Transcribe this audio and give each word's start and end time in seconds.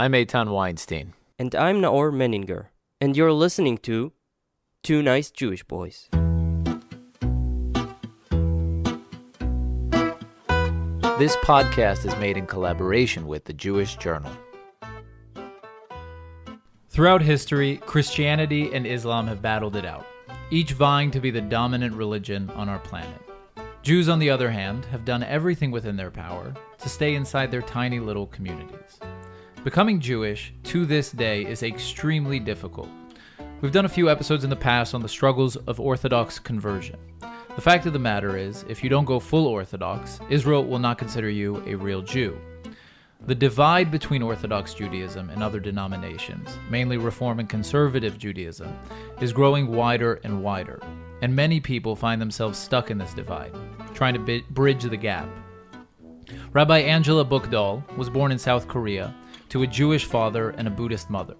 I'm 0.00 0.12
Eitan 0.12 0.50
Weinstein. 0.50 1.14
And 1.40 1.52
I'm 1.56 1.82
Naor 1.82 2.12
Menninger. 2.12 2.66
And 3.00 3.16
you're 3.16 3.32
listening 3.32 3.78
to 3.78 4.12
Two 4.84 5.02
Nice 5.02 5.32
Jewish 5.32 5.64
Boys. 5.64 6.08
This 11.18 11.34
podcast 11.38 12.06
is 12.06 12.16
made 12.18 12.36
in 12.36 12.46
collaboration 12.46 13.26
with 13.26 13.46
the 13.46 13.52
Jewish 13.52 13.96
Journal. 13.96 14.30
Throughout 16.90 17.22
history, 17.22 17.78
Christianity 17.78 18.72
and 18.72 18.86
Islam 18.86 19.26
have 19.26 19.42
battled 19.42 19.74
it 19.74 19.84
out, 19.84 20.06
each 20.52 20.74
vying 20.74 21.10
to 21.10 21.18
be 21.18 21.32
the 21.32 21.40
dominant 21.40 21.96
religion 21.96 22.48
on 22.50 22.68
our 22.68 22.78
planet. 22.78 23.20
Jews, 23.82 24.08
on 24.08 24.20
the 24.20 24.30
other 24.30 24.50
hand, 24.52 24.84
have 24.92 25.04
done 25.04 25.24
everything 25.24 25.72
within 25.72 25.96
their 25.96 26.12
power 26.12 26.54
to 26.78 26.88
stay 26.88 27.16
inside 27.16 27.50
their 27.50 27.62
tiny 27.62 27.98
little 27.98 28.28
communities. 28.28 29.00
Becoming 29.68 30.00
Jewish 30.00 30.54
to 30.62 30.86
this 30.86 31.12
day 31.12 31.44
is 31.44 31.62
extremely 31.62 32.40
difficult. 32.40 32.88
We've 33.60 33.70
done 33.70 33.84
a 33.84 33.90
few 33.90 34.08
episodes 34.08 34.42
in 34.42 34.48
the 34.48 34.56
past 34.56 34.94
on 34.94 35.02
the 35.02 35.10
struggles 35.10 35.56
of 35.56 35.78
Orthodox 35.78 36.38
conversion. 36.38 36.96
The 37.54 37.60
fact 37.60 37.84
of 37.84 37.92
the 37.92 37.98
matter 37.98 38.38
is, 38.38 38.64
if 38.66 38.82
you 38.82 38.88
don't 38.88 39.04
go 39.04 39.20
full 39.20 39.46
Orthodox, 39.46 40.20
Israel 40.30 40.64
will 40.64 40.78
not 40.78 40.96
consider 40.96 41.28
you 41.28 41.62
a 41.66 41.74
real 41.74 42.00
Jew. 42.00 42.40
The 43.26 43.34
divide 43.34 43.90
between 43.90 44.22
Orthodox 44.22 44.72
Judaism 44.72 45.28
and 45.28 45.42
other 45.42 45.60
denominations, 45.60 46.48
mainly 46.70 46.96
Reform 46.96 47.38
and 47.38 47.46
Conservative 47.46 48.16
Judaism, 48.16 48.74
is 49.20 49.34
growing 49.34 49.66
wider 49.66 50.14
and 50.24 50.42
wider, 50.42 50.80
and 51.20 51.36
many 51.36 51.60
people 51.60 51.94
find 51.94 52.22
themselves 52.22 52.58
stuck 52.58 52.90
in 52.90 52.96
this 52.96 53.12
divide, 53.12 53.54
trying 53.92 54.14
to 54.14 54.42
bridge 54.48 54.84
the 54.84 54.96
gap. 54.96 55.28
Rabbi 56.54 56.78
Angela 56.78 57.24
Buchdahl 57.24 57.82
was 57.98 58.08
born 58.08 58.32
in 58.32 58.38
South 58.38 58.66
Korea 58.66 59.14
to 59.48 59.62
a 59.62 59.66
Jewish 59.66 60.04
father 60.04 60.50
and 60.50 60.68
a 60.68 60.70
Buddhist 60.70 61.10
mother. 61.10 61.34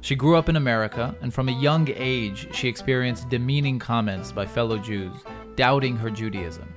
She 0.00 0.14
grew 0.14 0.36
up 0.36 0.48
in 0.48 0.56
America, 0.56 1.14
and 1.20 1.32
from 1.32 1.48
a 1.48 1.60
young 1.60 1.88
age, 1.94 2.48
she 2.54 2.68
experienced 2.68 3.28
demeaning 3.28 3.78
comments 3.78 4.32
by 4.32 4.46
fellow 4.46 4.78
Jews, 4.78 5.14
doubting 5.56 5.96
her 5.96 6.10
Judaism. 6.10 6.72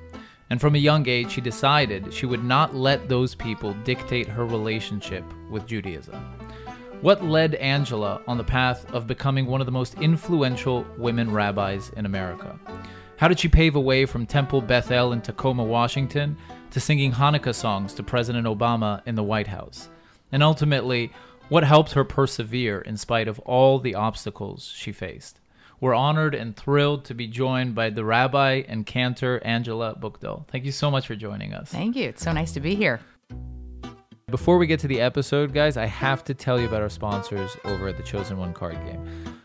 And 0.50 0.60
from 0.60 0.76
a 0.76 0.80
young 0.80 1.08
age, 1.08 1.32
she 1.32 1.42
decided 1.42 2.14
she 2.14 2.26
would 2.26 2.44
not 2.44 2.76
let 2.76 3.08
those 3.08 3.36
people 3.36 3.74
dictate 3.84 4.28
her 4.28 4.46
relationship 4.46 5.24
with 5.50 5.68
Judaism. 5.68 6.16
What 7.02 7.24
led 7.24 7.56
Angela 7.56 8.22
on 8.28 8.38
the 8.38 8.44
path 8.44 8.92
of 8.92 9.08
becoming 9.08 9.46
one 9.46 9.62
of 9.62 9.66
the 9.66 9.72
most 9.72 9.96
influential 10.02 10.86
women 10.98 11.32
rabbis 11.32 11.92
in 11.96 12.06
America? 12.06 12.60
How 13.18 13.28
did 13.28 13.40
she 13.40 13.48
pave 13.48 13.76
a 13.76 13.80
way 13.80 14.06
from 14.06 14.26
Temple 14.26 14.62
Bethel 14.62 15.14
in 15.14 15.22
Tacoma, 15.22 15.64
Washington, 15.64 16.38
to 16.72 16.80
singing 16.80 17.12
Hanukkah 17.12 17.54
songs 17.54 17.94
to 17.94 18.04
President 18.04 18.48
Obama 18.48 19.02
in 19.06 19.16
the 19.16 19.24
White 19.24 19.48
House? 19.48 19.90
And 20.32 20.44
ultimately, 20.44 21.12
what 21.50 21.64
helped 21.64 21.94
her 21.94 22.04
persevere 22.04 22.82
in 22.82 22.98
spite 22.98 23.28
of 23.28 23.40
all 23.40 23.80
the 23.80 23.96
obstacles 23.96 24.72
she 24.76 24.92
faced? 24.92 25.40
We're 25.82 25.96
honored 25.96 26.36
and 26.36 26.56
thrilled 26.56 27.06
to 27.06 27.14
be 27.14 27.28
joined 27.28 27.74
by 27.74 27.90
the 27.90 28.04
rabbi 28.04 28.64
and 28.68 28.86
cantor 28.86 29.42
Angela 29.44 29.96
Buchdahl. 29.96 30.48
Thank 30.50 30.66
you 30.66 30.72
so 30.72 30.92
much 30.92 31.08
for 31.08 31.16
joining 31.16 31.54
us. 31.54 31.70
Thank 31.70 31.96
you. 31.96 32.10
It's 32.10 32.24
so 32.24 32.34
nice 32.34 32.52
to 32.54 32.60
be 32.60 32.76
here. 32.76 33.00
Before 34.30 34.58
we 34.58 34.68
get 34.68 34.80
to 34.82 34.88
the 34.88 35.02
episode, 35.02 35.54
guys, 35.54 35.78
I 35.78 35.86
have 35.88 36.24
to 36.26 36.36
tell 36.36 36.60
you 36.60 36.68
about 36.68 36.82
our 36.82 36.90
sponsors 36.90 37.58
over 37.66 37.88
at 37.88 37.98
the 37.98 38.04
Chosen 38.04 38.38
One 38.38 38.54
card 38.54 38.76
game. 38.86 39.04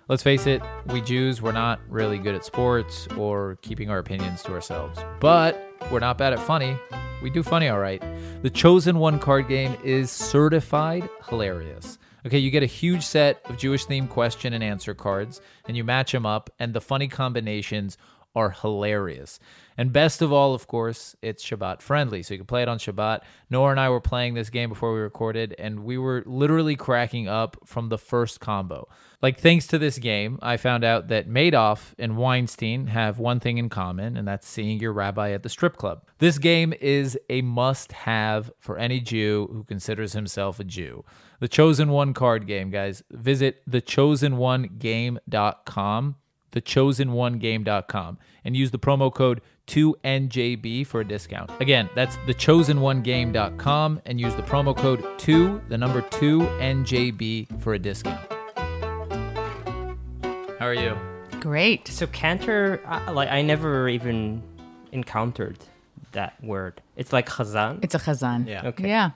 Let's 0.09 0.23
face 0.23 0.47
it, 0.47 0.61
we 0.89 1.01
Jews, 1.01 1.41
we're 1.41 1.53
not 1.53 1.81
really 1.89 2.19
good 2.19 2.35
at 2.35 2.45
sports 2.45 3.09
or 3.17 3.57
keeping 3.63 3.89
our 3.89 3.99
opinions 3.99 4.43
to 4.43 4.53
ourselves. 4.53 4.99
But 5.21 5.74
we're 5.91 6.01
not 6.01 6.19
bad 6.19 6.33
at 6.33 6.41
funny. 6.41 6.77
We 7.23 7.31
do 7.31 7.43
funny 7.43 7.69
all 7.69 7.79
right. 7.79 8.03
The 8.43 8.51
Chosen 8.51 8.99
One 8.99 9.19
card 9.19 9.49
game 9.49 9.77
is 9.83 10.11
certified 10.11 11.09
hilarious. 11.29 11.99
Okay, 12.27 12.39
you 12.39 12.51
get 12.51 12.63
a 12.63 12.67
huge 12.67 13.03
set 13.03 13.41
of 13.45 13.59
Jewish 13.59 13.85
themed 13.87 14.09
question 14.09 14.55
and 14.55 14.65
answer 14.65 14.95
cards, 14.95 15.43
and 15.67 15.77
you 15.77 15.85
match 15.85 16.13
them 16.13 16.25
up, 16.25 16.49
and 16.59 16.73
the 16.73 16.81
funny 16.81 17.07
combinations 17.07 17.99
are 18.35 18.51
hilarious. 18.51 19.39
And 19.77 19.93
best 19.93 20.23
of 20.23 20.33
all, 20.33 20.55
of 20.55 20.69
course, 20.69 21.17
it's 21.21 21.45
Shabbat 21.45 21.83
friendly. 21.83 22.23
So 22.23 22.35
you 22.35 22.39
can 22.39 22.47
play 22.47 22.63
it 22.63 22.69
on 22.69 22.79
Shabbat. 22.79 23.23
Naor 23.51 23.73
and 23.73 23.81
I 23.81 23.89
were 23.89 24.01
playing 24.01 24.35
this 24.35 24.51
game 24.51 24.69
before 24.69 24.95
we 24.95 25.01
recorded, 25.01 25.53
and 25.59 25.83
we 25.85 25.99
were 25.99 26.23
literally 26.27 26.77
cracking 26.77 27.27
up 27.27 27.57
from 27.65 27.89
the 27.89 27.99
first 27.99 28.39
combo. 28.41 28.87
Like, 29.21 29.41
thanks 29.41 29.67
to 29.69 29.79
this 29.79 29.99
game, 29.99 30.39
I 30.43 30.59
found 30.59 30.85
out 30.85 31.09
that 31.09 31.29
Madoff 31.29 31.95
and 31.99 32.17
Weinstein 32.17 32.87
have 32.89 33.19
one 33.19 33.41
thing 33.41 33.59
in 33.59 33.69
common, 33.69 34.17
and 34.17 34.29
that's 34.29 34.47
seeing 34.47 34.79
your 34.79 34.93
rabbi 34.93 35.33
at 35.33 35.43
the 35.43 35.49
strip 35.49 35.77
club. 35.77 36.05
This 36.19 36.39
game 36.39 36.73
is 36.81 37.19
a 37.29 37.43
must 37.43 37.91
have 37.93 38.53
for 38.59 38.79
any 38.79 39.01
Jew 39.01 39.49
who 39.53 39.65
considers 39.65 40.13
himself 40.13 40.61
a 40.61 40.65
Jew. 40.65 41.05
The 41.41 41.49
Chosen 41.49 41.89
One 41.89 42.15
card 42.15 42.47
game, 42.47 42.71
guys. 42.71 43.03
Visit 43.11 43.69
thechosenonegame.com, 43.69 46.15
thechosenonegame.com, 46.55 48.19
and 48.45 48.57
use 48.57 48.71
the 48.71 48.79
promo 48.79 49.13
code 49.13 49.41
2NJB 49.67 50.87
for 50.87 51.01
a 51.01 51.05
discount. 51.05 51.51
Again, 51.61 51.89
that's 51.95 52.17
thechosenonegame.com 52.19 54.03
and 54.07 54.21
use 54.21 54.35
the 54.35 54.43
promo 54.43 54.77
code 54.77 55.05
2, 55.19 55.63
the 55.69 55.79
number 55.79 56.03
2NJB 56.03 57.61
for 57.61 57.75
a 57.75 57.79
discount. 57.79 58.21
How 60.59 60.67
are 60.67 60.75
you? 60.75 60.97
Great. 61.41 61.89
So 61.89 62.07
cantor, 62.07 62.81
uh, 62.87 63.13
like 63.13 63.31
I 63.31 63.43
never 63.43 63.89
even 63.89 64.43
encountered 64.93 65.59
that 66.13 66.43
word. 66.43 66.81
It's 66.97 67.13
like 67.13 67.29
chazan. 67.29 67.81
It's 67.83 67.95
a 67.95 67.99
chazan. 67.99 68.47
Yeah. 68.47 68.67
Okay. 68.69 68.89
Yeah. 68.89 69.11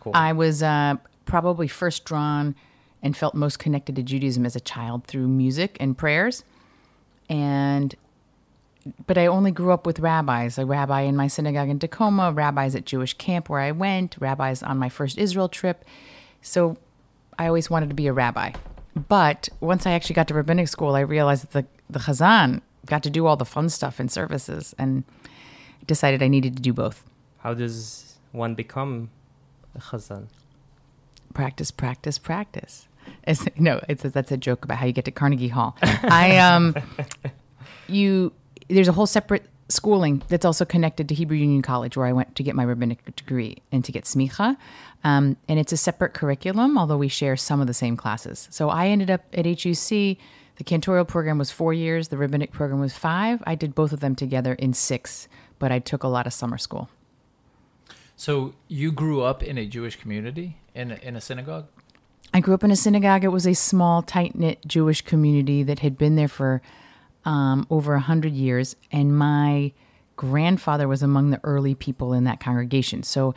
cool. 0.00 0.12
I 0.14 0.32
was 0.32 0.62
uh, 0.62 0.96
probably 1.24 1.68
first 1.68 2.04
drawn 2.04 2.54
and 3.02 3.16
felt 3.16 3.34
most 3.34 3.58
connected 3.58 3.96
to 3.96 4.02
Judaism 4.02 4.44
as 4.44 4.56
a 4.56 4.60
child 4.60 5.04
through 5.04 5.28
music 5.28 5.76
and 5.80 5.96
prayers. 5.96 6.44
And 7.28 7.94
but 9.06 9.18
I 9.18 9.26
only 9.26 9.50
grew 9.50 9.72
up 9.72 9.84
with 9.84 10.00
rabbis, 10.00 10.56
a 10.56 10.64
rabbi 10.64 11.02
in 11.02 11.14
my 11.14 11.26
synagogue 11.26 11.68
in 11.68 11.78
Tacoma, 11.78 12.32
rabbis 12.32 12.74
at 12.74 12.86
Jewish 12.86 13.12
camp 13.14 13.50
where 13.50 13.60
I 13.60 13.72
went, 13.72 14.16
rabbis 14.18 14.62
on 14.62 14.78
my 14.78 14.88
first 14.88 15.18
Israel 15.18 15.48
trip. 15.48 15.84
So 16.40 16.78
I 17.38 17.46
always 17.46 17.68
wanted 17.68 17.90
to 17.90 17.94
be 17.94 18.06
a 18.06 18.12
rabbi. 18.12 18.52
But 19.08 19.50
once 19.60 19.86
I 19.86 19.92
actually 19.92 20.14
got 20.14 20.28
to 20.28 20.34
rabbinic 20.34 20.68
school, 20.68 20.94
I 20.94 21.00
realized 21.00 21.52
that 21.52 21.52
the, 21.52 21.66
the 21.92 21.98
chazan 22.00 22.62
got 22.86 23.02
to 23.02 23.10
do 23.10 23.26
all 23.26 23.36
the 23.36 23.44
fun 23.44 23.68
stuff 23.68 24.00
in 24.00 24.08
services 24.08 24.74
and 24.78 25.04
decided 25.86 26.22
I 26.22 26.28
needed 26.28 26.56
to 26.56 26.62
do 26.62 26.72
both. 26.72 27.04
How 27.38 27.52
does 27.52 28.16
one 28.32 28.54
become 28.54 29.10
a 29.74 29.78
chazan? 29.78 30.28
practice, 31.34 31.70
practice, 31.70 32.18
practice. 32.18 32.86
It's, 33.26 33.44
no, 33.56 33.80
it's 33.88 34.02
that's 34.02 34.32
a 34.32 34.36
joke 34.36 34.64
about 34.64 34.78
how 34.78 34.86
you 34.86 34.92
get 34.92 35.04
to 35.06 35.10
Carnegie 35.10 35.48
Hall. 35.48 35.76
I 35.82 36.38
um, 36.38 36.74
you 37.88 38.32
there's 38.68 38.88
a 38.88 38.92
whole 38.92 39.06
separate 39.06 39.44
schooling 39.68 40.22
that's 40.28 40.44
also 40.44 40.64
connected 40.64 41.08
to 41.08 41.14
Hebrew 41.14 41.36
Union 41.36 41.62
College 41.62 41.96
where 41.96 42.06
I 42.06 42.12
went 42.12 42.34
to 42.36 42.42
get 42.42 42.56
my 42.56 42.64
rabbinic 42.64 43.04
degree 43.16 43.58
and 43.70 43.84
to 43.84 43.92
get 43.92 44.04
smicha, 44.04 44.56
um, 45.04 45.36
and 45.48 45.58
it's 45.58 45.72
a 45.72 45.76
separate 45.76 46.14
curriculum, 46.14 46.76
although 46.76 46.98
we 46.98 47.08
share 47.08 47.36
some 47.36 47.60
of 47.60 47.66
the 47.66 47.74
same 47.74 47.96
classes. 47.96 48.48
So 48.50 48.68
I 48.68 48.88
ended 48.88 49.10
up 49.10 49.24
at 49.32 49.46
HUC. 49.46 50.18
The 50.56 50.64
cantorial 50.64 51.08
program 51.08 51.38
was 51.38 51.50
four 51.50 51.72
years. 51.72 52.08
The 52.08 52.18
rabbinic 52.18 52.52
program 52.52 52.80
was 52.80 52.92
five. 52.92 53.42
I 53.46 53.54
did 53.54 53.74
both 53.74 53.92
of 53.92 54.00
them 54.00 54.14
together 54.14 54.52
in 54.52 54.74
six, 54.74 55.26
but 55.58 55.72
I 55.72 55.78
took 55.78 56.02
a 56.02 56.08
lot 56.08 56.26
of 56.26 56.34
summer 56.34 56.58
school. 56.58 56.90
So 58.14 58.52
you 58.68 58.92
grew 58.92 59.22
up 59.22 59.42
in 59.42 59.56
a 59.56 59.64
Jewish 59.64 59.96
community 59.96 60.58
in 60.74 60.90
a, 60.90 60.96
in 60.96 61.16
a 61.16 61.20
synagogue? 61.22 61.66
I 62.32 62.40
grew 62.40 62.54
up 62.54 62.64
in 62.64 62.70
a 62.70 62.76
synagogue. 62.76 63.24
It 63.24 63.28
was 63.28 63.46
a 63.46 63.54
small, 63.54 64.02
tight 64.02 64.36
knit 64.36 64.60
Jewish 64.66 65.02
community 65.02 65.62
that 65.64 65.80
had 65.80 65.98
been 65.98 66.16
there 66.16 66.28
for 66.28 66.62
um, 67.24 67.66
over 67.70 67.94
a 67.94 68.00
hundred 68.00 68.32
years, 68.32 68.76
and 68.92 69.16
my 69.16 69.72
grandfather 70.16 70.86
was 70.86 71.02
among 71.02 71.30
the 71.30 71.40
early 71.44 71.74
people 71.74 72.12
in 72.12 72.24
that 72.24 72.40
congregation. 72.40 73.02
So, 73.02 73.34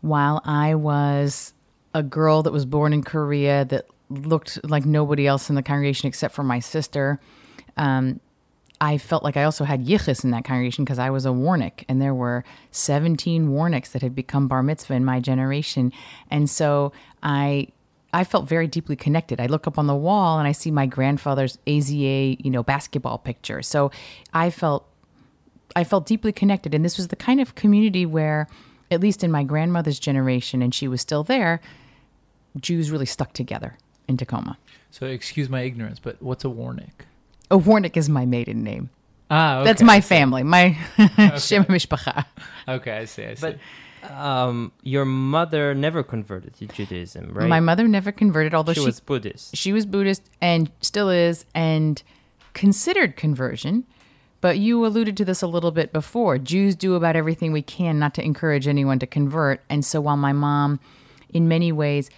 while 0.00 0.42
I 0.44 0.74
was 0.74 1.54
a 1.94 2.02
girl 2.02 2.42
that 2.42 2.52
was 2.52 2.66
born 2.66 2.92
in 2.92 3.02
Korea 3.02 3.64
that 3.64 3.86
looked 4.10 4.68
like 4.68 4.84
nobody 4.84 5.26
else 5.26 5.48
in 5.48 5.56
the 5.56 5.62
congregation 5.62 6.06
except 6.06 6.34
for 6.34 6.44
my 6.44 6.60
sister, 6.60 7.18
um, 7.76 8.20
I 8.80 8.98
felt 8.98 9.24
like 9.24 9.38
I 9.38 9.44
also 9.44 9.64
had 9.64 9.86
yichus 9.86 10.22
in 10.22 10.30
that 10.32 10.44
congregation 10.44 10.84
because 10.84 10.98
I 10.98 11.08
was 11.08 11.24
a 11.24 11.30
Warnick, 11.30 11.84
and 11.88 12.00
there 12.00 12.14
were 12.14 12.44
17 12.72 13.48
Warnicks 13.48 13.92
that 13.92 14.02
had 14.02 14.14
become 14.14 14.46
bar 14.46 14.62
mitzvah 14.62 14.94
in 14.94 15.04
my 15.04 15.20
generation, 15.20 15.92
and 16.30 16.50
so 16.50 16.92
I 17.22 17.68
I 18.16 18.24
felt 18.24 18.48
very 18.48 18.66
deeply 18.66 18.96
connected. 18.96 19.42
I 19.42 19.46
look 19.46 19.66
up 19.66 19.78
on 19.78 19.86
the 19.86 19.94
wall 19.94 20.38
and 20.38 20.48
I 20.48 20.52
see 20.52 20.70
my 20.70 20.86
grandfather's 20.86 21.58
AZA, 21.66 22.42
you 22.42 22.50
know, 22.50 22.62
basketball 22.62 23.18
picture. 23.18 23.60
So 23.60 23.90
I 24.32 24.48
felt 24.48 24.88
I 25.76 25.84
felt 25.84 26.06
deeply 26.06 26.32
connected, 26.32 26.74
and 26.74 26.82
this 26.82 26.96
was 26.96 27.08
the 27.08 27.16
kind 27.16 27.42
of 27.42 27.54
community 27.54 28.06
where, 28.06 28.48
at 28.90 29.00
least 29.00 29.22
in 29.22 29.30
my 29.30 29.42
grandmother's 29.42 29.98
generation, 29.98 30.62
and 30.62 30.74
she 30.74 30.88
was 30.88 31.02
still 31.02 31.24
there, 31.24 31.60
Jews 32.58 32.90
really 32.90 33.04
stuck 33.04 33.34
together 33.34 33.76
in 34.08 34.16
Tacoma. 34.16 34.56
So 34.90 35.04
excuse 35.04 35.50
my 35.50 35.60
ignorance, 35.60 35.98
but 35.98 36.22
what's 36.22 36.42
a 36.42 36.48
Warnick? 36.48 37.04
A 37.50 37.58
Warnick 37.58 37.98
is 37.98 38.08
my 38.08 38.24
maiden 38.24 38.64
name. 38.64 38.88
Ah, 39.30 39.58
okay. 39.58 39.64
That's 39.66 39.82
my 39.82 40.00
family, 40.00 40.42
my 40.42 40.72
Shem 41.36 41.66
Mishpacha. 41.66 42.24
Okay, 42.66 42.92
I 42.92 43.04
see. 43.04 43.26
I 43.26 43.34
see. 43.34 43.40
But 43.42 43.58
Um, 44.04 44.72
your 44.82 45.04
mother 45.04 45.74
never 45.74 46.02
converted 46.02 46.54
to 46.54 46.66
Judaism, 46.66 47.32
right? 47.32 47.48
My 47.48 47.60
mother 47.60 47.88
never 47.88 48.12
converted, 48.12 48.54
although 48.54 48.72
she 48.72 48.80
she, 48.80 48.86
was 48.86 49.00
Buddhist. 49.00 49.56
she 49.56 49.72
was 49.72 49.86
Buddhist 49.86 50.22
and 50.40 50.70
still 50.80 51.10
is, 51.10 51.44
and 51.54 52.02
considered 52.52 53.16
conversion. 53.16 53.84
But 54.40 54.58
you 54.58 54.84
alluded 54.84 55.16
to 55.16 55.24
this 55.24 55.42
a 55.42 55.46
little 55.46 55.72
bit 55.72 55.92
before. 55.92 56.38
Jews 56.38 56.76
do 56.76 56.94
about 56.94 57.16
everything 57.16 57.52
we 57.52 57.62
can 57.62 57.98
not 57.98 58.14
to 58.14 58.24
encourage 58.24 58.68
anyone 58.68 58.98
to 58.98 59.06
convert. 59.06 59.64
And 59.68 59.84
so 59.84 60.00
while 60.00 60.16
my 60.16 60.32
mom, 60.32 60.78
in 61.32 61.48
many 61.48 61.72
ways, 61.72 62.10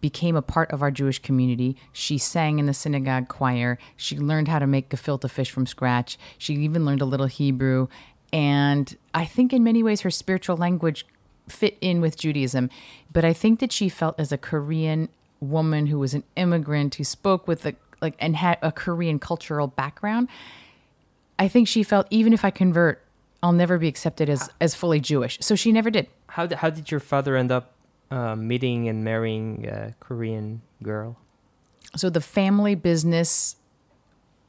became 0.00 0.36
a 0.36 0.42
part 0.42 0.70
of 0.70 0.82
our 0.82 0.90
Jewish 0.90 1.18
community, 1.18 1.76
she 1.92 2.16
sang 2.16 2.58
in 2.58 2.66
the 2.66 2.74
synagogue 2.74 3.28
choir. 3.28 3.78
She 3.96 4.18
learned 4.18 4.48
how 4.48 4.60
to 4.60 4.66
make 4.66 4.88
gefilte 4.88 5.30
fish 5.30 5.50
from 5.50 5.66
scratch. 5.66 6.16
She 6.38 6.54
even 6.54 6.84
learned 6.84 7.02
a 7.02 7.06
little 7.06 7.26
Hebrew. 7.26 7.88
And 8.32 8.96
I 9.12 9.24
think 9.24 9.52
in 9.52 9.62
many 9.64 9.82
ways 9.82 10.02
her 10.02 10.10
spiritual 10.10 10.56
language 10.56 11.06
fit 11.48 11.76
in 11.80 12.00
with 12.00 12.16
Judaism. 12.16 12.70
But 13.12 13.24
I 13.24 13.32
think 13.32 13.60
that 13.60 13.72
she 13.72 13.88
felt 13.88 14.18
as 14.18 14.32
a 14.32 14.38
Korean 14.38 15.08
woman 15.40 15.86
who 15.86 15.98
was 15.98 16.14
an 16.14 16.24
immigrant 16.36 16.94
who 16.96 17.04
spoke 17.04 17.46
with 17.46 17.62
the 17.62 17.74
like 18.00 18.14
and 18.18 18.36
had 18.36 18.58
a 18.62 18.72
Korean 18.72 19.18
cultural 19.18 19.66
background. 19.66 20.28
I 21.38 21.48
think 21.48 21.68
she 21.68 21.82
felt 21.82 22.06
even 22.10 22.32
if 22.32 22.44
I 22.44 22.50
convert, 22.50 23.02
I'll 23.42 23.52
never 23.52 23.78
be 23.78 23.88
accepted 23.88 24.28
as 24.28 24.50
as 24.60 24.74
fully 24.74 25.00
Jewish. 25.00 25.38
So 25.40 25.54
she 25.54 25.72
never 25.72 25.90
did. 25.90 26.08
How 26.28 26.46
did, 26.46 26.58
how 26.58 26.70
did 26.70 26.90
your 26.90 27.00
father 27.00 27.36
end 27.36 27.52
up 27.52 27.72
uh, 28.10 28.34
meeting 28.34 28.88
and 28.88 29.04
marrying 29.04 29.66
a 29.66 29.94
Korean 30.00 30.62
girl? 30.82 31.16
So 31.96 32.10
the 32.10 32.20
family 32.20 32.74
business, 32.74 33.56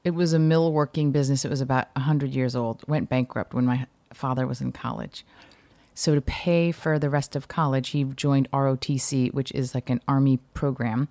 it 0.03 0.11
was 0.11 0.33
a 0.33 0.39
mill 0.39 0.71
working 0.71 1.11
business. 1.11 1.45
It 1.45 1.49
was 1.49 1.61
about 1.61 1.87
100 1.93 2.31
years 2.31 2.55
old, 2.55 2.83
went 2.87 3.07
bankrupt 3.07 3.53
when 3.53 3.65
my 3.65 3.85
father 4.13 4.47
was 4.47 4.61
in 4.61 4.71
college. 4.71 5.25
So 5.95 6.13
to 6.13 6.21
pay 6.21 6.71
for 6.71 6.99
the 6.99 7.09
rest 7.09 7.35
of 7.35 7.47
college, 7.47 7.89
he 7.89 8.03
joined 8.03 8.51
ROTC, 8.51 9.33
which 9.33 9.51
is 9.53 9.73
like 9.73 9.89
an 9.89 10.01
army 10.07 10.37
program. 10.53 11.07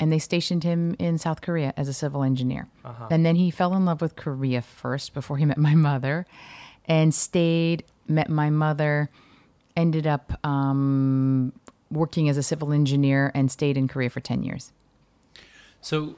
And 0.00 0.10
they 0.10 0.18
stationed 0.18 0.64
him 0.64 0.96
in 0.98 1.18
South 1.18 1.42
Korea 1.42 1.72
as 1.76 1.86
a 1.86 1.92
civil 1.92 2.22
engineer. 2.22 2.66
And 3.10 3.24
then 3.24 3.36
he 3.36 3.50
fell 3.50 3.74
in 3.74 3.84
love 3.84 4.00
with 4.00 4.16
Korea 4.16 4.62
first 4.62 5.14
before 5.14 5.36
he 5.36 5.44
met 5.44 5.58
my 5.58 5.74
mother 5.74 6.26
and 6.86 7.14
stayed, 7.14 7.84
met 8.08 8.28
my 8.30 8.50
mother, 8.50 9.10
ended 9.76 10.06
up 10.06 10.38
um, 10.44 11.52
working 11.90 12.28
as 12.28 12.36
a 12.36 12.42
civil 12.42 12.72
engineer 12.72 13.30
and 13.34 13.52
stayed 13.52 13.76
in 13.76 13.86
Korea 13.86 14.10
for 14.10 14.20
10 14.20 14.42
years. 14.42 14.72
So 15.80 16.16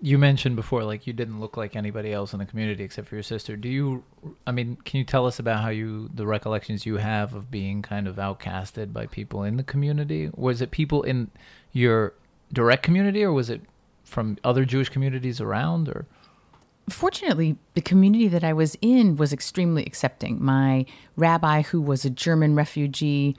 you 0.00 0.18
mentioned 0.18 0.56
before, 0.56 0.84
like 0.84 1.06
you 1.06 1.12
didn't 1.12 1.40
look 1.40 1.56
like 1.56 1.76
anybody 1.76 2.12
else 2.12 2.32
in 2.32 2.38
the 2.38 2.44
community 2.46 2.84
except 2.84 3.08
for 3.08 3.14
your 3.14 3.22
sister. 3.22 3.56
Do 3.56 3.68
you? 3.68 4.04
I 4.46 4.52
mean, 4.52 4.76
can 4.84 4.98
you 4.98 5.04
tell 5.04 5.26
us 5.26 5.38
about 5.38 5.62
how 5.62 5.68
you 5.70 6.10
the 6.12 6.26
recollections 6.26 6.86
you 6.86 6.96
have 6.96 7.34
of 7.34 7.50
being 7.50 7.82
kind 7.82 8.06
of 8.06 8.16
outcasted 8.16 8.92
by 8.92 9.06
people 9.06 9.42
in 9.42 9.56
the 9.56 9.62
community? 9.62 10.30
Was 10.34 10.60
it 10.60 10.70
people 10.70 11.02
in 11.02 11.30
your 11.72 12.14
direct 12.52 12.82
community, 12.82 13.22
or 13.22 13.32
was 13.32 13.50
it 13.50 13.62
from 14.04 14.38
other 14.44 14.64
Jewish 14.64 14.88
communities 14.88 15.40
around? 15.40 15.88
Or 15.88 16.06
Fortunately, 16.88 17.56
the 17.74 17.80
community 17.80 18.28
that 18.28 18.44
I 18.44 18.52
was 18.52 18.76
in 18.80 19.16
was 19.16 19.32
extremely 19.32 19.84
accepting. 19.84 20.42
My 20.42 20.86
rabbi, 21.16 21.62
who 21.62 21.80
was 21.80 22.04
a 22.04 22.10
German 22.10 22.54
refugee, 22.54 23.36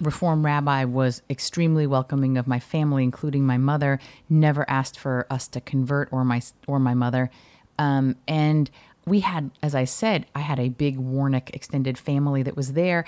reform 0.00 0.44
rabbi, 0.44 0.84
was 0.84 1.22
extremely 1.28 1.86
welcoming 1.86 2.36
of 2.36 2.46
my 2.46 2.58
family, 2.58 3.04
including 3.04 3.44
my 3.44 3.58
mother. 3.58 3.98
Never 4.28 4.68
asked 4.68 4.98
for 4.98 5.26
us 5.30 5.48
to 5.48 5.60
convert 5.60 6.12
or 6.12 6.24
my 6.24 6.40
or 6.66 6.78
my 6.78 6.94
mother, 6.94 7.30
um, 7.78 8.16
and 8.26 8.70
we 9.06 9.20
had, 9.20 9.50
as 9.62 9.74
I 9.74 9.84
said, 9.84 10.26
I 10.34 10.40
had 10.40 10.60
a 10.60 10.68
big 10.68 10.98
Warnick 10.98 11.54
extended 11.54 11.96
family 11.96 12.42
that 12.42 12.56
was 12.56 12.74
there. 12.74 13.04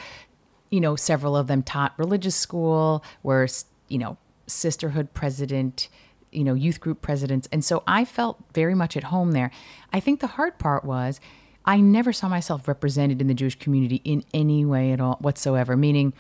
You 0.71 0.81
know, 0.81 0.97
several 0.97 1.37
of 1.37 1.47
them 1.47 1.63
taught 1.63 1.99
religious 1.99 2.37
school, 2.37 3.05
were 3.23 3.47
you 3.89 3.99
know 3.99 4.17
sisterhood 4.47 5.15
president 5.15 5.89
you 6.33 6.45
know, 6.45 6.55
youth 6.55 6.81
group 6.81 7.03
presidents. 7.03 7.49
And 7.53 7.65
so 7.65 7.83
I 7.87 8.05
felt 8.05 8.39
very 8.55 8.75
much 8.75 8.97
at 8.97 9.05
home 9.05 9.33
there. 9.33 9.51
I 9.93 10.01
think 10.01 10.21
the 10.21 10.29
hard 10.29 10.59
part 10.59 10.85
was 10.85 11.21
I 11.65 11.81
never 11.81 12.13
saw 12.13 12.29
myself 12.29 12.67
represented 12.67 13.21
in 13.21 13.27
the 13.27 13.35
Jewish 13.35 13.59
community 13.59 13.97
in 14.05 14.25
any 14.33 14.65
way 14.65 14.93
at 14.93 15.01
all 15.01 15.17
whatsoever, 15.21 15.77
meaning 15.77 16.13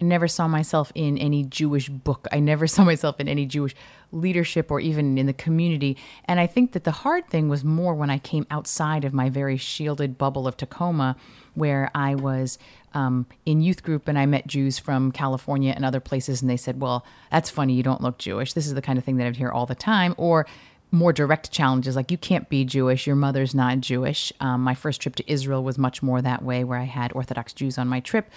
I 0.00 0.04
never 0.04 0.28
saw 0.28 0.48
myself 0.48 0.90
in 0.94 1.16
any 1.18 1.44
Jewish 1.44 1.88
book. 1.88 2.26
I 2.32 2.40
never 2.40 2.66
saw 2.74 2.84
myself 2.84 3.20
in 3.20 3.28
any 3.28 3.46
Jewish 3.46 3.74
leadership 4.12 4.70
or 4.70 4.80
even 4.80 5.18
in 5.18 5.26
the 5.26 5.32
community. 5.32 5.96
And 6.24 6.38
I 6.38 6.46
think 6.46 6.72
that 6.72 6.84
the 6.84 6.90
hard 6.92 7.28
thing 7.28 7.48
was 7.48 7.64
more 7.64 7.94
when 7.94 8.10
I 8.10 8.18
came 8.18 8.46
outside 8.50 9.04
of 9.04 9.12
my 9.12 9.28
very 9.28 9.56
shielded 9.56 10.16
bubble 10.16 10.46
of 10.46 10.56
Tacoma, 10.56 11.16
where 11.54 11.90
I 11.94 12.14
was 12.14 12.58
um, 12.94 13.26
in 13.44 13.60
youth 13.60 13.82
group 13.82 14.06
and 14.06 14.18
I 14.18 14.26
met 14.26 14.46
Jews 14.46 14.78
from 14.78 15.10
California 15.10 15.72
and 15.74 15.84
other 15.84 16.00
places, 16.00 16.40
and 16.40 16.50
they 16.50 16.56
said, 16.56 16.80
"Well, 16.80 17.04
that's 17.30 17.50
funny. 17.50 17.74
You 17.74 17.82
don't 17.82 18.00
look 18.00 18.18
Jewish." 18.18 18.52
This 18.52 18.68
is 18.68 18.74
the 18.74 18.82
kind 18.82 18.98
of 18.98 19.04
thing 19.04 19.16
that 19.16 19.26
I'd 19.26 19.36
hear 19.36 19.50
all 19.50 19.66
the 19.66 19.74
time, 19.74 20.14
or 20.16 20.46
more 20.92 21.12
direct 21.12 21.50
challenges 21.50 21.96
like 21.96 22.12
you 22.12 22.18
can't 22.18 22.48
be 22.48 22.64
Jewish, 22.64 23.04
your 23.04 23.16
mother's 23.16 23.52
not 23.52 23.80
Jewish. 23.80 24.32
Um, 24.38 24.62
my 24.62 24.74
first 24.74 25.00
trip 25.00 25.16
to 25.16 25.28
Israel 25.28 25.64
was 25.64 25.76
much 25.76 26.04
more 26.04 26.22
that 26.22 26.44
way, 26.44 26.62
where 26.62 26.78
I 26.78 26.84
had 26.84 27.12
Orthodox 27.14 27.52
Jews 27.52 27.78
on 27.78 27.88
my 27.88 27.98
trip 27.98 28.30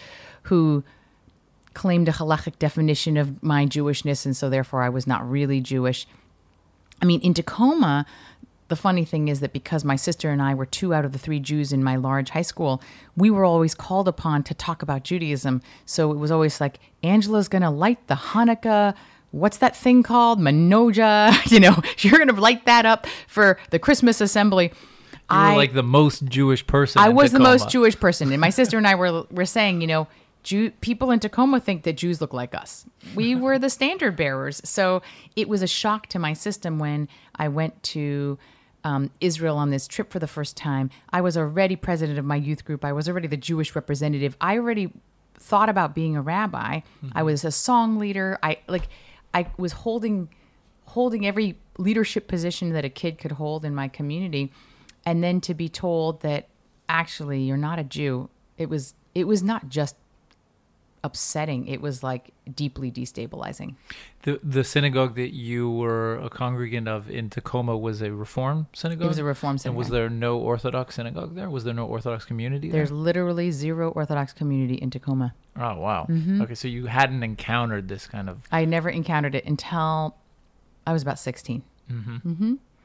who 0.48 0.83
claimed 1.77 2.09
a 2.09 2.12
halachic 2.12 2.57
definition 2.57 3.18
of 3.18 3.44
my 3.44 3.63
Jewishness, 3.63 4.25
and 4.25 4.35
so 4.35 4.50
therefore 4.50 4.81
I 4.81 4.89
was 4.89 5.06
not 5.06 5.29
really 5.29 5.62
Jewish. 5.62 6.07
I 7.00 7.06
mean, 7.06 7.21
in 7.21 7.35
Tacoma, 7.35 8.03
the 8.68 8.75
funny 8.75 9.06
thing 9.06 9.27
is 9.27 9.41
that 9.41 9.53
because 9.53 9.85
my 9.85 9.95
sister 9.95 10.31
and 10.31 10.41
I 10.41 10.56
were 10.56 10.65
two 10.65 10.91
out 10.91 11.06
of 11.06 11.12
the 11.12 11.19
three 11.19 11.39
Jews 11.39 11.71
in 11.71 11.83
my 11.83 11.95
large 11.95 12.31
high 12.31 12.41
school, 12.41 12.81
we 13.15 13.29
were 13.29 13.45
always 13.45 13.75
called 13.75 14.07
upon 14.07 14.41
to 14.45 14.56
talk 14.56 14.81
about 14.81 15.03
Judaism. 15.03 15.62
So 15.85 16.12
it 16.12 16.18
was 16.18 16.31
always 16.31 16.59
like, 16.59 16.79
Angela's 17.03 17.47
going 17.47 17.62
to 17.62 17.69
light 17.69 18.07
the 18.07 18.15
Hanukkah. 18.15 18.95
What's 19.29 19.57
that 19.57 19.75
thing 19.75 20.01
called? 20.01 20.39
Manoja. 20.39 21.31
You 21.51 21.59
know, 21.59 21.79
you're 22.00 22.18
going 22.18 22.35
to 22.35 22.41
light 22.41 22.65
that 22.65 22.88
up 22.88 23.06
for 23.27 23.59
the 23.69 23.77
Christmas 23.77 24.19
assembly. 24.19 24.71
you 25.31 25.38
were 25.38 25.56
like 25.56 25.74
the 25.74 25.83
most 25.83 26.25
Jewish 26.25 26.65
person. 26.65 27.00
I 27.00 27.09
was 27.09 27.31
the 27.31 27.39
most 27.39 27.69
Jewish 27.69 27.97
person, 28.00 28.31
and 28.31 28.41
my 28.41 28.50
sister 28.50 28.77
and 28.79 28.88
I 28.88 28.95
were 28.95 29.25
were 29.29 29.45
saying, 29.45 29.81
you 29.81 29.88
know, 29.88 30.07
Jew, 30.47 30.71
people 30.79 31.11
in 31.11 31.19
Tacoma 31.19 31.59
think 31.59 31.83
that 31.83 31.97
Jews 31.97 32.21
look 32.21 32.31
like 32.31 32.55
us. 32.55 32.85
We 33.15 33.35
were 33.44 33.59
the 33.59 33.69
standard 33.69 34.15
bearers, 34.15 34.61
so 34.63 35.01
it 35.35 35.49
was 35.49 35.61
a 35.61 35.67
shock 35.67 36.07
to 36.07 36.19
my 36.19 36.31
system 36.31 36.79
when 36.79 37.09
I 37.35 37.49
went 37.49 37.83
to 37.83 38.39
um, 38.85 39.11
Israel 39.19 39.57
on 39.57 39.71
this 39.71 39.89
trip 39.89 40.09
for 40.09 40.19
the 40.19 40.27
first 40.27 40.55
time. 40.55 40.89
I 41.09 41.19
was 41.19 41.35
already 41.35 41.75
president 41.75 42.17
of 42.17 42.23
my 42.23 42.38
youth 42.38 42.63
group. 42.63 42.85
I 42.85 42.94
was 42.94 43.09
already 43.09 43.27
the 43.27 43.35
Jewish 43.35 43.75
representative. 43.75 44.38
I 44.39 44.57
already 44.57 44.94
thought 45.38 45.67
about 45.67 45.94
being 45.94 46.15
a 46.15 46.21
rabbi. 46.21 46.79
I 47.11 47.23
was 47.23 47.43
a 47.43 47.51
song 47.51 48.00
leader. 48.00 48.39
I 48.41 48.59
like 48.69 48.88
I 49.33 49.51
was 49.57 49.73
holding 49.73 50.29
holding 50.85 51.27
every 51.27 51.57
leadership 51.77 52.29
position 52.29 52.72
that 52.72 52.86
a 52.86 52.89
kid 52.89 53.17
could 53.17 53.33
hold 53.33 53.65
in 53.65 53.75
my 53.75 53.89
community 53.89 54.53
and 55.05 55.22
then 55.22 55.41
to 55.41 55.53
be 55.53 55.67
told 55.67 56.22
that 56.22 56.48
actually 56.88 57.41
you're 57.41 57.57
not 57.57 57.79
a 57.79 57.83
Jew. 57.83 58.29
It 58.57 58.69
was 58.69 58.93
it 59.13 59.27
was 59.27 59.43
not 59.43 59.67
just 59.67 59.98
upsetting. 61.04 61.68
It 61.68 61.82
was 61.82 62.04
like 62.04 62.32
deeply 62.54 62.92
destabilizing. 62.92 63.75
The 64.24 64.39
the 64.44 64.63
synagogue 64.63 65.16
that 65.16 65.34
you 65.34 65.70
were 65.70 66.16
a 66.18 66.30
congregant 66.30 66.88
of 66.88 67.10
in 67.10 67.30
Tacoma 67.30 67.77
was 67.77 68.01
a 68.01 68.12
Reform 68.12 68.68
synagogue. 68.74 69.06
It 69.06 69.08
was 69.08 69.18
a 69.20 69.24
reform 69.24 69.51
And 69.51 69.62
synagogue. 69.62 69.77
was 69.77 69.89
there 69.89 70.10
no 70.10 70.38
Orthodox 70.38 70.96
synagogue 70.96 71.36
there? 71.36 71.50
Was 71.50 71.63
there 71.63 71.74
no 71.74 71.86
Orthodox 71.86 72.25
community 72.25 72.70
There's 72.70 72.89
there? 72.89 72.98
literally 72.98 73.51
zero 73.51 73.89
Orthodox 73.92 74.34
community 74.34 74.75
in 74.75 74.89
Tacoma. 74.89 75.34
Oh 75.56 75.75
wow. 75.80 76.08
Mm-hmm. 76.10 76.42
Okay, 76.42 76.56
so 76.56 76.68
you 76.68 76.88
hadn't 76.88 77.24
encountered 77.24 77.88
this 77.88 78.08
kind 78.08 78.30
of. 78.30 78.39
I 78.51 78.66
never 78.66 78.89
encountered 78.89 79.36
it 79.36 79.46
until 79.46 80.16
I 80.86 80.94
was 80.94 81.01
about 81.04 81.20
16. 81.20 81.63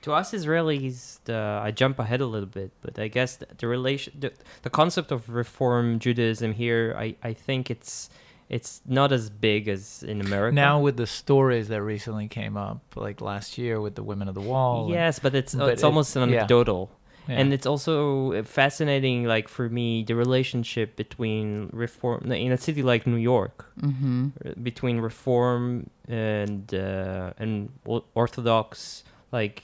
To 0.02 0.12
us 0.12 0.32
Israelis, 0.32 1.18
the, 1.24 1.60
I 1.62 1.70
jump 1.70 1.98
ahead 1.98 2.20
a 2.20 2.26
little 2.26 2.48
bit, 2.60 2.70
but 2.82 2.98
I 2.98 3.08
guess 3.08 3.36
the, 3.36 3.46
the 3.58 3.66
relation, 3.68 4.12
the, 4.18 4.32
the 4.62 4.70
concept 4.70 5.12
of 5.12 5.28
Reform 5.30 5.98
Judaism 5.98 6.52
here, 6.52 6.94
I, 6.98 7.14
I 7.22 7.32
think 7.32 7.70
it's 7.70 8.10
it's 8.48 8.82
not 8.84 9.12
as 9.12 9.30
big 9.30 9.66
as 9.68 10.02
in 10.02 10.20
America. 10.20 10.54
Now 10.54 10.78
with 10.86 10.96
the 10.98 11.06
stories 11.06 11.68
that 11.68 11.80
recently 11.82 12.28
came 12.28 12.56
up, 12.68 12.80
like 12.96 13.20
last 13.22 13.56
year 13.56 13.80
with 13.80 13.94
the 13.94 14.02
Women 14.02 14.28
of 14.28 14.34
the 14.34 14.42
Wall. 14.52 14.84
and- 14.86 14.94
yes, 14.94 15.18
but 15.24 15.34
it's 15.34 15.54
but 15.54 15.70
it's 15.72 15.82
it- 15.82 15.86
almost 15.86 16.14
yeah. 16.14 16.22
anecdotal. 16.22 16.90
Yeah. 17.28 17.36
And 17.40 17.52
it's 17.54 17.66
also 17.66 18.42
fascinating, 18.42 19.18
like 19.34 19.46
for 19.46 19.68
me, 19.68 20.02
the 20.02 20.16
relationship 20.16 20.96
between 20.96 21.70
reform 21.72 22.32
in 22.32 22.50
a 22.50 22.56
city 22.58 22.82
like 22.82 23.06
New 23.06 23.22
York, 23.34 23.56
Mm-hmm. 23.80 24.20
uh, 24.44 24.50
between 24.70 24.96
reform 24.98 25.88
and 26.08 26.74
uh, 26.74 27.32
and 27.38 27.70
Orthodox. 28.14 29.04
Like, 29.30 29.62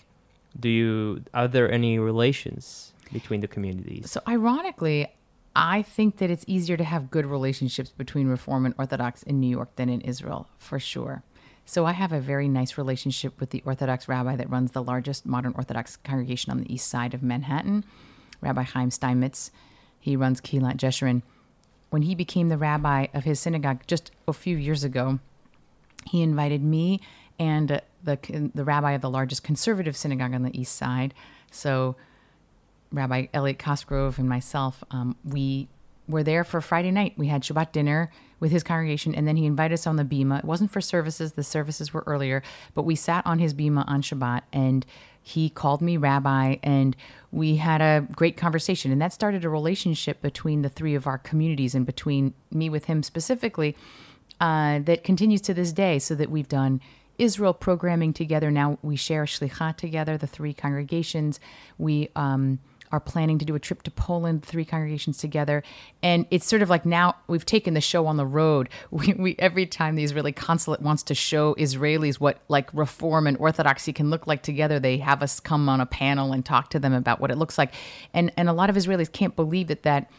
do 0.59 0.69
you 0.69 1.25
are 1.35 1.49
there 1.49 1.71
any 1.71 1.99
relations 1.99 2.93
between 3.13 3.41
the 3.41 3.49
communities? 3.49 4.11
So 4.11 4.21
ironically, 4.27 5.09
I 5.55 5.83
think 5.83 6.19
that 6.19 6.31
it's 6.31 6.45
easier 6.47 6.77
to 6.77 6.85
have 6.85 7.11
good 7.11 7.27
relationships 7.27 7.91
between 7.91 8.29
Reform 8.29 8.65
and 8.65 8.75
Orthodox 8.79 9.23
in 9.23 9.41
New 9.41 9.49
York 9.49 9.75
than 9.77 9.89
in 9.89 10.01
Israel, 10.03 10.49
for 10.59 10.79
sure. 10.79 11.23
So 11.65 11.85
I 11.85 11.93
have 11.93 12.13
a 12.13 12.21
very 12.21 12.49
nice 12.49 12.79
relationship 12.79 13.39
with 13.41 13.51
the 13.51 13.63
Orthodox 13.67 14.09
rabbi 14.09 14.37
that 14.37 14.49
runs 14.49 14.71
the 14.71 14.83
largest 14.83 15.27
modern 15.27 15.53
Orthodox 15.55 15.97
congregation 15.97 16.51
on 16.51 16.61
the 16.61 16.73
east 16.73 16.89
side 16.89 17.13
of 17.13 17.23
Manhattan, 17.23 17.85
Rabbi 18.41 18.63
Chaim 18.63 18.91
Steinmetz. 18.91 19.51
He 20.01 20.17
runs 20.17 20.41
Kehilath 20.41 20.77
Jeshurun. 20.77 21.23
when 21.91 22.03
he 22.03 22.15
became 22.15 22.49
the 22.49 22.57
rabbi 22.57 23.09
of 23.13 23.25
his 23.25 23.41
synagogue 23.41 23.81
just 23.87 24.11
a 24.27 24.33
few 24.33 24.57
years 24.57 24.85
ago, 24.85 25.19
he 26.07 26.23
invited 26.23 26.63
me 26.63 27.01
and 27.39 27.81
the 28.03 28.51
the 28.55 28.65
rabbi 28.65 28.93
of 28.93 29.01
the 29.01 29.11
largest 29.11 29.43
conservative 29.43 29.97
synagogue 29.97 30.35
on 30.35 30.43
the 30.43 30.59
east 30.59 30.77
side. 30.77 31.15
So, 31.51 31.97
Rabbi 32.93 33.27
Elliot 33.33 33.59
Cosgrove 33.59 34.19
and 34.19 34.29
myself, 34.29 34.83
um, 34.91 35.17
we 35.25 35.69
were 36.07 36.23
there 36.23 36.45
for 36.45 36.61
Friday 36.61 36.91
night. 36.91 37.15
We 37.17 37.29
had 37.29 37.43
Shabbat 37.43 37.73
dinner 37.73 38.11
with 38.41 38.51
his 38.51 38.63
congregation, 38.63 39.15
and 39.15 39.27
then 39.27 39.37
he 39.37 39.47
invited 39.47 39.75
us 39.75 39.87
on 39.87 39.97
the 39.97 40.05
bima. 40.05 40.39
It 40.39 40.45
wasn't 40.45 40.71
for 40.71 40.81
services; 40.81 41.33
the 41.33 41.45
services 41.45 41.93
were 41.93 42.05
earlier, 42.07 42.43
but 42.75 42.83
we 42.83 42.95
sat 42.95 43.27
on 43.27 43.39
his 43.39 43.55
bima 43.55 43.85
on 43.87 44.03
Shabbat, 44.03 44.43
and 44.53 44.87
he 45.23 45.51
called 45.51 45.83
me 45.83 45.97
rabbi, 45.97 46.57
and 46.63 46.97
we 47.31 47.57
had 47.57 47.83
a 47.83 48.07
great 48.13 48.37
conversation, 48.37 48.91
and 48.91 49.03
that 49.03 49.13
started 49.13 49.45
a 49.45 49.51
relationship 49.51 50.23
between 50.23 50.63
the 50.63 50.71
three 50.71 50.95
of 50.95 51.07
our 51.07 51.19
communities, 51.19 51.75
and 51.75 51.85
between 51.85 52.33
me 52.51 52.71
with 52.71 52.87
him 52.87 53.03
specifically, 53.03 53.77
uh, 54.41 54.79
that 54.79 55.05
continues 55.05 55.43
to 55.43 55.53
this 55.53 55.73
day. 55.73 55.99
So 55.99 56.15
that 56.15 56.31
we've 56.31 56.49
done. 56.49 56.81
Israel 57.19 57.55
programming 57.55 58.13
together. 58.13 58.51
Now 58.51 58.79
we 58.83 58.97
share 58.97 59.25
shlichah 59.25 59.77
together, 59.77 60.17
the 60.17 60.27
three 60.27 60.55
congregations. 60.55 61.41
We 61.77 62.09
um, 62.17 62.61
are 62.91 63.01
planning 63.01 63.39
to 63.39 63.45
do 63.45 63.55
a 63.55 63.59
trip 63.59 63.83
to 63.83 63.91
Poland, 63.91 64.43
three 64.45 64.65
congregations 64.65 65.19
together. 65.19 65.63
And 66.03 66.27
it's 66.31 66.47
sort 66.47 66.63
of 66.63 66.71
like 66.71 66.87
now 66.87 67.17
we've 67.27 67.45
taken 67.45 67.75
the 67.75 67.81
show 67.81 68.07
on 68.07 68.17
the 68.17 68.27
road. 68.27 68.69
We, 68.91 69.13
we 69.13 69.37
every 69.39 69.67
time 69.67 69.95
the 69.97 70.03
Israeli 70.03 70.33
consulate 70.33 70.81
wants 70.81 71.03
to 71.05 71.15
show 71.15 71.55
Israelis 71.55 72.17
what 72.17 72.41
like 72.49 72.71
reform 72.73 73.27
and 73.27 73.37
orthodoxy 73.37 73.93
can 73.93 74.11
look 74.11 74.27
like 74.27 74.43
together, 74.43 74.81
they 74.81 74.99
have 74.99 75.23
us 75.23 75.41
come 75.41 75.69
on 75.69 75.81
a 75.81 75.87
panel 75.87 76.33
and 76.33 76.45
talk 76.45 76.71
to 76.71 76.79
them 76.79 76.93
about 76.93 77.21
what 77.21 77.31
it 77.31 77.37
looks 77.37 77.59
like. 77.59 77.75
And 78.15 78.33
and 78.37 78.49
a 78.49 78.53
lot 78.53 78.71
of 78.71 78.77
Israelis 78.77 79.13
can't 79.13 79.37
believe 79.37 79.69
that 79.69 79.83
that 79.83 80.11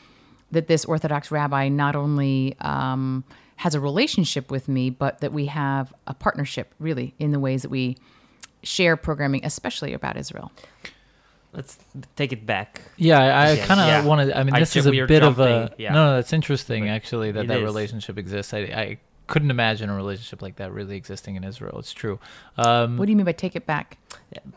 that 0.52 0.68
this 0.68 0.86
Orthodox 0.86 1.32
rabbi 1.32 1.68
not 1.68 1.96
only 1.96 2.56
um, 2.62 3.24
has 3.60 3.76
a 3.76 3.80
relationship 3.80 4.50
with 4.50 4.70
me, 4.70 4.90
but 4.90 5.20
that 5.20 5.34
we 5.34 5.48
have 5.48 5.94
a 6.08 6.14
partnership 6.14 6.74
really 6.80 7.14
in 7.20 7.32
the 7.32 7.40
ways 7.40 7.62
that 7.64 7.70
we 7.70 7.98
share 8.64 8.96
programming, 8.96 9.44
especially 9.46 9.94
about 9.94 10.16
Israel. 10.16 10.50
Let's 11.52 11.78
take 12.16 12.32
it 12.32 12.46
back. 12.46 12.82
Yeah, 12.96 13.20
I, 13.20 13.52
I 13.52 13.58
kind 13.58 13.82
of 13.82 13.88
yeah. 13.88 14.06
wanted. 14.06 14.32
I 14.32 14.44
mean, 14.44 14.54
I 14.56 14.60
this 14.60 14.76
is 14.78 14.86
a 14.86 14.92
we 14.92 15.00
are 15.02 15.08
bit 15.08 15.24
of 15.24 15.40
a. 15.40 15.74
yeah. 15.78 15.92
No, 15.92 16.06
no, 16.12 16.16
that's 16.16 16.32
interesting 16.32 16.84
But 16.84 16.90
actually 16.92 17.32
that 17.32 17.46
it 17.46 17.48
that 17.48 17.58
is. 17.58 17.64
relationship 17.64 18.18
exists. 18.18 18.54
I, 18.54 18.60
I 18.60 18.98
couldn't 19.28 19.52
imagine 19.52 19.90
a 19.90 19.96
relationship 19.96 20.42
like 20.42 20.56
that 20.58 20.72
really 20.72 20.96
existing 20.96 21.36
in 21.36 21.44
Israel. 21.44 21.80
It's 21.80 21.92
true. 21.92 22.18
Um, 22.58 22.98
What 22.98 23.08
do 23.08 23.12
you 23.12 23.18
mean 23.18 23.26
by 23.26 23.34
take 23.34 23.56
it 23.58 23.66
back? 23.66 23.98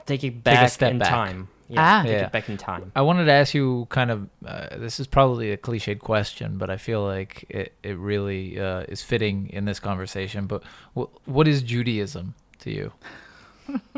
Take 0.07 0.23
it 0.23 0.45
back 0.45 0.67
a 0.67 0.71
step 0.71 0.93
in 0.93 0.99
back. 0.99 1.09
time. 1.09 1.49
Yeah, 1.73 1.81
Ah. 1.99 2.03
take 2.03 2.13
Yeah. 2.13 2.27
it 2.27 2.33
back 2.33 2.49
in 2.49 2.57
time. 2.59 2.93
I 2.95 3.01
wanted 3.03 3.25
to 3.25 3.33
ask 3.33 3.55
you 3.55 3.87
kind 3.89 4.11
of. 4.11 4.29
Uh, 4.45 4.77
this 4.79 5.01
is 5.01 5.07
probably 5.07 5.51
a 5.53 5.57
cliched 5.57 6.01
question, 6.01 6.59
but 6.59 6.69
I 6.71 6.77
feel 6.77 7.03
like 7.03 7.45
it 7.49 7.73
it 7.83 7.97
really 7.99 8.61
uh, 8.61 8.81
is 8.89 9.03
fitting 9.03 9.49
in 9.53 9.65
this 9.65 9.81
conversation. 9.81 10.47
But 10.47 10.63
wh- 10.95 11.09
what 11.27 11.49
is 11.49 11.63
Judaism 11.63 12.35
to 12.61 12.71
you? 12.71 12.93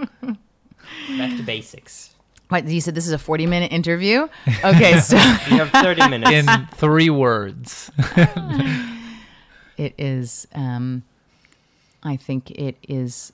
Back 1.18 1.36
to 1.36 1.42
basics. 1.42 2.14
What, 2.48 2.66
you 2.68 2.80
said 2.80 2.94
this 2.94 3.06
is 3.06 3.12
a 3.12 3.18
40 3.18 3.46
minute 3.46 3.72
interview? 3.72 4.28
Okay, 4.62 5.00
so 5.08 5.16
You 5.50 5.64
have 5.64 5.70
30 5.70 6.08
minutes. 6.08 6.30
In 6.30 6.46
three 6.76 7.10
words. 7.10 7.90
it 9.76 9.94
is, 9.98 10.46
um, 10.54 11.02
I 12.02 12.16
think 12.16 12.50
it 12.52 12.76
is 12.88 13.32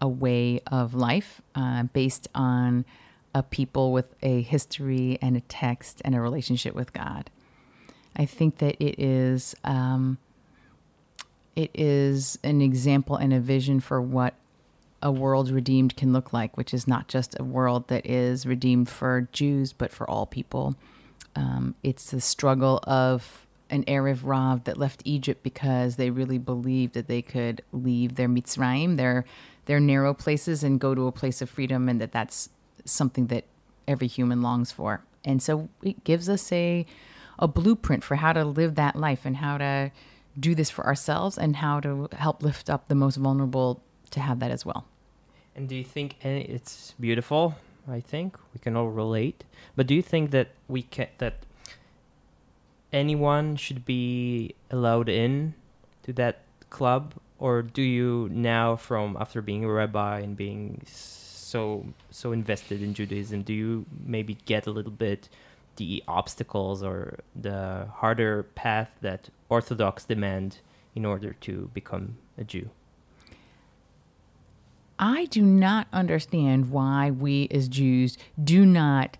a 0.00 0.08
way 0.08 0.60
of 0.70 0.94
life 0.94 1.40
uh, 1.54 1.84
based 1.84 2.28
on 2.34 2.84
a 3.34 3.42
people 3.42 3.92
with 3.92 4.14
a 4.22 4.42
history 4.42 5.18
and 5.22 5.36
a 5.36 5.40
text 5.42 6.02
and 6.04 6.14
a 6.14 6.20
relationship 6.20 6.74
with 6.74 6.92
God. 6.92 7.30
I 8.16 8.26
think 8.26 8.58
that 8.58 8.76
it 8.80 9.00
is 9.00 9.54
um, 9.64 10.18
it 11.54 11.70
is 11.74 12.38
an 12.42 12.60
example 12.60 13.16
and 13.16 13.32
a 13.32 13.40
vision 13.40 13.80
for 13.80 14.00
what 14.00 14.34
a 15.02 15.10
world 15.10 15.50
redeemed 15.50 15.96
can 15.96 16.12
look 16.12 16.32
like, 16.32 16.56
which 16.56 16.74
is 16.74 16.86
not 16.86 17.08
just 17.08 17.38
a 17.38 17.44
world 17.44 17.88
that 17.88 18.04
is 18.04 18.46
redeemed 18.46 18.88
for 18.88 19.28
Jews, 19.32 19.72
but 19.72 19.92
for 19.92 20.08
all 20.08 20.26
people. 20.26 20.74
Um, 21.34 21.74
it's 21.82 22.10
the 22.10 22.20
struggle 22.20 22.80
of 22.84 23.46
an 23.70 23.84
Erev 23.84 24.20
Rav 24.24 24.64
that 24.64 24.76
left 24.76 25.02
Egypt 25.04 25.42
because 25.42 25.96
they 25.96 26.10
really 26.10 26.38
believed 26.38 26.94
that 26.94 27.06
they 27.06 27.22
could 27.22 27.62
leave 27.72 28.16
their 28.16 28.28
Mitzrayim, 28.28 28.96
their 28.96 29.24
their 29.66 29.80
narrow 29.80 30.12
places, 30.12 30.64
and 30.64 30.80
go 30.80 30.94
to 30.94 31.06
a 31.06 31.12
place 31.12 31.40
of 31.40 31.48
freedom, 31.48 31.88
and 31.88 32.00
that 32.00 32.12
that's 32.12 32.50
something 32.90 33.28
that 33.28 33.44
every 33.86 34.06
human 34.06 34.42
longs 34.42 34.72
for. 34.72 35.02
And 35.24 35.42
so 35.42 35.68
it 35.82 36.04
gives 36.04 36.28
us 36.28 36.50
a 36.52 36.86
a 37.40 37.48
blueprint 37.48 38.04
for 38.04 38.16
how 38.16 38.32
to 38.34 38.44
live 38.44 38.74
that 38.74 38.94
life 38.94 39.24
and 39.24 39.38
how 39.38 39.56
to 39.58 39.90
do 40.38 40.54
this 40.54 40.70
for 40.70 40.86
ourselves 40.86 41.38
and 41.38 41.56
how 41.56 41.80
to 41.80 42.08
help 42.12 42.42
lift 42.42 42.68
up 42.68 42.88
the 42.88 42.94
most 42.94 43.16
vulnerable 43.16 43.80
to 44.10 44.20
have 44.20 44.38
that 44.38 44.50
as 44.50 44.64
well. 44.64 44.84
And 45.56 45.68
do 45.68 45.74
you 45.74 45.84
think 45.84 46.16
and 46.22 46.42
it's 46.42 46.94
beautiful? 47.00 47.56
I 47.88 48.00
think 48.00 48.36
we 48.54 48.60
can 48.60 48.76
all 48.76 48.90
relate. 48.90 49.42
But 49.74 49.86
do 49.86 49.94
you 49.94 50.02
think 50.02 50.30
that 50.30 50.48
we 50.68 50.82
can 50.82 51.08
that 51.18 51.34
anyone 52.92 53.56
should 53.56 53.84
be 53.84 54.54
allowed 54.70 55.08
in 55.08 55.54
to 56.04 56.12
that 56.14 56.42
club, 56.68 57.14
or 57.38 57.62
do 57.62 57.82
you 57.82 58.28
now, 58.30 58.76
from 58.76 59.16
after 59.18 59.42
being 59.42 59.64
a 59.64 59.72
rabbi 59.72 60.20
and 60.20 60.36
being 60.36 60.82
so 61.50 61.84
so 62.10 62.32
invested 62.32 62.82
in 62.82 62.94
Judaism, 62.94 63.42
do 63.42 63.52
you 63.52 63.84
maybe 64.04 64.34
get 64.44 64.66
a 64.66 64.70
little 64.70 64.92
bit 64.92 65.28
the 65.76 66.02
obstacles 66.06 66.82
or 66.82 67.20
the 67.34 67.88
harder 67.92 68.44
path 68.54 68.90
that 69.00 69.30
Orthodox 69.48 70.04
demand 70.04 70.58
in 70.94 71.04
order 71.04 71.32
to 71.40 71.70
become 71.74 72.16
a 72.38 72.44
Jew? 72.44 72.70
I 74.98 75.24
do 75.26 75.42
not 75.42 75.88
understand 75.92 76.70
why 76.70 77.10
we 77.10 77.48
as 77.50 77.68
Jews 77.68 78.18
do 78.42 78.66
not 78.66 79.16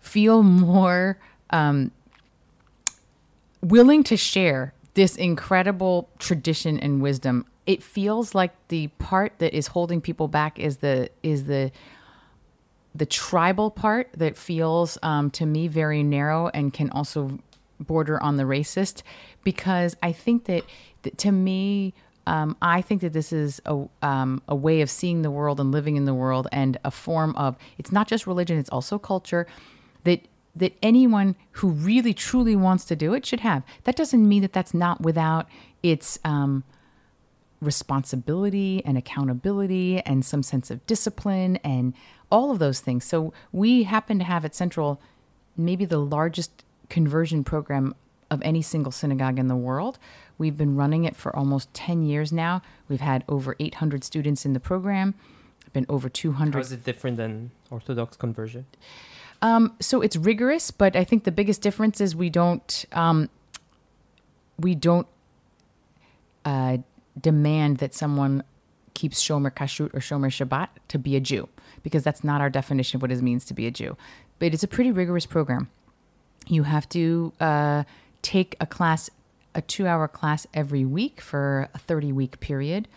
feel 0.00 0.42
more 0.42 1.18
um, 1.50 1.92
willing 3.60 4.02
to 4.04 4.16
share 4.16 4.72
this 4.94 5.16
incredible 5.16 6.08
tradition 6.18 6.80
and 6.80 7.02
wisdom. 7.02 7.44
It 7.68 7.82
feels 7.82 8.34
like 8.34 8.52
the 8.68 8.86
part 8.98 9.34
that 9.40 9.54
is 9.54 9.66
holding 9.66 10.00
people 10.00 10.26
back 10.26 10.58
is 10.58 10.78
the 10.78 11.10
is 11.22 11.44
the 11.44 11.70
the 12.94 13.04
tribal 13.04 13.70
part 13.70 14.08
that 14.14 14.38
feels 14.38 14.96
um, 15.02 15.30
to 15.32 15.44
me 15.44 15.68
very 15.68 16.02
narrow 16.02 16.48
and 16.48 16.72
can 16.72 16.88
also 16.90 17.38
border 17.78 18.20
on 18.22 18.38
the 18.38 18.44
racist. 18.44 19.02
Because 19.44 19.96
I 20.02 20.12
think 20.12 20.46
that, 20.46 20.64
that 21.02 21.18
to 21.18 21.30
me 21.30 21.92
um, 22.26 22.56
I 22.62 22.80
think 22.80 23.02
that 23.02 23.12
this 23.12 23.34
is 23.34 23.60
a 23.66 23.86
um, 24.00 24.42
a 24.48 24.56
way 24.56 24.80
of 24.80 24.88
seeing 24.88 25.20
the 25.20 25.30
world 25.30 25.60
and 25.60 25.70
living 25.70 25.96
in 25.96 26.06
the 26.06 26.14
world 26.14 26.48
and 26.50 26.78
a 26.86 26.90
form 26.90 27.36
of 27.36 27.58
it's 27.76 27.92
not 27.92 28.08
just 28.08 28.26
religion 28.26 28.56
it's 28.56 28.70
also 28.70 28.98
culture 28.98 29.46
that 30.04 30.26
that 30.56 30.72
anyone 30.82 31.36
who 31.52 31.68
really 31.68 32.14
truly 32.14 32.56
wants 32.56 32.86
to 32.86 32.96
do 32.96 33.12
it 33.12 33.26
should 33.26 33.40
have. 33.40 33.62
That 33.84 33.94
doesn't 33.94 34.26
mean 34.26 34.40
that 34.40 34.54
that's 34.54 34.72
not 34.72 35.02
without 35.02 35.48
its 35.82 36.18
um, 36.24 36.64
responsibility 37.60 38.82
and 38.84 38.96
accountability 38.96 40.00
and 40.00 40.24
some 40.24 40.42
sense 40.42 40.70
of 40.70 40.86
discipline 40.86 41.56
and 41.56 41.94
all 42.30 42.50
of 42.50 42.58
those 42.58 42.80
things. 42.80 43.04
So 43.04 43.32
we 43.52 43.84
happen 43.84 44.18
to 44.18 44.24
have 44.24 44.44
at 44.44 44.54
Central 44.54 45.00
maybe 45.56 45.84
the 45.84 45.98
largest 45.98 46.64
conversion 46.88 47.42
program 47.44 47.94
of 48.30 48.40
any 48.42 48.62
single 48.62 48.92
synagogue 48.92 49.38
in 49.38 49.48
the 49.48 49.56
world. 49.56 49.98
We've 50.36 50.56
been 50.56 50.76
running 50.76 51.04
it 51.04 51.16
for 51.16 51.34
almost 51.34 51.72
10 51.74 52.02
years 52.02 52.32
now. 52.32 52.62
We've 52.88 53.00
had 53.00 53.24
over 53.28 53.56
800 53.58 54.04
students 54.04 54.44
in 54.44 54.52
the 54.52 54.60
program. 54.60 55.14
Been 55.72 55.86
over 55.88 56.08
200 56.08 56.54
How 56.54 56.60
is 56.60 56.72
it 56.72 56.84
different 56.84 57.16
than 57.18 57.50
Orthodox 57.70 58.16
conversion? 58.16 58.66
um, 59.42 59.74
so 59.80 60.00
it's 60.00 60.16
rigorous, 60.16 60.70
but 60.70 60.96
I 60.96 61.04
think 61.04 61.24
the 61.24 61.32
biggest 61.32 61.60
difference 61.60 62.00
is 62.00 62.16
we 62.16 62.30
don't 62.30 62.84
um, 62.92 63.28
we 64.58 64.74
don't 64.74 65.06
uh, 66.44 66.78
demand 67.20 67.78
that 67.78 67.94
someone 67.94 68.42
keeps 68.94 69.22
Shomer 69.22 69.50
Kashrut 69.50 69.94
or 69.94 70.00
Shomer 70.00 70.28
Shabbat 70.28 70.68
to 70.88 70.98
be 70.98 71.14
a 71.16 71.20
Jew, 71.20 71.48
because 71.82 72.02
that's 72.02 72.24
not 72.24 72.40
our 72.40 72.50
definition 72.50 72.98
of 72.98 73.02
what 73.02 73.12
it 73.12 73.22
means 73.22 73.44
to 73.44 73.54
be 73.54 73.66
a 73.66 73.70
Jew. 73.70 73.96
But 74.38 74.54
it's 74.54 74.64
a 74.64 74.68
pretty 74.68 74.92
rigorous 74.92 75.26
program. 75.26 75.68
You 76.46 76.64
have 76.64 76.88
to 76.90 77.32
uh, 77.40 77.84
take 78.22 78.56
a 78.60 78.66
class, 78.66 79.10
a 79.54 79.60
two-hour 79.60 80.08
class 80.08 80.46
every 80.52 80.84
week 80.84 81.20
for 81.20 81.68
a 81.74 81.78
thirty-week 81.78 82.40
period. 82.40 82.88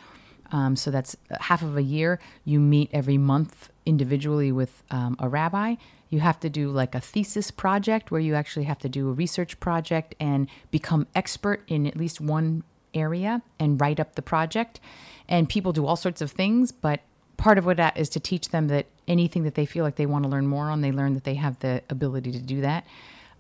Um, 0.52 0.76
so 0.76 0.92
that's 0.92 1.16
half 1.40 1.62
of 1.62 1.78
a 1.78 1.84
year. 1.84 2.20
You 2.46 2.60
meet 2.60 2.90
every 2.92 3.18
month 3.18 3.70
individually 3.86 4.52
with 4.52 4.84
um, 4.92 5.16
a 5.20 5.30
rabbi. 5.30 5.76
You 6.10 6.20
have 6.20 6.40
to 6.42 6.50
do 6.50 6.70
like 6.70 6.94
a 6.94 7.00
thesis 7.00 7.52
project 7.52 8.12
where 8.12 8.20
you 8.20 8.36
actually 8.36 8.66
have 8.66 8.80
to 8.80 8.90
do 8.90 9.10
a 9.10 9.14
research 9.14 9.60
project 9.60 10.14
and 10.20 10.50
become 10.70 11.08
expert 11.16 11.64
in 11.68 11.88
at 11.88 11.96
least 11.96 12.20
one 12.20 12.64
area 12.94 13.42
and 13.60 13.80
write 13.80 14.00
up 14.00 14.16
the 14.16 14.22
project. 14.22 14.80
And 15.28 15.48
people 15.48 15.74
do 15.74 15.86
all 15.86 15.96
sorts 15.96 16.22
of 16.22 16.32
things, 16.32 16.72
but 16.72 17.02
part 17.38 17.58
of 17.58 17.66
what 17.66 17.78
that 17.78 17.98
is 17.98 18.10
to 18.10 18.20
teach 18.20 18.50
them 18.50 18.68
that 18.68 18.86
anything 19.08 19.44
that 19.44 19.56
they 19.56 19.66
feel 19.66 19.84
like 19.84 19.96
they 19.96 20.06
want 20.06 20.24
to 20.24 20.30
learn 20.30 20.48
more 20.48 20.70
on, 20.70 20.82
they 20.82 20.92
learn 20.92 21.14
that 21.14 21.24
they 21.24 21.36
have 21.36 21.60
the 21.60 21.82
ability 21.90 22.32
to 22.32 22.40
do 22.40 22.62
that. 22.62 22.86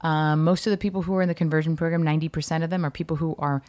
Um, 0.01 0.43
most 0.43 0.65
of 0.65 0.71
the 0.71 0.77
people 0.77 1.03
who 1.03 1.15
are 1.15 1.21
in 1.21 1.27
the 1.27 1.35
conversion 1.35 1.75
program, 1.75 2.03
90% 2.03 2.63
of 2.63 2.69
them 2.69 2.83
are 2.85 2.89
people 2.89 3.17
who 3.17 3.35
are 3.37 3.61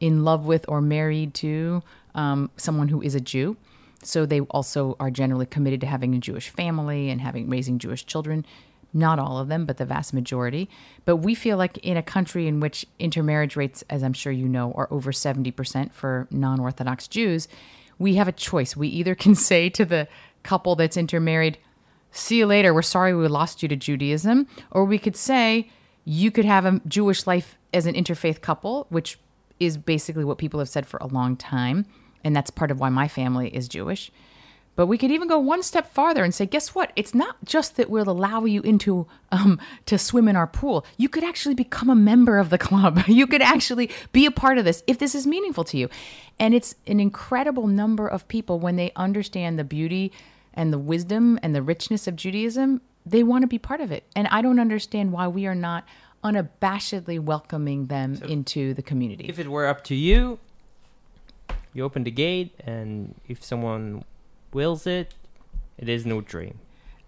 in 0.00 0.24
love 0.24 0.46
with 0.46 0.64
or 0.68 0.80
married 0.80 1.34
to 1.34 1.82
um, 2.14 2.50
someone 2.56 2.88
who 2.88 3.00
is 3.02 3.14
a 3.14 3.20
Jew. 3.20 3.56
So 4.02 4.26
they 4.26 4.40
also 4.40 4.96
are 4.98 5.10
generally 5.10 5.46
committed 5.46 5.80
to 5.82 5.86
having 5.86 6.14
a 6.14 6.18
Jewish 6.18 6.48
family 6.48 7.10
and 7.10 7.20
having 7.20 7.48
raising 7.48 7.78
Jewish 7.78 8.06
children. 8.06 8.46
Not 8.92 9.18
all 9.18 9.38
of 9.38 9.48
them, 9.48 9.66
but 9.66 9.76
the 9.76 9.84
vast 9.84 10.12
majority. 10.12 10.68
But 11.04 11.16
we 11.16 11.34
feel 11.34 11.56
like 11.56 11.78
in 11.78 11.96
a 11.96 12.02
country 12.02 12.46
in 12.46 12.60
which 12.60 12.84
intermarriage 12.98 13.56
rates, 13.56 13.84
as 13.88 14.02
I'm 14.02 14.12
sure 14.12 14.32
you 14.32 14.48
know, 14.48 14.72
are 14.72 14.88
over 14.90 15.12
70% 15.12 15.92
for 15.92 16.26
non 16.30 16.60
Orthodox 16.60 17.06
Jews, 17.06 17.48
we 17.98 18.14
have 18.16 18.28
a 18.28 18.32
choice. 18.32 18.76
We 18.76 18.88
either 18.88 19.14
can 19.14 19.34
say 19.50 19.68
to 19.70 19.84
the 19.84 20.08
couple 20.42 20.74
that's 20.74 20.96
intermarried, 20.96 21.58
see 22.10 22.38
you 22.38 22.46
later, 22.46 22.74
we're 22.74 22.82
sorry 22.82 23.14
we 23.14 23.28
lost 23.28 23.62
you 23.62 23.68
to 23.68 23.76
Judaism, 23.76 24.46
or 24.70 24.84
we 24.84 24.98
could 24.98 25.16
say, 25.16 25.70
you 26.04 26.30
could 26.30 26.44
have 26.44 26.64
a 26.64 26.80
Jewish 26.88 27.26
life 27.26 27.56
as 27.72 27.86
an 27.86 27.94
interfaith 27.94 28.40
couple, 28.40 28.86
which 28.88 29.18
is 29.60 29.76
basically 29.76 30.24
what 30.24 30.38
people 30.38 30.58
have 30.58 30.68
said 30.68 30.86
for 30.86 30.98
a 31.00 31.06
long 31.06 31.36
time. 31.36 31.86
And 32.24 32.34
that's 32.34 32.50
part 32.50 32.70
of 32.70 32.80
why 32.80 32.88
my 32.88 33.06
family 33.06 33.54
is 33.54 33.68
Jewish. 33.68 34.10
But 34.80 34.86
we 34.86 34.96
could 34.96 35.10
even 35.10 35.28
go 35.28 35.38
one 35.38 35.62
step 35.62 35.92
farther 35.92 36.24
and 36.24 36.34
say, 36.34 36.46
guess 36.46 36.74
what? 36.74 36.90
It's 36.96 37.14
not 37.14 37.36
just 37.44 37.76
that 37.76 37.90
we'll 37.90 38.08
allow 38.08 38.46
you 38.46 38.62
into 38.62 39.06
um, 39.30 39.60
to 39.84 39.98
swim 39.98 40.26
in 40.26 40.36
our 40.36 40.46
pool. 40.46 40.86
You 40.96 41.10
could 41.10 41.22
actually 41.22 41.54
become 41.54 41.90
a 41.90 41.94
member 41.94 42.38
of 42.38 42.48
the 42.48 42.56
club. 42.56 43.02
You 43.06 43.26
could 43.26 43.42
actually 43.42 43.90
be 44.12 44.24
a 44.24 44.30
part 44.30 44.56
of 44.56 44.64
this 44.64 44.82
if 44.86 44.98
this 44.98 45.14
is 45.14 45.26
meaningful 45.26 45.64
to 45.64 45.76
you. 45.76 45.90
And 46.38 46.54
it's 46.54 46.76
an 46.86 46.98
incredible 46.98 47.66
number 47.66 48.08
of 48.08 48.26
people 48.26 48.58
when 48.58 48.76
they 48.76 48.90
understand 48.96 49.58
the 49.58 49.64
beauty 49.64 50.12
and 50.54 50.72
the 50.72 50.78
wisdom 50.78 51.38
and 51.42 51.54
the 51.54 51.60
richness 51.60 52.06
of 52.06 52.16
Judaism, 52.16 52.80
they 53.04 53.22
want 53.22 53.42
to 53.42 53.48
be 53.48 53.58
part 53.58 53.82
of 53.82 53.92
it. 53.92 54.04
And 54.16 54.28
I 54.28 54.40
don't 54.40 54.58
understand 54.58 55.12
why 55.12 55.28
we 55.28 55.46
are 55.46 55.54
not 55.54 55.84
unabashedly 56.24 57.20
welcoming 57.20 57.88
them 57.88 58.14
into 58.26 58.72
the 58.72 58.80
community. 58.80 59.26
If 59.28 59.38
it 59.38 59.48
were 59.48 59.66
up 59.66 59.84
to 59.84 59.94
you, 59.94 60.38
you 61.74 61.84
open 61.84 62.04
the 62.04 62.10
gate, 62.10 62.54
and 62.64 63.14
if 63.28 63.44
someone 63.44 64.04
wills 64.52 64.86
it, 64.86 65.14
it 65.78 65.88
is 65.88 66.04
no 66.06 66.20
dream. 66.20 66.58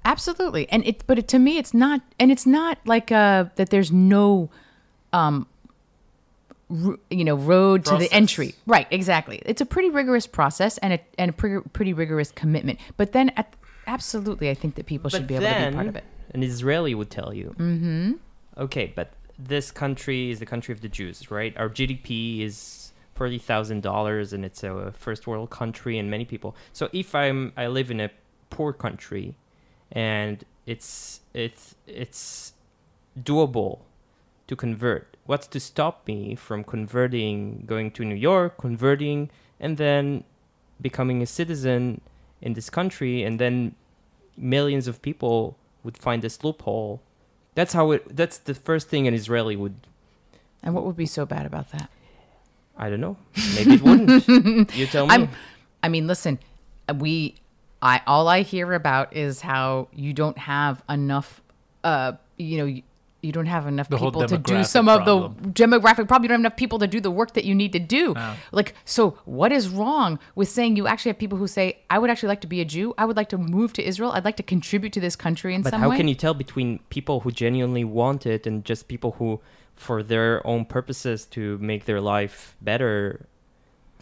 Absolutely, 0.05 0.69
and 0.69 0.85
it. 0.85 1.05
But 1.07 1.19
it, 1.19 1.29
to 1.29 1.39
me, 1.39 1.59
it's 1.59 1.73
not, 1.73 2.01
and 2.19 2.33
it's 2.33 2.47
not 2.47 2.79
like 2.85 3.13
uh, 3.13 3.45
that. 3.55 3.71
There's 3.71 3.93
no, 3.93 4.51
um, 5.13 5.47
r- 6.71 6.99
you 7.09 7.25
know, 7.25 7.37
road 7.37 7.85
to 7.85 7.97
the 7.97 8.13
entry. 8.13 8.57
Right, 8.67 8.89
exactly. 8.91 9.41
It's 9.47 9.61
a 9.61 9.67
pretty 9.67 9.91
rigorous 9.91 10.27
process 10.27 10.77
and 10.79 10.95
a 10.95 11.01
and 11.19 11.29
a 11.31 11.33
pretty, 11.33 11.69
pretty 11.73 11.93
rigorous 11.93 12.33
commitment. 12.33 12.81
But 12.97 13.13
then, 13.13 13.31
at, 13.37 13.55
absolutely, 13.87 14.51
I 14.51 14.55
think 14.55 14.75
that 14.75 14.87
people 14.87 15.09
should 15.09 15.23
But 15.23 15.29
be 15.29 15.35
able 15.37 15.47
to 15.47 15.71
be 15.71 15.75
part 15.77 15.87
of 15.87 15.95
it. 15.95 16.05
An 16.35 16.43
Israeli 16.43 16.97
would 16.97 17.11
tell 17.11 17.33
you. 17.33 17.55
Mm-hmm. 17.59 18.13
Okay, 18.59 18.93
but 18.97 19.13
this 19.39 19.71
country 19.71 20.31
is 20.31 20.41
the 20.41 20.47
country 20.47 20.73
of 20.73 20.81
the 20.81 20.89
Jews, 20.89 21.31
right? 21.31 21.57
Our 21.57 21.69
GDP 21.69 22.41
is 22.41 22.82
forty 23.23 23.39
thousand 23.39 23.83
dollars, 23.83 24.33
and 24.33 24.45
it's 24.45 24.65
a 24.65 24.91
first 24.91 25.29
world 25.29 25.49
country, 25.49 25.97
and 25.97 26.11
many 26.11 26.25
people. 26.25 26.57
So 26.73 26.89
if 26.93 27.15
I'm, 27.15 27.53
I 27.57 27.69
live 27.69 27.89
in 27.95 28.01
a 28.01 28.11
poor 28.51 28.73
country, 28.73 29.37
and 29.93 30.45
it's 30.67 31.21
it's 31.33 31.77
it's 31.87 32.55
doable 33.17 33.75
to 34.49 34.57
convert. 34.57 35.17
What's 35.25 35.47
to 35.55 35.61
stop 35.61 35.95
me 36.09 36.35
from 36.35 36.65
converting, 36.65 37.63
going 37.65 37.93
to 37.93 38.05
New 38.05 38.21
York, 38.31 38.59
converting, 38.59 39.31
and 39.61 39.77
then 39.77 40.25
becoming 40.81 41.23
a 41.23 41.27
citizen 41.27 42.01
in 42.41 42.55
this 42.55 42.69
country, 42.71 43.23
and 43.23 43.39
then 43.39 43.77
millions 44.37 44.89
of 44.89 45.01
people 45.01 45.57
would 45.85 45.97
find 45.97 46.23
this 46.23 46.43
loophole. 46.43 47.01
That's 47.55 47.73
how 47.73 47.93
it. 47.93 48.17
That's 48.17 48.39
the 48.39 48.55
first 48.69 48.89
thing 48.89 49.07
an 49.07 49.15
Israeli 49.15 49.55
would. 49.55 49.77
And 50.61 50.75
what 50.75 50.85
would 50.85 50.97
be 50.97 51.07
so 51.07 51.25
bad 51.25 51.47
about 51.47 51.71
that? 51.71 51.89
I 52.83 52.91
don't 52.91 53.01
know. 53.01 53.17
Maybe 53.55 53.75
it 53.75 53.83
wouldn't. 53.83 54.75
you 54.75 54.87
tell 54.89 55.07
me. 55.07 55.15
I'm, 55.15 55.29
I 55.85 55.89
mean, 55.89 56.09
listen, 56.09 56.41
we, 56.99 57.37
I 57.81 58.01
all 58.09 58.27
I 58.27 58.43
hear 58.43 58.73
about 58.73 59.15
is 59.15 59.41
how 59.41 59.87
you 59.93 60.13
don't 60.13 60.37
have 60.37 60.83
enough, 60.89 61.41
uh, 61.85 62.15
you 62.39 62.59
know, 62.59 62.65
you, 62.65 62.83
you 63.21 63.31
don't 63.31 63.47
have 63.47 63.69
enough 63.69 63.89
The 63.89 63.99
people 63.99 64.27
to 64.27 64.37
do 64.37 64.55
demographic 64.55 64.67
some 64.67 64.89
of 64.89 65.05
the 65.05 65.29
demographic 65.53 66.09
problem. 66.09 66.25
You 66.25 66.29
don't 66.31 66.41
have 66.41 66.51
enough 66.51 66.57
people 66.57 66.81
to 66.81 66.89
do 66.89 66.99
the 66.99 67.13
work 67.13 67.35
that 67.35 67.45
you 67.45 67.55
need 67.55 67.73
to 67.73 67.79
do. 67.79 68.15
No. 68.15 68.35
Like, 68.51 68.75
so 68.85 69.17
what 69.27 69.53
is 69.53 69.69
wrong 69.69 70.19
with 70.35 70.49
saying 70.49 70.75
you 70.75 70.89
actually 70.89 71.11
have 71.11 71.19
people 71.21 71.39
who 71.39 71.47
say, 71.47 71.79
I 71.89 72.01
would 72.01 72.11
actually 72.11 72.31
like 72.31 72.41
to 72.41 72.49
be 72.49 72.61
a 72.61 72.65
Jew. 72.65 72.95
I 72.99 73.05
would 73.05 73.17
like 73.17 73.29
to 73.29 73.39
move 73.39 73.73
to 73.75 73.87
Israel. 73.87 74.11
I'd 74.11 74.25
like 74.25 74.39
to 74.39 74.43
contribute 74.43 74.93
to 74.95 75.01
this 75.01 75.15
country 75.15 75.55
in 75.55 75.63
but 75.63 75.71
some 75.71 75.81
how 75.83 75.97
can 75.97 76.09
you 76.09 76.17
tell 76.17 76.35
between 76.35 76.81
people 76.91 77.21
who 77.21 77.31
genuinely 77.31 77.85
want 77.85 78.27
it 78.27 78.45
and 78.45 78.65
just 78.65 78.89
people 78.89 79.13
who, 79.13 79.41
for 79.83 80.03
their 80.03 80.47
own 80.47 80.65
purposes 80.65 81.27
to 81.27 81.59
make 81.59 81.85
their 81.85 82.01
life 82.01 82.57
better, 82.61 83.27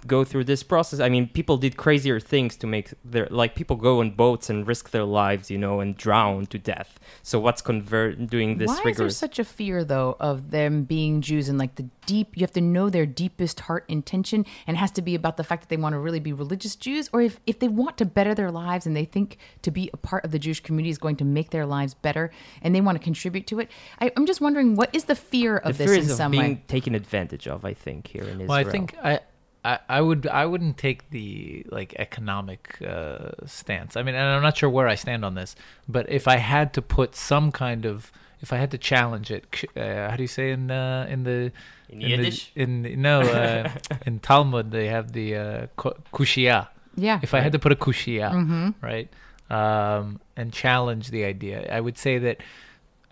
go 0.07 0.25
through 0.25 0.45
this 0.45 0.63
process? 0.63 1.01
I 1.01 1.09
mean, 1.09 1.29
people 1.29 1.57
did 1.57 1.77
crazier 1.77 2.21
things 2.21 2.57
to 2.59 2.67
make 2.67 2.93
their 3.05 3.27
like 3.31 3.55
people 3.55 3.77
go 3.77 4.01
on 4.01 4.13
boats 4.13 4.51
and 4.51 4.67
risk 4.67 4.91
their 4.91 5.05
lives, 5.05 5.51
you 5.51 5.59
know, 5.59 5.81
and 5.81 5.97
drown 5.97 6.47
to 6.47 6.59
death. 6.59 6.99
So 7.23 7.39
what's 7.41 7.63
convert 7.63 8.29
doing 8.29 8.59
this 8.59 8.69
Why 8.69 8.91
is 8.91 8.97
there 8.97 9.11
such 9.11 9.39
a 9.39 9.45
fear, 9.45 9.85
though, 9.85 10.17
of 10.21 10.51
them 10.51 10.85
being 10.85 11.21
Jews 11.21 11.49
and 11.49 11.59
like 11.59 11.77
the 11.77 11.87
deep? 12.07 12.37
You 12.37 12.43
have 12.43 12.53
to 12.53 12.61
know 12.61 12.91
their 12.91 13.07
deepest 13.07 13.61
heart 13.61 13.85
intention, 13.89 14.47
and 14.67 14.77
it 14.77 14.81
has 14.81 14.91
to 14.93 15.03
be 15.03 15.15
about 15.15 15.37
the 15.37 15.45
fact 15.45 15.63
that 15.63 15.69
they 15.69 15.77
want 15.77 15.95
to 15.95 15.99
really 15.99 16.21
be 16.21 16.33
religious 16.33 16.77
Jews, 16.77 17.09
or 17.13 17.21
if 17.21 17.41
if 17.47 17.59
they 17.59 17.69
want 17.69 17.99
to 17.99 18.05
better 18.05 18.35
their 18.35 18.51
lives 18.51 18.87
and 18.87 18.97
they 18.97 19.05
think 19.05 19.39
to 19.63 19.71
be 19.71 19.91
a 19.93 19.97
part 19.97 20.25
of 20.25 20.31
the 20.31 20.39
Jewish 20.39 20.61
community 20.61 20.91
is 20.91 20.99
going 20.99 21.17
to 21.17 21.25
make 21.25 21.51
their 21.51 21.67
lives 21.67 21.95
better, 21.95 22.31
and 22.63 22.75
they 22.75 22.81
want 22.81 22.97
to 22.97 23.05
contribute 23.05 23.47
to 23.49 23.61
it. 23.61 23.71
I, 24.01 24.13
I'm 24.17 24.27
just 24.27 24.41
wondering, 24.41 24.77
what 24.77 24.95
is 24.95 25.05
the 25.05 25.17
fear 25.17 25.57
of 25.57 25.77
the 25.77 25.85
this 25.85 25.91
fear 25.91 25.99
in 25.99 26.05
is 26.05 26.11
of 26.11 26.17
some 26.17 26.33
being 26.33 26.43
way? 26.43 26.65
taken 26.69 26.95
advantage 26.95 27.47
of. 27.47 27.65
I 27.65 27.75
think 27.75 28.07
here 28.07 28.23
in 28.23 28.41
Israel. 28.41 28.49
Well, 28.49 28.59
I 28.59 28.65
think 28.65 28.95
I, 29.03 29.21
I, 29.65 29.79
I 29.89 30.01
would 30.01 30.27
I 30.27 30.47
wouldn't 30.47 30.79
take 30.79 31.11
the 31.11 31.67
like 31.71 31.95
economic 31.99 32.81
uh, 32.83 33.33
stance. 33.47 33.97
I 33.97 34.03
mean, 34.03 34.15
and 34.15 34.27
I'm 34.27 34.43
not 34.43 34.57
sure 34.57 34.71
where 34.71 34.89
I 34.89 34.95
stand 34.95 35.25
on 35.25 35.35
this, 35.35 35.55
but 35.89 36.11
if 36.11 36.27
I 36.27 36.37
had 36.37 36.73
to 36.75 36.83
put 36.83 37.15
some 37.15 37.53
kind 37.53 37.85
of 37.85 38.11
if 38.41 38.53
I 38.53 38.57
had 38.57 38.71
to 38.71 38.79
challenge 38.79 39.31
it, 39.31 39.65
uh, 39.77 40.09
how 40.11 40.17
do 40.17 40.23
you 40.23 40.29
say 40.29 40.51
in 40.51 40.71
uh, 40.71 41.07
in 41.11 41.25
the 41.25 41.53
In 41.91 42.01
Yiddish? 42.01 42.53
The, 42.55 42.63
in 42.63 43.03
no 43.03 43.21
uh, 43.21 43.71
in 44.07 44.21
Talmud 44.21 44.71
they 44.71 44.87
have 44.87 45.13
the 45.13 45.37
uh, 45.37 45.67
kushia. 45.77 46.69
Yeah, 46.97 47.21
If 47.23 47.35
I 47.35 47.41
had 47.41 47.53
to 47.53 47.59
put 47.59 47.71
a 47.73 47.77
kushia, 47.77 48.75
right, 48.83 49.09
um, 49.49 50.21
and 50.37 50.53
challenge 50.53 51.11
the 51.11 51.25
idea, 51.25 51.69
I 51.73 51.81
would 51.81 51.97
say 51.97 52.19
that 52.19 52.39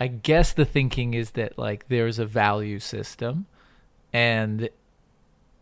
I 0.00 0.08
guess 0.08 0.52
the 0.52 0.64
thinking 0.64 1.14
is 1.14 1.32
that 1.32 1.58
like 1.58 1.88
there's 1.88 2.18
a 2.18 2.26
value 2.26 2.80
system, 2.80 3.46
and 4.12 4.68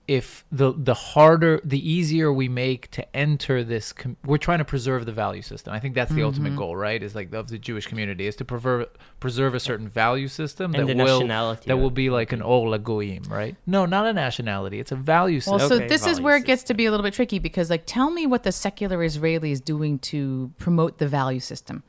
if 0.09 0.45
the 0.53 0.73
the 0.77 0.95
harder, 0.95 1.61
the 1.65 1.91
easier 1.91 2.33
we 2.33 2.49
make 2.49 2.91
to 2.93 3.17
enter 3.17 3.65
this, 3.65 3.93
com- 3.93 4.17
we're 4.25 4.39
trying 4.39 4.59
to 4.59 4.65
preserve 4.65 5.05
the 5.05 5.13
value 5.13 5.43
system. 5.43 5.73
I 5.73 5.81
think 5.81 5.95
that's 5.95 6.13
the 6.13 6.23
ultimate 6.23 6.51
mm-hmm. 6.51 6.59
goal, 6.59 6.77
right? 6.77 7.03
Is 7.03 7.15
like 7.15 7.33
of 7.35 7.49
the 7.49 7.59
Jewish 7.59 7.87
community 7.87 8.27
is 8.27 8.37
to 8.37 8.45
preserve 8.45 8.89
preserve 9.19 9.55
a 9.55 9.61
certain 9.61 9.89
value 9.89 10.29
system 10.29 10.75
And 10.75 10.89
that 10.89 10.97
the 10.97 11.03
will 11.03 11.19
nationality 11.19 11.67
that 11.67 11.75
of 11.75 11.81
will 11.81 11.91
be 11.91 12.11
like 12.11 12.33
an 12.33 12.43
or 12.43 12.67
lagoyim, 12.67 13.29
right? 13.29 13.57
No, 13.67 13.85
not 13.87 14.07
a 14.07 14.13
nationality. 14.13 14.79
It's 14.79 14.93
a 14.93 14.97
value 14.97 15.41
system. 15.41 15.59
Well, 15.59 15.69
so 15.69 15.77
Okay, 15.77 15.89
this 15.89 16.07
is 16.07 16.21
where 16.21 16.37
it 16.37 16.45
gets 16.45 16.63
to 16.65 16.75
be 16.75 16.87
a 16.87 16.91
little 16.91 17.05
bit 17.05 17.15
tricky 17.15 17.39
because, 17.39 17.71
like, 17.71 17.85
tell 17.87 18.11
me 18.11 18.27
what 18.27 18.43
the 18.45 18.53
secular 18.53 19.03
Israeli 19.03 19.53
is 19.53 19.61
doing 19.61 19.99
to 20.01 20.53
promote 20.59 20.99
the 20.99 21.09
value 21.09 21.41
system. 21.41 21.83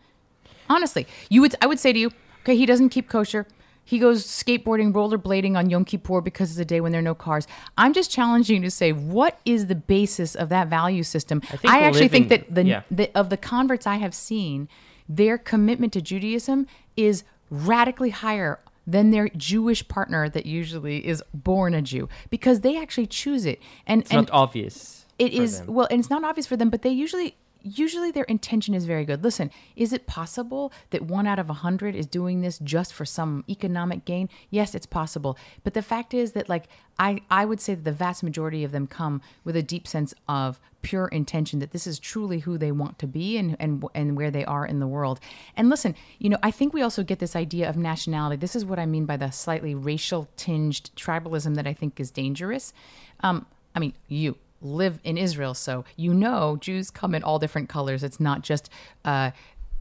Honestly, 0.70 1.08
you 1.30 1.42
would 1.42 1.56
I 1.62 1.68
would 1.68 1.80
say 1.80 1.94
to 1.94 2.00
you, 2.00 2.12
okay, 2.42 2.56
he 2.56 2.66
doesn't 2.66 2.90
keep 2.90 3.10
kosher. 3.10 3.46
He 3.88 4.00
goes 4.00 4.26
skateboarding, 4.26 4.92
rollerblading 4.92 5.58
on 5.58 5.70
Yom 5.70 5.86
Kippur 5.86 6.20
because 6.20 6.52
it's 6.52 6.60
a 6.60 6.66
day 6.66 6.82
when 6.82 6.92
there 6.92 7.00
are 7.00 7.02
no 7.02 7.16
cars. 7.16 7.48
I'm 7.78 7.94
just 7.94 8.12
challenging 8.12 8.58
you 8.58 8.64
to 8.64 8.70
say, 8.70 8.92
what 8.92 9.40
is 9.46 9.68
the 9.68 9.76
basis 9.76 10.36
of 10.36 10.50
that 10.50 10.68
value 10.68 11.04
system? 11.04 11.42
I 11.46 11.56
think 11.56 11.74
actually 11.74 12.08
think 12.10 12.28
that 12.28 12.54
the, 12.54 12.66
yeah. 12.66 12.82
the 12.92 13.10
of 13.18 13.30
the 13.30 13.38
converts 13.38 13.88
I 13.88 13.96
have 13.96 14.14
seen, 14.14 14.68
their 15.08 15.38
commitment 15.38 15.94
to 15.94 16.02
Judaism 16.02 16.68
is 16.98 17.24
radically 17.50 18.10
higher 18.10 18.60
than 18.86 19.12
their 19.12 19.30
Jewish 19.30 19.88
partner 19.88 20.28
that 20.28 20.46
usually 20.46 21.06
is 21.08 21.24
born 21.34 21.74
a 21.74 21.82
Jew 21.82 22.10
because 22.30 22.62
they 22.62 22.78
actually 22.78 23.08
choose 23.08 23.46
it. 23.46 23.62
And 23.86 24.02
it's 24.02 24.12
and 24.12 24.28
not 24.28 24.30
obvious. 24.32 25.06
it 25.18 25.32
is 25.32 25.60
them. 25.60 25.74
well, 25.74 25.88
and 25.90 26.02
it's 26.02 26.10
not 26.10 26.26
obvious 26.26 26.46
for 26.46 26.58
them, 26.58 26.70
but 26.70 26.82
they 26.82 26.90
usually 26.90 27.38
usually 27.62 28.12
their 28.12 28.24
intention 28.26 28.74
is 28.74 28.86
very 28.86 29.06
good. 29.06 29.24
Listen, 29.24 29.52
is 29.76 29.94
it 29.94 30.08
possible 30.08 30.72
that 30.90 31.04
one 31.04 31.28
out 31.28 31.40
of 31.40 31.50
a 31.50 31.54
hundred 31.54 31.96
is 31.96 32.06
doing 32.06 32.42
this 32.42 32.60
just 32.60 32.94
for 32.94 33.06
some 33.06 33.44
economic 33.50 34.06
gain? 34.06 34.30
Yes, 34.50 34.76
it's 34.76 34.86
possible. 34.86 35.38
But 35.64 35.74
the 35.74 35.82
fact 35.82 36.14
is 36.14 36.34
that 36.34 36.50
like 36.50 36.66
I, 37.00 37.22
I 37.30 37.46
would 37.46 37.62
say 37.62 37.76
that 37.76 37.84
the 37.84 37.92
vast 37.92 38.24
majority 38.24 38.64
of 38.64 38.72
them 38.72 38.88
come 38.88 39.22
with 39.44 39.56
a 39.56 39.64
deep 39.64 39.88
sense 39.88 40.14
of 40.28 40.60
pure 40.82 41.08
intention 41.08 41.60
that 41.60 41.72
this 41.72 41.86
is 41.86 42.00
truly 42.00 42.40
who 42.40 42.58
they 42.58 42.72
want 42.72 42.98
to 43.00 43.08
be 43.08 43.38
and, 43.38 43.58
and 43.60 43.84
and 43.94 44.16
where 44.16 44.32
they 44.32 44.46
are 44.46 44.66
in 44.66 44.80
the 44.80 44.88
world. 44.88 45.20
And 45.56 45.70
listen, 45.70 45.96
you 46.18 46.30
know, 46.30 46.38
I 46.42 46.52
think 46.52 46.74
we 46.74 46.82
also 46.82 47.04
get 47.04 47.20
this 47.20 47.36
idea 47.36 47.70
of 47.70 47.76
nationality. 47.78 48.38
This 48.38 48.56
is 48.56 48.64
what 48.64 48.80
I 48.80 48.86
mean 48.86 49.06
by 49.06 49.18
the 49.18 49.32
slightly 49.32 49.76
racial 49.76 50.28
tinged 50.38 50.90
tribalism 50.96 51.56
that 51.56 51.68
I 51.68 51.74
think 51.74 52.00
is 52.00 52.10
dangerous. 52.10 52.74
Um, 53.22 53.46
I 53.76 53.80
mean, 53.80 53.94
you 54.08 54.38
live 54.62 55.00
in 55.04 55.18
Israel, 55.18 55.54
so 55.54 55.86
you 55.96 56.14
know 56.14 56.58
Jews 56.58 56.90
come 56.90 57.14
in 57.14 57.24
all 57.24 57.40
different 57.40 57.70
colors. 57.70 58.04
It's 58.04 58.20
not 58.20 58.42
just 58.42 58.70
uh, 59.06 59.32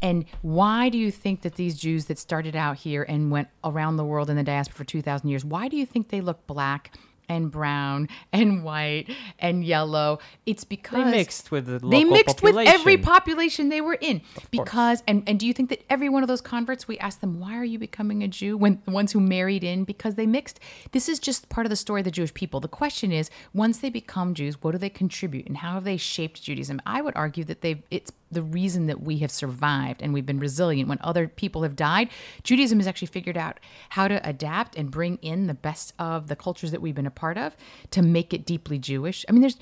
And 0.03 0.27
why 0.43 0.89
do 0.89 0.99
you 0.99 1.11
think 1.11 1.43
that 1.43 1.55
these 1.55 1.77
Jews 1.79 2.05
that 2.07 2.19
started 2.19 2.55
out 2.55 2.77
here 2.77 3.03
and 3.03 3.31
went 3.31 3.49
around 3.65 3.97
the 3.97 4.05
world 4.05 4.29
in 4.29 4.37
the 4.37 4.43
diaspora 4.43 4.77
for 4.77 4.85
2,000 4.85 5.29
years, 5.29 5.45
why 5.45 5.69
do 5.69 5.77
you 5.77 5.87
think 5.87 6.09
they 6.09 6.21
look 6.21 6.47
black 6.47 6.97
and 7.29 7.51
brown 7.51 8.09
and 8.33 8.65
white 8.65 9.11
and 9.39 9.65
yellow? 9.65 10.19
It's 10.45 10.65
because 10.65 11.05
They 11.05 11.11
mixed 11.11 11.51
with 11.51 11.67
the 11.67 11.79
they 11.79 12.05
mixed 12.05 12.43
with 12.43 12.57
every 12.57 12.97
population. 12.97 13.03
population 13.03 13.69
they 13.69 13.81
were 13.81 13.99
in. 14.01 14.23
Because 14.51 15.03
and 15.07 15.23
and 15.27 15.39
do 15.39 15.47
you 15.47 15.53
think 15.53 15.71
that 15.71 15.85
every 15.91 16.09
one 16.09 16.23
of 16.23 16.29
those 16.29 16.41
converts 16.41 16.87
we 16.89 16.99
asked 16.99 17.21
them 17.21 17.41
why 17.41 17.57
are 17.57 17.65
you 17.65 17.79
becoming 17.79 18.23
a 18.23 18.29
jew 18.29 18.57
when 18.57 18.81
the 18.85 18.91
ones 18.91 19.13
who 19.13 19.21
married 19.21 19.65
in? 19.65 19.85
Because 19.85 20.15
they 20.15 20.27
mixed. 20.27 20.61
This 20.93 21.09
is 21.09 21.19
just 21.19 21.49
part 21.49 21.67
of 21.67 21.71
the 21.71 21.77
story 21.77 22.01
of 22.01 22.05
the 22.05 22.11
jewish 22.11 22.35
people. 22.35 22.61
The 22.61 22.69
question 22.69 23.13
is 23.13 23.31
once 23.55 23.79
they 23.79 23.91
become 23.91 24.35
jews 24.35 24.63
what 24.63 24.73
do 24.73 24.79
they 24.79 24.91
contribute 24.91 25.47
and 25.47 25.59
how 25.59 25.75
have 25.75 25.85
they 25.85 25.97
shaped 25.97 26.43
judaism? 26.43 26.81
I 26.87 27.03
would 27.03 27.17
argue 27.17 27.45
that 27.45 27.61
they've 27.61 27.83
it's 27.91 28.13
the 28.31 28.43
reason 28.43 28.87
that 28.87 29.03
we 29.03 29.19
have 29.19 29.31
survived 29.31 30.03
and 30.03 30.13
we've 30.13 30.27
been 30.27 30.41
resilient 30.41 30.89
when 30.89 30.99
other 31.01 31.29
people 31.29 31.63
have 31.63 31.77
died 31.77 32.09
judaism 32.43 32.79
has 32.79 32.87
actually 32.87 33.07
figured 33.07 33.37
out 33.37 33.61
how 33.91 34.09
to 34.09 34.27
adapt 34.29 34.77
and 34.77 34.91
bring 34.91 35.17
in 35.23 35.47
the 35.47 35.55
best 35.55 35.93
of 35.99 36.29
the 36.29 36.37
cultures 36.37 36.71
that 36.71 36.83
we've 36.83 36.95
been 36.95 37.07
a 37.07 37.11
part 37.11 37.39
of 37.39 37.57
to 37.91 38.03
make 38.03 38.35
it 38.35 38.45
deeply 38.45 38.79
jewish 38.79 39.25
i 39.29 39.33
mean 39.33 39.41
there's 39.41 39.59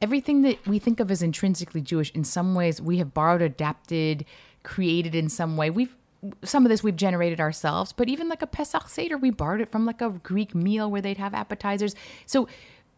everything 0.00 0.42
that 0.42 0.64
we 0.66 0.78
think 0.78 1.00
of 1.00 1.10
as 1.10 1.22
intrinsically 1.22 1.80
Jewish, 1.80 2.10
in 2.12 2.24
some 2.24 2.54
ways, 2.54 2.80
we 2.80 2.98
have 2.98 3.14
borrowed, 3.14 3.42
adapted, 3.42 4.24
created 4.62 5.14
in 5.14 5.28
some 5.28 5.56
way. 5.56 5.70
We've 5.70 5.94
some 6.42 6.66
of 6.66 6.68
this 6.68 6.82
we've 6.82 6.96
generated 6.96 7.38
ourselves, 7.40 7.92
but 7.92 8.08
even 8.08 8.28
like 8.28 8.42
a 8.42 8.46
Pesach 8.46 8.88
Seder, 8.88 9.16
we 9.16 9.30
borrowed 9.30 9.60
it 9.60 9.70
from 9.70 9.86
like 9.86 10.00
a 10.00 10.10
Greek 10.10 10.52
meal 10.52 10.90
where 10.90 11.00
they'd 11.00 11.16
have 11.16 11.32
appetizers. 11.32 11.94
So 12.26 12.48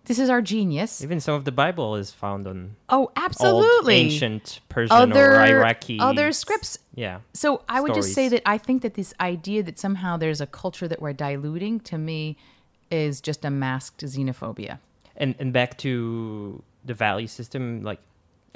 this 0.05 0.19
is 0.19 0.31
our 0.31 0.43
genius. 0.43 1.03
Even 1.03 1.21
some 1.21 1.35
of 1.35 1.45
the 1.45 1.53
Bible 1.53 1.97
is 1.97 2.11
found 2.11 2.47
on 2.47 2.77
Oh, 2.89 2.99
old 2.99 3.11
absolutely. 3.17 3.95
ancient 3.97 4.61
Persian 4.69 4.97
other 4.97 5.37
or 5.37 5.45
Iraqi 5.47 5.99
other 6.01 6.11
Oh, 6.11 6.15
there's 6.15 6.39
scripts. 6.39 6.79
Yeah. 6.95 7.21
So 7.35 7.63
I 7.69 7.81
would 7.81 7.95
just 7.95 8.13
say 8.15 8.29
that 8.29 8.43
I 8.47 8.59
think 8.59 8.83
that 8.83 8.95
this 8.95 9.15
idea 9.21 9.63
that 9.63 9.79
somehow 9.79 10.17
there's 10.17 10.41
a 10.41 10.47
culture 10.47 10.89
that 10.89 11.01
we're 11.01 11.13
diluting 11.13 11.81
to 11.81 11.99
me 11.99 12.37
is 12.91 13.21
just 13.21 13.45
a 13.45 13.51
masked 13.51 14.03
xenophobia. 14.05 14.79
And 15.17 15.35
and 15.39 15.53
back 15.53 15.77
to 15.79 16.63
the 16.85 16.95
value 16.95 17.27
system, 17.27 17.83
like 17.83 18.01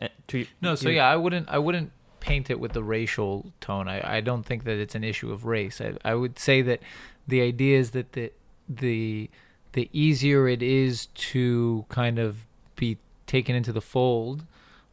uh, 0.00 0.08
to 0.28 0.46
No, 0.60 0.74
so 0.74 0.88
yeah, 0.88 1.08
I 1.08 1.16
wouldn't 1.16 1.48
I 1.48 1.58
wouldn't 1.58 1.92
paint 2.20 2.48
it 2.50 2.58
with 2.58 2.72
the 2.72 2.82
racial 2.82 3.52
tone. 3.60 3.86
I, 3.86 4.16
I 4.16 4.20
don't 4.22 4.44
think 4.44 4.64
that 4.64 4.78
it's 4.78 4.94
an 4.94 5.04
issue 5.04 5.30
of 5.30 5.44
race. 5.44 5.80
I, 5.80 5.94
I 6.04 6.14
would 6.14 6.38
say 6.38 6.62
that 6.62 6.80
the 7.28 7.42
idea 7.42 7.78
is 7.78 7.90
that 7.90 8.12
the 8.12 8.32
the 8.68 9.28
the 9.74 9.90
easier 9.92 10.48
it 10.48 10.62
is 10.62 11.06
to 11.06 11.84
kind 11.88 12.18
of 12.18 12.46
be 12.76 12.98
taken 13.26 13.54
into 13.54 13.72
the 13.72 13.80
fold, 13.80 14.44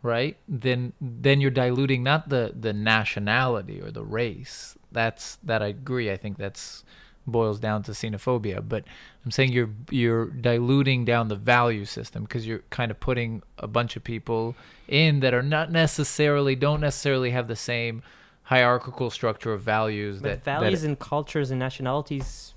right? 0.03 0.37
Then 0.47 0.93
then 0.99 1.39
you're 1.39 1.51
diluting 1.51 2.03
not 2.03 2.29
the 2.29 2.53
the 2.59 2.73
nationality 2.73 3.79
or 3.79 3.91
the 3.91 4.03
race. 4.03 4.75
That's 4.91 5.37
that 5.43 5.61
I 5.61 5.67
agree. 5.67 6.11
I 6.11 6.17
think 6.17 6.37
that's 6.37 6.83
boils 7.27 7.59
down 7.59 7.83
to 7.83 7.91
xenophobia, 7.91 8.67
but 8.67 8.83
I'm 9.23 9.31
saying 9.31 9.51
you're 9.51 9.69
you're 9.91 10.25
diluting 10.25 11.05
down 11.05 11.27
the 11.27 11.35
value 11.35 11.85
system 11.85 12.23
because 12.23 12.47
you're 12.47 12.63
kind 12.71 12.89
of 12.89 12.99
putting 12.99 13.43
a 13.59 13.67
bunch 13.67 13.95
of 13.95 14.03
people 14.03 14.55
in 14.87 15.19
that 15.19 15.33
are 15.33 15.43
not 15.43 15.71
necessarily 15.71 16.55
don't 16.55 16.81
necessarily 16.81 17.29
have 17.29 17.47
the 17.47 17.55
same 17.55 18.01
hierarchical 18.43 19.11
structure 19.11 19.53
of 19.53 19.61
values 19.61 20.19
but 20.19 20.43
that 20.43 20.59
values 20.59 20.81
that, 20.81 20.87
and 20.87 20.99
cultures 20.99 21.51
and 21.51 21.59
nationalities 21.59 22.53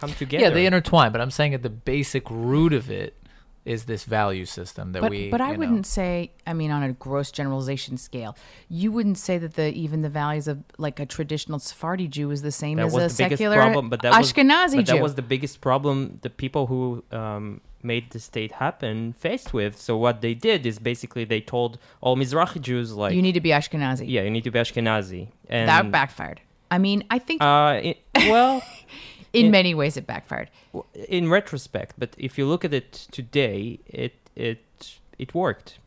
come 0.00 0.12
together. 0.12 0.44
yeah 0.44 0.50
they 0.50 0.66
intertwine. 0.66 1.12
But 1.12 1.20
I'm 1.20 1.30
saying 1.30 1.54
at 1.54 1.62
the 1.62 1.70
basic 1.70 2.28
root 2.30 2.72
of 2.72 2.90
it 2.90 3.16
is 3.64 3.84
this 3.84 4.04
value 4.04 4.46
system 4.46 4.92
that 4.92 5.02
but, 5.02 5.10
we. 5.10 5.30
but 5.30 5.40
I 5.40 5.52
wouldn't 5.52 5.86
say, 5.86 6.32
I 6.46 6.54
mean, 6.54 6.70
on 6.70 6.82
a 6.82 6.92
gross 6.92 7.30
generalization 7.30 7.98
scale, 7.98 8.36
you 8.68 8.90
wouldn't 8.90 9.18
say 9.18 9.36
that 9.38 9.54
the 9.54 9.72
even 9.72 10.02
the 10.02 10.08
values 10.08 10.48
of 10.48 10.64
like 10.78 10.98
a 10.98 11.06
traditional 11.06 11.58
Sephardi 11.58 12.08
Jew 12.08 12.30
is 12.30 12.42
the 12.42 12.52
same 12.52 12.78
that 12.78 12.86
as 12.86 12.94
was 12.94 13.04
a 13.04 13.16
the 13.16 13.24
biggest 13.24 13.38
secular 13.38 13.56
problem. 13.56 13.90
But 13.90 14.02
that 14.02 14.16
was 14.16 14.32
Ashkenazi 14.32 14.76
but 14.76 14.86
Jew. 14.86 14.94
that 14.94 15.02
was 15.02 15.14
the 15.14 15.22
biggest 15.22 15.60
problem 15.60 16.18
the 16.22 16.30
people 16.30 16.66
who 16.66 17.04
um, 17.12 17.60
made 17.82 18.10
the 18.10 18.20
state 18.20 18.52
happen 18.52 19.12
faced 19.12 19.52
with. 19.52 19.78
So 19.78 19.96
what 19.96 20.22
they 20.22 20.32
did 20.32 20.64
is 20.64 20.78
basically 20.78 21.24
they 21.24 21.40
told 21.40 21.78
all 22.00 22.16
Mizrahi 22.16 22.60
Jews 22.62 22.92
like, 22.94 23.14
you 23.14 23.22
need 23.22 23.32
to 23.32 23.40
be 23.40 23.50
Ashkenazi. 23.50 24.06
yeah, 24.08 24.22
you 24.22 24.30
need 24.30 24.44
to 24.44 24.50
be 24.50 24.58
Ashkenazi, 24.58 25.28
and 25.48 25.68
that 25.68 25.90
backfired. 25.90 26.40
I 26.70 26.78
mean, 26.78 27.04
I 27.10 27.18
think 27.18 27.42
uh, 27.42 27.80
it, 27.82 27.98
well. 28.14 28.62
in 29.32 29.46
it- 29.46 29.50
many 29.50 29.74
ways 29.74 29.96
it 29.96 30.06
backfired. 30.06 30.50
in 31.08 31.28
retrospect, 31.30 31.94
but 31.98 32.14
if 32.18 32.36
you 32.38 32.46
look 32.46 32.64
at 32.64 32.72
it 32.74 32.92
today, 33.10 33.78
it 33.86 34.14
it 34.36 34.62
it 35.18 35.34
worked. 35.34 35.78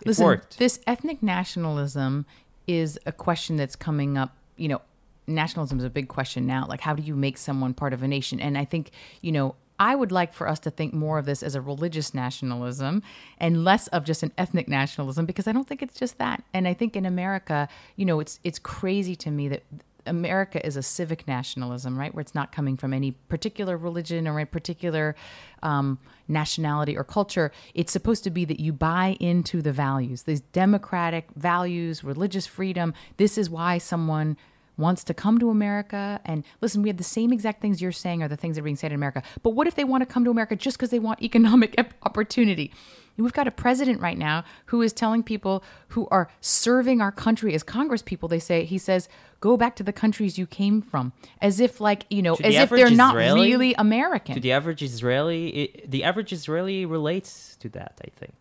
It 0.00 0.06
Listen, 0.06 0.24
worked. 0.26 0.58
this 0.58 0.80
ethnic 0.86 1.22
nationalism 1.22 2.26
is 2.66 2.98
a 3.06 3.12
question 3.12 3.56
that's 3.56 3.76
coming 3.76 4.16
up. 4.18 4.36
You 4.56 4.68
know, 4.68 4.80
nationalism 5.26 5.78
is 5.78 5.84
a 5.84 5.90
big 5.90 6.08
question 6.08 6.46
now. 6.46 6.66
Like, 6.68 6.80
how 6.82 6.94
do 6.94 7.02
you 7.02 7.16
make 7.16 7.38
someone 7.38 7.72
part 7.74 7.92
of 7.92 8.02
a 8.02 8.08
nation? 8.08 8.40
And 8.40 8.58
I 8.58 8.64
think, 8.64 8.90
you 9.22 9.32
know, 9.32 9.54
I 9.78 9.94
would 9.94 10.12
like 10.12 10.34
for 10.34 10.46
us 10.46 10.58
to 10.60 10.70
think 10.70 10.92
more 10.92 11.18
of 11.18 11.24
this 11.24 11.42
as 11.42 11.54
a 11.54 11.60
religious 11.62 12.12
nationalism 12.12 13.02
and 13.38 13.64
less 13.64 13.86
of 13.88 14.04
just 14.04 14.22
an 14.22 14.32
ethnic 14.36 14.68
nationalism 14.68 15.24
because 15.24 15.46
I 15.48 15.52
don't 15.52 15.66
think 15.66 15.82
it's 15.82 15.98
just 15.98 16.18
that. 16.18 16.42
And 16.52 16.68
I 16.68 16.74
think 16.74 16.96
in 16.96 17.06
America, 17.06 17.66
you 17.96 18.04
know, 18.04 18.20
it's 18.20 18.38
it's 18.44 18.58
crazy 18.58 19.16
to 19.16 19.30
me 19.30 19.48
that 19.48 19.62
America 20.06 20.64
is 20.64 20.76
a 20.76 20.82
civic 20.82 21.26
nationalism, 21.26 21.98
right? 21.98 22.14
Where 22.14 22.20
it's 22.20 22.34
not 22.34 22.52
coming 22.52 22.76
from 22.76 22.92
any 22.92 23.12
particular 23.12 23.76
religion 23.76 24.26
or 24.26 24.40
a 24.40 24.46
particular 24.46 25.14
um, 25.62 25.98
nationality 26.28 26.96
or 26.96 27.04
culture. 27.04 27.52
It's 27.74 27.92
supposed 27.92 28.24
to 28.24 28.30
be 28.30 28.44
that 28.46 28.60
you 28.60 28.72
buy 28.72 29.16
into 29.20 29.62
the 29.62 29.72
values, 29.72 30.24
these 30.24 30.40
democratic 30.40 31.28
values, 31.36 32.02
religious 32.02 32.46
freedom. 32.46 32.94
This 33.16 33.36
is 33.36 33.50
why 33.50 33.78
someone 33.78 34.36
wants 34.76 35.04
to 35.04 35.14
come 35.14 35.38
to 35.38 35.50
America. 35.50 36.20
And 36.24 36.44
listen, 36.60 36.82
we 36.82 36.88
have 36.88 36.96
the 36.96 37.04
same 37.04 37.32
exact 37.32 37.60
things 37.60 37.80
you're 37.82 37.92
saying 37.92 38.22
are 38.22 38.28
the 38.28 38.36
things 38.36 38.56
that 38.56 38.62
are 38.62 38.64
being 38.64 38.76
said 38.76 38.92
in 38.92 38.96
America. 38.96 39.22
But 39.42 39.50
what 39.50 39.66
if 39.66 39.74
they 39.74 39.84
want 39.84 40.00
to 40.00 40.06
come 40.06 40.24
to 40.24 40.30
America 40.30 40.56
just 40.56 40.78
because 40.78 40.90
they 40.90 40.98
want 40.98 41.22
economic 41.22 41.76
opportunity? 42.02 42.72
We've 43.16 43.32
got 43.32 43.46
a 43.46 43.50
president 43.50 44.00
right 44.00 44.16
now 44.16 44.44
who 44.66 44.80
is 44.82 44.92
telling 44.92 45.22
people 45.22 45.62
who 45.88 46.08
are 46.10 46.30
serving 46.40 47.00
our 47.00 47.12
country 47.12 47.54
as 47.54 47.62
Congress 47.62 48.02
people, 48.02 48.28
they 48.28 48.38
say, 48.38 48.64
he 48.64 48.78
says, 48.78 49.08
go 49.40 49.56
back 49.56 49.76
to 49.76 49.82
the 49.82 49.92
countries 49.92 50.38
you 50.38 50.46
came 50.46 50.80
from. 50.80 51.12
As 51.42 51.60
if, 51.60 51.80
like, 51.80 52.06
you 52.10 52.22
know, 52.22 52.36
To 52.36 52.42
the 52.42 52.48
as 52.48 52.54
if 52.64 52.70
they're 52.70 52.90
not 52.90 53.14
Israeli- 53.16 53.50
really 53.50 53.74
American. 53.74 54.34
to 54.36 54.40
the 54.40 54.52
average 54.52 54.82
Israeli, 54.82 55.48
it, 55.48 55.90
the 55.90 56.04
average 56.04 56.32
Israeli 56.32 56.86
relates 56.86 57.56
to 57.60 57.68
that. 57.70 58.00
I 58.04 58.08
think. 58.18 58.34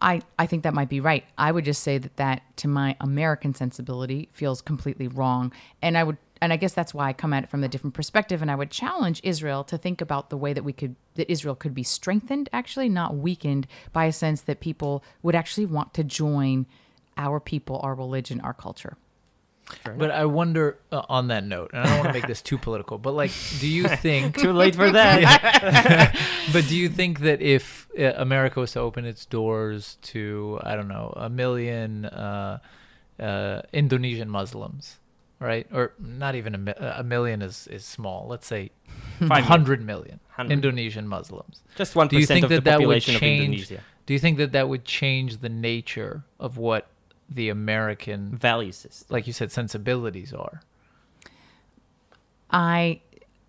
I, 0.00 0.20
I 0.38 0.46
think 0.46 0.64
that 0.64 0.74
might 0.74 0.88
be 0.88 0.98
right. 1.00 1.24
I 1.38 1.52
would 1.52 1.64
just 1.64 1.82
say 1.82 1.98
that 1.98 2.16
that 2.16 2.42
to 2.58 2.68
my 2.68 2.96
American 3.00 3.54
sensibility 3.54 4.28
feels 4.32 4.60
completely 4.60 5.06
wrong. 5.06 5.52
And 5.80 5.96
I 5.96 6.02
would 6.02 6.16
and 6.42 6.52
I 6.52 6.56
guess 6.56 6.74
that's 6.74 6.92
why 6.92 7.08
I 7.08 7.12
come 7.12 7.32
at 7.32 7.44
it 7.44 7.50
from 7.50 7.62
a 7.62 7.68
different 7.68 7.94
perspective 7.94 8.42
and 8.42 8.50
I 8.50 8.56
would 8.56 8.70
challenge 8.70 9.20
Israel 9.22 9.62
to 9.64 9.78
think 9.78 10.00
about 10.00 10.28
the 10.28 10.36
way 10.36 10.52
that 10.52 10.64
we 10.64 10.72
could 10.72 10.96
that 11.14 11.30
Israel 11.30 11.54
could 11.54 11.72
be 11.72 11.84
strengthened 11.84 12.48
actually 12.52 12.88
not 12.88 13.16
weakened 13.16 13.68
by 13.92 14.06
a 14.06 14.12
sense 14.12 14.40
that 14.42 14.58
people 14.60 15.04
would 15.22 15.36
actually 15.36 15.66
want 15.66 15.94
to 15.94 16.02
join 16.02 16.66
our 17.16 17.38
people, 17.38 17.78
our 17.82 17.94
religion, 17.94 18.40
our 18.40 18.54
culture. 18.54 18.96
But 19.96 20.10
I 20.10 20.24
wonder 20.24 20.78
uh, 20.90 21.02
on 21.08 21.28
that 21.28 21.44
note, 21.44 21.70
and 21.72 21.82
I 21.82 21.86
don't 21.86 21.98
want 21.98 22.08
to 22.08 22.12
make 22.12 22.26
this 22.26 22.42
too 22.42 22.58
political, 22.58 22.98
but 22.98 23.12
like, 23.12 23.30
do 23.60 23.68
you 23.68 23.88
think 24.04 24.36
Too 24.36 24.52
late 24.52 24.74
for 24.74 24.90
that. 24.90 26.16
but 26.52 26.66
do 26.66 26.76
you 26.76 26.88
think 26.88 27.20
that 27.20 27.40
if 27.40 27.88
uh, 27.98 28.12
America 28.16 28.60
was 28.60 28.72
to 28.72 28.80
open 28.80 29.04
its 29.04 29.24
doors 29.24 29.98
to 30.02 30.58
I 30.62 30.74
don't 30.74 30.88
know 30.88 31.12
a 31.16 31.30
million 31.30 32.06
uh, 32.06 32.58
uh, 33.20 33.62
Indonesian 33.72 34.28
Muslims, 34.28 34.98
right, 35.46 35.66
or 35.72 35.92
not 35.98 36.34
even 36.34 36.68
a, 36.68 36.94
a 36.98 37.02
million 37.02 37.42
is 37.42 37.66
is 37.68 37.84
small. 37.84 38.26
Let's 38.28 38.46
say 38.46 38.70
100 39.18 39.84
million 39.84 40.20
100. 40.36 40.52
Indonesian 40.52 41.08
Muslims. 41.08 41.62
Just 41.76 41.96
one 41.96 42.08
Do 42.08 42.18
you 42.18 42.26
think 42.26 42.44
percent 42.44 42.44
of 42.44 42.50
the 42.50 42.70
that 42.70 42.78
that 42.78 42.78
would 42.80 42.84
population 42.84 43.14
of 43.14 43.20
change? 43.20 43.42
Indonesia. 43.42 43.80
Do 44.06 44.14
you 44.14 44.18
think 44.18 44.38
that 44.38 44.52
that 44.52 44.68
would 44.68 44.84
change 44.84 45.38
the 45.38 45.48
nature 45.48 46.24
of 46.40 46.58
what 46.58 46.88
the 47.34 47.48
American, 47.48 48.36
Value 48.36 48.72
system. 48.72 49.06
like 49.10 49.26
you 49.26 49.32
said, 49.32 49.50
sensibilities 49.50 50.32
are? 50.32 50.62
I 52.50 53.00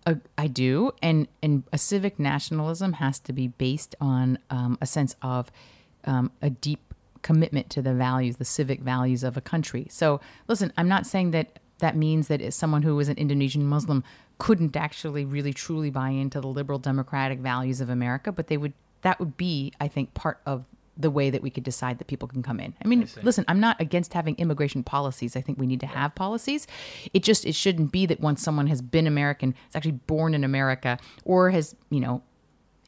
uh, 0.06 0.14
I 0.36 0.46
do, 0.46 0.92
and 1.02 1.28
and 1.42 1.64
a 1.72 1.78
civic 1.78 2.18
nationalism 2.18 2.94
has 2.94 3.18
to 3.20 3.32
be 3.32 3.48
based 3.48 3.94
on 4.00 4.38
um, 4.50 4.78
a 4.80 4.86
sense 4.86 5.16
of 5.22 5.50
um, 6.04 6.30
a 6.40 6.50
deep 6.50 6.94
commitment 7.22 7.70
to 7.70 7.82
the 7.82 7.94
values, 7.94 8.36
the 8.36 8.44
civic 8.44 8.80
values 8.80 9.24
of 9.24 9.36
a 9.36 9.40
country. 9.40 9.86
So, 9.90 10.20
listen, 10.46 10.72
I'm 10.76 10.88
not 10.88 11.06
saying 11.06 11.30
that 11.32 11.58
that 11.78 11.96
means 11.96 12.28
that 12.28 12.52
someone 12.54 12.82
who 12.82 12.98
is 13.00 13.08
an 13.08 13.16
Indonesian 13.16 13.66
Muslim 13.66 14.04
couldn't 14.38 14.76
actually 14.76 15.24
really 15.24 15.52
truly 15.52 15.90
buy 15.90 16.10
into 16.10 16.40
the 16.40 16.48
liberal 16.48 16.78
democratic 16.78 17.38
values 17.38 17.80
of 17.80 17.88
America, 17.88 18.32
but 18.32 18.48
they 18.48 18.56
would. 18.56 18.72
That 19.02 19.20
would 19.20 19.36
be, 19.36 19.70
I 19.78 19.86
think, 19.86 20.14
part 20.14 20.40
of 20.46 20.64
the 20.96 21.10
way 21.10 21.28
that 21.30 21.42
we 21.42 21.50
could 21.50 21.64
decide 21.64 21.98
that 21.98 22.06
people 22.06 22.28
can 22.28 22.42
come 22.42 22.60
in. 22.60 22.74
I 22.82 22.88
mean, 22.88 23.08
listen, 23.22 23.44
I'm 23.48 23.60
not 23.60 23.80
against 23.80 24.14
having 24.14 24.36
immigration 24.36 24.82
policies. 24.82 25.36
I 25.36 25.40
think 25.40 25.58
we 25.58 25.66
need 25.66 25.80
to 25.80 25.86
have 25.86 26.14
policies. 26.14 26.66
It 27.12 27.22
just 27.22 27.44
it 27.44 27.54
shouldn't 27.54 27.92
be 27.92 28.06
that 28.06 28.20
once 28.20 28.42
someone 28.42 28.68
has 28.68 28.80
been 28.80 29.06
American, 29.06 29.50
is 29.68 29.76
actually 29.76 29.92
born 29.92 30.34
in 30.34 30.44
America, 30.44 30.98
or 31.24 31.50
has 31.50 31.74
you 31.90 32.00
know 32.00 32.22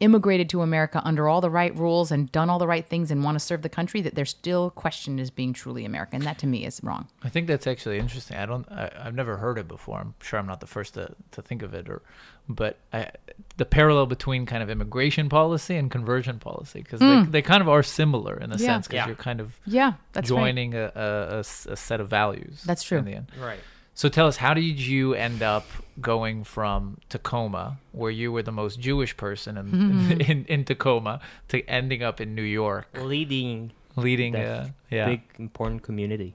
immigrated 0.00 0.48
to 0.50 0.60
America 0.62 1.00
under 1.04 1.28
all 1.28 1.40
the 1.40 1.48
right 1.50 1.74
rules 1.76 2.10
and 2.10 2.30
done 2.30 2.50
all 2.50 2.58
the 2.58 2.66
right 2.66 2.86
things 2.86 3.10
and 3.10 3.24
want 3.24 3.34
to 3.34 3.40
serve 3.40 3.62
the 3.62 3.68
country 3.68 4.00
that 4.02 4.14
they're 4.14 4.24
still 4.24 4.70
questioned 4.70 5.18
as 5.20 5.30
being 5.30 5.52
truly 5.52 5.84
American. 5.84 6.20
That 6.22 6.38
to 6.40 6.46
me 6.46 6.66
is 6.66 6.80
wrong. 6.82 7.08
I 7.24 7.28
think 7.28 7.46
that's 7.46 7.66
actually 7.66 7.98
interesting. 7.98 8.36
I 8.36 8.46
don't. 8.46 8.70
I, 8.70 8.90
I've 8.98 9.14
never 9.14 9.38
heard 9.38 9.58
it 9.58 9.66
before. 9.68 9.98
I'm 9.98 10.14
sure 10.22 10.38
I'm 10.38 10.46
not 10.46 10.60
the 10.60 10.66
first 10.66 10.94
to, 10.94 11.14
to 11.32 11.42
think 11.42 11.62
of 11.62 11.72
it, 11.74 11.88
or, 11.88 12.02
but 12.48 12.78
I, 12.92 13.10
the 13.56 13.64
parallel 13.64 14.06
between 14.06 14.44
kind 14.46 14.62
of 14.62 14.68
immigration 14.70 15.28
policy 15.28 15.76
and 15.76 15.90
conversion 15.90 16.38
policy 16.38 16.82
because 16.82 17.00
they, 17.00 17.06
mm. 17.06 17.30
they 17.30 17.42
kind 17.42 17.62
of 17.62 17.68
are 17.68 17.82
similar 17.82 18.36
in 18.36 18.52
a 18.52 18.56
Yeah. 18.56 18.66
sense 18.66 18.86
because 18.88 18.96
Yeah. 18.98 19.06
you're 19.06 19.16
kind 19.16 19.40
of 19.40 19.58
Yeah, 19.64 19.94
that's 20.12 20.30
right. 20.30 20.38
joining 20.38 20.74
a, 20.74 20.92
a, 20.94 21.36
a 21.36 21.38
s- 21.38 21.66
a 21.70 21.76
set 21.76 22.00
of 22.00 22.08
values. 22.08 22.62
That's 22.66 22.82
true. 22.82 22.98
In 22.98 23.04
the 23.06 23.14
end. 23.14 23.26
Right. 23.40 23.60
So 23.96 24.10
tell 24.10 24.26
us, 24.26 24.36
how 24.36 24.52
did 24.52 24.78
you 24.78 25.14
end 25.14 25.42
up 25.42 25.66
going 26.02 26.44
from 26.44 26.98
Tacoma, 27.08 27.78
where 27.92 28.10
you 28.10 28.30
were 28.30 28.42
the 28.42 28.52
most 28.52 28.78
Jewish 28.78 29.16
person 29.16 29.56
in, 29.56 29.66
Mm-hmm. 29.66 30.20
in, 30.30 30.44
in 30.44 30.64
Tacoma, 30.66 31.18
to 31.48 31.64
ending 31.64 32.02
up 32.02 32.20
in 32.20 32.34
New 32.34 32.42
York, 32.42 32.88
Leading 32.94 33.72
leading 33.96 34.34
a 34.34 34.74
yeah. 34.90 35.06
big 35.06 35.22
important 35.38 35.82
community. 35.82 36.34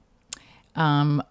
Um, 0.75 1.21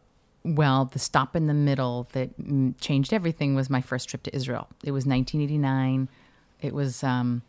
well, 0.45 0.85
the 0.85 1.01
stop 1.01 1.35
in 1.35 1.47
the 1.47 1.55
middle 1.55 2.07
that 2.13 2.41
mm, 2.41 2.75
changed 2.81 3.13
everything 3.13 3.57
was 3.57 3.69
my 3.69 3.81
first 3.81 4.09
trip 4.09 4.23
to 4.23 4.35
Israel. 4.35 4.69
It 4.85 4.93
was 4.93 5.05
1989. 5.07 6.09
It 6.63 6.73
was 6.73 7.03
um, 7.03 7.43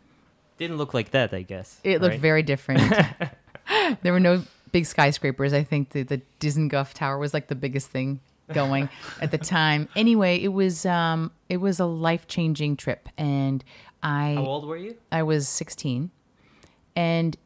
Didn't 0.58 0.78
look 0.78 0.92
like 0.92 1.12
that, 1.12 1.32
I 1.32 1.42
guess. 1.42 1.78
it 1.84 2.00
looked 2.00 2.14
right? 2.14 2.20
very 2.20 2.42
different. 2.42 2.82
there 4.02 4.12
were 4.12 4.18
no 4.18 4.42
big 4.72 4.86
skyscrapers. 4.86 5.52
I 5.52 5.62
think 5.62 5.90
the 5.90 6.02
the 6.02 6.20
Dizengoff 6.40 6.94
Tower 6.94 7.18
was 7.18 7.32
like 7.32 7.46
the 7.46 7.54
biggest 7.54 7.88
thing 7.88 8.18
going 8.52 8.88
at 9.20 9.30
the 9.30 9.38
time. 9.38 9.88
Anyway, 9.96 10.38
it 10.40 10.52
was 10.52 10.86
um, 10.86 11.30
it 11.48 11.58
was 11.58 11.80
a 11.80 11.86
life 11.86 12.26
changing 12.26 12.76
trip, 12.76 13.08
and 13.16 13.64
I 14.02 14.34
How 14.34 14.44
old 14.44 14.66
were 14.66 14.76
you? 14.76 14.96
I 15.10 15.22
was 15.22 15.48
16. 15.48 16.10
And 16.96 17.36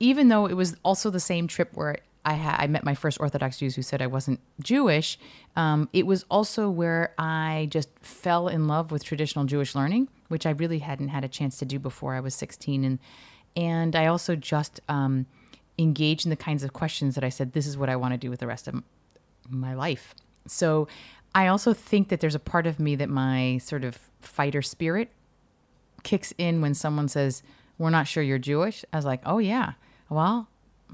even 0.00 0.28
though 0.28 0.46
it 0.46 0.54
was 0.54 0.76
also 0.84 1.10
the 1.10 1.20
same 1.20 1.46
trip 1.46 1.70
where 1.74 1.98
I, 2.24 2.34
ha- 2.34 2.56
I 2.58 2.66
met 2.66 2.84
my 2.84 2.94
first 2.94 3.20
Orthodox 3.20 3.58
Jews 3.58 3.76
who 3.76 3.82
said 3.82 4.02
I 4.02 4.06
wasn't 4.06 4.40
Jewish, 4.62 5.18
um, 5.56 5.88
it 5.92 6.06
was 6.06 6.24
also 6.30 6.68
where 6.68 7.14
I 7.18 7.68
just 7.70 7.88
fell 8.00 8.48
in 8.48 8.66
love 8.66 8.90
with 8.90 9.04
traditional 9.04 9.44
Jewish 9.44 9.74
learning, 9.74 10.08
which 10.28 10.46
I 10.46 10.50
really 10.50 10.80
hadn't 10.80 11.08
had 11.08 11.24
a 11.24 11.28
chance 11.28 11.58
to 11.58 11.64
do 11.64 11.78
before 11.78 12.14
I 12.14 12.20
was 12.20 12.34
16. 12.34 12.84
And, 12.84 12.98
and 13.56 13.96
I 13.96 14.06
also 14.06 14.36
just 14.36 14.80
um, 14.88 15.26
engaged 15.78 16.26
in 16.26 16.30
the 16.30 16.36
kinds 16.36 16.62
of 16.62 16.72
questions 16.72 17.14
that 17.14 17.24
I 17.24 17.28
said, 17.28 17.52
this 17.52 17.66
is 17.66 17.76
what 17.76 17.88
I 17.88 17.96
want 17.96 18.14
to 18.14 18.18
do 18.18 18.30
with 18.30 18.40
the 18.40 18.46
rest 18.46 18.68
of 18.68 18.82
my 19.48 19.74
life. 19.74 20.14
So 20.50 20.88
I 21.34 21.46
also 21.46 21.72
think 21.72 22.08
that 22.08 22.20
there's 22.20 22.34
a 22.34 22.40
part 22.40 22.66
of 22.66 22.80
me 22.80 22.96
that 22.96 23.08
my 23.08 23.58
sort 23.58 23.84
of 23.84 23.98
fighter 24.20 24.62
spirit 24.62 25.10
kicks 26.02 26.32
in 26.38 26.60
when 26.60 26.74
someone 26.74 27.08
says, 27.08 27.42
We're 27.78 27.90
not 27.90 28.08
sure 28.08 28.22
you're 28.22 28.38
Jewish. 28.38 28.84
I 28.92 28.96
was 28.96 29.04
like, 29.04 29.20
Oh, 29.24 29.38
yeah. 29.38 29.72
Well, 30.08 30.48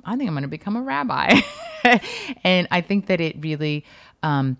I 0.05 0.17
think 0.17 0.29
I'm 0.29 0.35
going 0.35 0.43
to 0.43 0.49
become 0.49 0.77
a 0.77 0.83
rabbi. 0.83 1.41
and 2.45 2.67
I 2.71 2.81
think 2.81 3.07
that 3.07 3.21
it 3.21 3.37
really 3.41 3.85
um, 4.23 4.57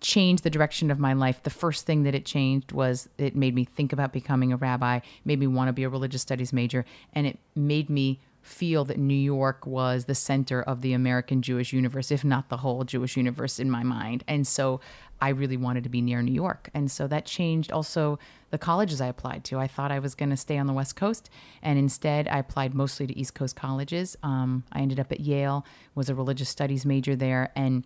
changed 0.00 0.44
the 0.44 0.50
direction 0.50 0.90
of 0.90 0.98
my 0.98 1.12
life. 1.12 1.42
The 1.42 1.50
first 1.50 1.86
thing 1.86 2.04
that 2.04 2.14
it 2.14 2.24
changed 2.24 2.72
was 2.72 3.08
it 3.18 3.34
made 3.34 3.54
me 3.54 3.64
think 3.64 3.92
about 3.92 4.12
becoming 4.12 4.52
a 4.52 4.56
rabbi, 4.56 5.00
made 5.24 5.38
me 5.38 5.46
want 5.46 5.68
to 5.68 5.72
be 5.72 5.84
a 5.84 5.88
religious 5.88 6.22
studies 6.22 6.52
major, 6.52 6.84
and 7.12 7.26
it 7.26 7.38
made 7.54 7.90
me 7.90 8.20
feel 8.48 8.84
that 8.86 8.98
New 8.98 9.14
York 9.14 9.66
was 9.66 10.06
the 10.06 10.14
center 10.14 10.62
of 10.62 10.80
the 10.80 10.92
American 10.92 11.42
Jewish 11.42 11.72
universe, 11.72 12.10
if 12.10 12.24
not 12.24 12.48
the 12.48 12.58
whole 12.58 12.84
Jewish 12.84 13.16
universe 13.16 13.58
in 13.58 13.70
my 13.70 13.82
mind. 13.82 14.24
And 14.26 14.46
so 14.46 14.80
I 15.20 15.30
really 15.30 15.56
wanted 15.56 15.84
to 15.84 15.90
be 15.90 16.00
near 16.00 16.22
New 16.22 16.32
York. 16.32 16.70
And 16.72 16.90
so 16.90 17.06
that 17.08 17.26
changed 17.26 17.70
also 17.72 18.18
the 18.50 18.58
colleges 18.58 19.00
I 19.00 19.06
applied 19.06 19.44
to. 19.44 19.58
I 19.58 19.66
thought 19.66 19.92
I 19.92 19.98
was 19.98 20.14
going 20.14 20.30
to 20.30 20.36
stay 20.36 20.56
on 20.56 20.66
the 20.66 20.72
West 20.72 20.96
Coast, 20.96 21.28
and 21.62 21.78
instead 21.78 22.28
I 22.28 22.38
applied 22.38 22.74
mostly 22.74 23.06
to 23.06 23.18
East 23.18 23.34
Coast 23.34 23.54
colleges. 23.54 24.16
Um, 24.22 24.64
I 24.72 24.80
ended 24.80 24.98
up 24.98 25.12
at 25.12 25.20
Yale, 25.20 25.66
was 25.94 26.08
a 26.08 26.14
religious 26.14 26.48
studies 26.48 26.86
major 26.86 27.14
there, 27.14 27.52
and 27.54 27.84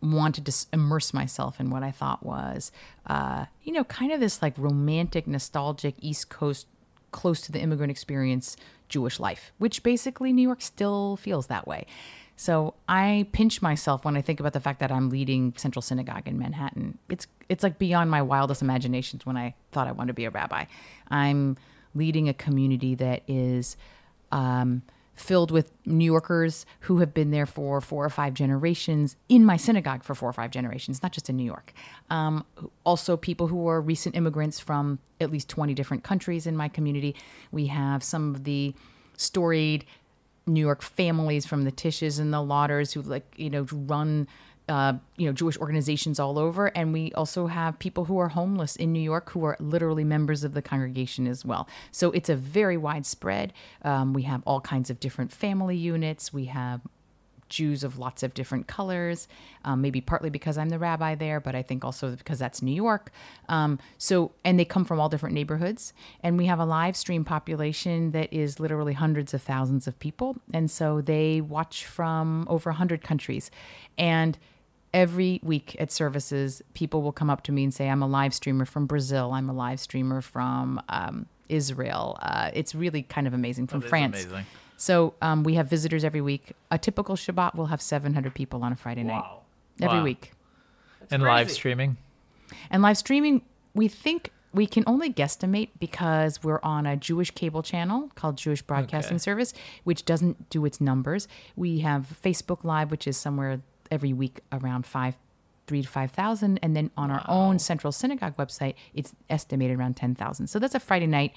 wanted 0.00 0.44
to 0.46 0.66
immerse 0.72 1.14
myself 1.14 1.60
in 1.60 1.70
what 1.70 1.82
I 1.82 1.90
thought 1.90 2.24
was, 2.24 2.72
uh, 3.06 3.46
you 3.62 3.72
know, 3.72 3.84
kind 3.84 4.10
of 4.10 4.20
this 4.20 4.42
like 4.42 4.54
romantic, 4.58 5.26
nostalgic 5.26 5.94
East 6.00 6.28
Coast, 6.28 6.66
close 7.12 7.40
to 7.42 7.52
the 7.52 7.60
immigrant 7.60 7.90
experience 7.90 8.56
Jewish 8.88 9.20
life, 9.20 9.52
which 9.58 9.82
basically 9.82 10.32
New 10.32 10.42
York 10.42 10.60
still 10.60 11.16
feels 11.16 11.46
that 11.46 11.66
way. 11.66 11.86
So 12.36 12.74
I 12.88 13.26
pinch 13.32 13.62
myself 13.62 14.04
when 14.04 14.16
I 14.16 14.22
think 14.22 14.40
about 14.40 14.52
the 14.52 14.60
fact 14.60 14.80
that 14.80 14.90
I'm 14.90 15.10
leading 15.10 15.54
Central 15.56 15.82
Synagogue 15.82 16.26
in 16.26 16.38
Manhattan. 16.38 16.98
It's 17.08 17.26
it's 17.48 17.62
like 17.62 17.78
beyond 17.78 18.10
my 18.10 18.22
wildest 18.22 18.62
imaginations 18.62 19.24
when 19.24 19.36
I 19.36 19.54
thought 19.70 19.86
I 19.86 19.92
wanted 19.92 20.08
to 20.08 20.14
be 20.14 20.24
a 20.24 20.30
rabbi. 20.30 20.64
I'm 21.08 21.56
leading 21.94 22.28
a 22.28 22.34
community 22.34 22.94
that 22.96 23.22
is 23.28 23.76
um, 24.32 24.82
filled 25.14 25.50
with 25.50 25.70
New 25.84 26.04
Yorkers 26.04 26.64
who 26.80 26.98
have 26.98 27.12
been 27.12 27.30
there 27.30 27.46
for 27.46 27.80
four 27.80 28.04
or 28.04 28.10
five 28.10 28.34
generations 28.34 29.16
in 29.28 29.44
my 29.44 29.56
synagogue 29.56 30.02
for 30.02 30.14
four 30.14 30.30
or 30.30 30.32
five 30.32 30.50
generations, 30.50 31.02
not 31.02 31.12
just 31.12 31.28
in 31.28 31.36
New 31.36 31.44
York. 31.44 31.72
Um, 32.10 32.44
also, 32.84 33.16
people 33.16 33.48
who 33.48 33.68
are 33.68 33.80
recent 33.80 34.16
immigrants 34.16 34.58
from 34.58 34.98
at 35.20 35.30
least 35.30 35.48
20 35.48 35.74
different 35.74 36.02
countries 36.02 36.46
in 36.46 36.56
my 36.56 36.68
community. 36.68 37.14
We 37.50 37.66
have 37.66 38.02
some 38.02 38.34
of 38.34 38.44
the 38.44 38.74
storied 39.16 39.84
New 40.46 40.60
York 40.60 40.82
families 40.82 41.46
from 41.46 41.64
the 41.64 41.72
Tisches 41.72 42.18
and 42.18 42.32
the 42.32 42.38
Lauders 42.38 42.92
who 42.92 43.02
like 43.02 43.32
you 43.36 43.50
know 43.50 43.66
run 43.70 44.26
uh, 44.68 44.94
you 45.16 45.26
know 45.26 45.32
Jewish 45.32 45.56
organizations 45.58 46.20
all 46.20 46.38
over, 46.38 46.66
and 46.76 46.92
we 46.92 47.12
also 47.12 47.46
have 47.46 47.78
people 47.78 48.04
who 48.04 48.18
are 48.18 48.28
homeless 48.28 48.76
in 48.76 48.92
New 48.92 49.00
York 49.00 49.30
who 49.30 49.44
are 49.44 49.56
literally 49.60 50.04
members 50.04 50.44
of 50.44 50.54
the 50.54 50.62
congregation 50.62 51.26
as 51.26 51.44
well. 51.44 51.68
So 51.90 52.10
it's 52.12 52.28
a 52.28 52.36
very 52.36 52.76
widespread. 52.76 53.52
Um, 53.82 54.12
we 54.12 54.22
have 54.22 54.42
all 54.46 54.60
kinds 54.60 54.90
of 54.90 55.00
different 55.00 55.32
family 55.32 55.76
units. 55.76 56.32
We 56.32 56.46
have 56.46 56.80
Jews 57.52 57.84
of 57.84 57.98
lots 57.98 58.22
of 58.22 58.34
different 58.34 58.66
colors, 58.66 59.28
um, 59.64 59.80
maybe 59.80 60.00
partly 60.00 60.30
because 60.30 60.58
I'm 60.58 60.70
the 60.70 60.78
rabbi 60.78 61.14
there, 61.14 61.38
but 61.38 61.54
I 61.54 61.62
think 61.62 61.84
also 61.84 62.16
because 62.16 62.38
that's 62.38 62.62
New 62.62 62.74
York. 62.74 63.12
Um, 63.48 63.78
so, 63.98 64.32
and 64.44 64.58
they 64.58 64.64
come 64.64 64.84
from 64.84 64.98
all 64.98 65.08
different 65.08 65.34
neighborhoods. 65.34 65.92
And 66.22 66.38
we 66.38 66.46
have 66.46 66.58
a 66.58 66.64
live 66.64 66.96
stream 66.96 67.24
population 67.24 68.12
that 68.12 68.32
is 68.32 68.58
literally 68.58 68.94
hundreds 68.94 69.34
of 69.34 69.42
thousands 69.42 69.86
of 69.86 69.98
people. 69.98 70.36
And 70.52 70.70
so 70.70 71.00
they 71.00 71.40
watch 71.40 71.86
from 71.86 72.46
over 72.48 72.70
100 72.70 73.02
countries. 73.02 73.50
And 73.98 74.38
every 74.94 75.40
week 75.42 75.76
at 75.78 75.92
services, 75.92 76.62
people 76.74 77.02
will 77.02 77.12
come 77.12 77.30
up 77.30 77.42
to 77.44 77.52
me 77.52 77.64
and 77.64 77.72
say, 77.72 77.88
I'm 77.88 78.02
a 78.02 78.06
live 78.06 78.34
streamer 78.34 78.64
from 78.64 78.86
Brazil, 78.86 79.32
I'm 79.32 79.48
a 79.48 79.52
live 79.52 79.80
streamer 79.80 80.20
from 80.20 80.80
um, 80.88 81.26
Israel. 81.48 82.18
Uh, 82.20 82.50
it's 82.54 82.74
really 82.74 83.02
kind 83.02 83.26
of 83.26 83.34
amazing 83.34 83.66
from 83.66 83.80
France. 83.80 84.24
amazing. 84.24 84.46
So 84.82 85.14
um, 85.22 85.44
we 85.44 85.54
have 85.54 85.68
visitors 85.68 86.02
every 86.02 86.20
week. 86.20 86.54
A 86.72 86.76
typical 86.76 87.14
Shabbat 87.14 87.54
will 87.54 87.66
have 87.66 87.80
700 87.80 88.34
people 88.34 88.64
on 88.64 88.72
a 88.72 88.76
Friday 88.76 89.04
night 89.04 89.22
every 89.80 89.98
Wow. 89.98 90.04
week. 90.04 90.32
and 91.08 91.22
live 91.22 91.52
streaming. 91.52 91.98
And 92.68 92.82
live 92.82 92.96
streaming, 92.98 93.42
we 93.74 93.86
think 93.86 94.30
we 94.52 94.66
can 94.66 94.82
only 94.88 95.12
guesstimate 95.12 95.68
because 95.78 96.42
we're 96.42 96.58
on 96.64 96.84
a 96.84 96.96
Jewish 96.96 97.30
cable 97.30 97.62
channel 97.62 98.10
called 98.16 98.36
Jewish 98.36 98.60
Broadcasting 98.62 99.16
Okay. 99.16 99.22
Service, 99.22 99.54
which 99.84 100.04
doesn't 100.04 100.50
do 100.50 100.64
its 100.64 100.80
numbers. 100.80 101.28
We 101.54 101.78
have 101.80 102.16
Facebook 102.20 102.64
Live, 102.64 102.90
which 102.90 103.06
is 103.06 103.16
somewhere 103.16 103.60
every 103.88 104.12
week 104.12 104.40
around 104.50 104.84
five, 104.84 105.14
three 105.68 105.82
to 105.82 105.88
five 105.88 106.10
thousand, 106.10 106.58
and 106.60 106.74
then 106.74 106.90
on 106.96 107.10
our 107.12 107.24
own 107.28 107.60
Central 107.60 107.92
Synagogue 107.92 108.36
website, 108.36 108.74
it's 108.94 109.14
estimated 109.30 109.78
around 109.78 109.94
ten 109.96 110.16
thousand. 110.16 110.48
So 110.48 110.58
that's 110.58 110.74
a 110.74 110.80
Friday 110.80 111.06
night. 111.06 111.32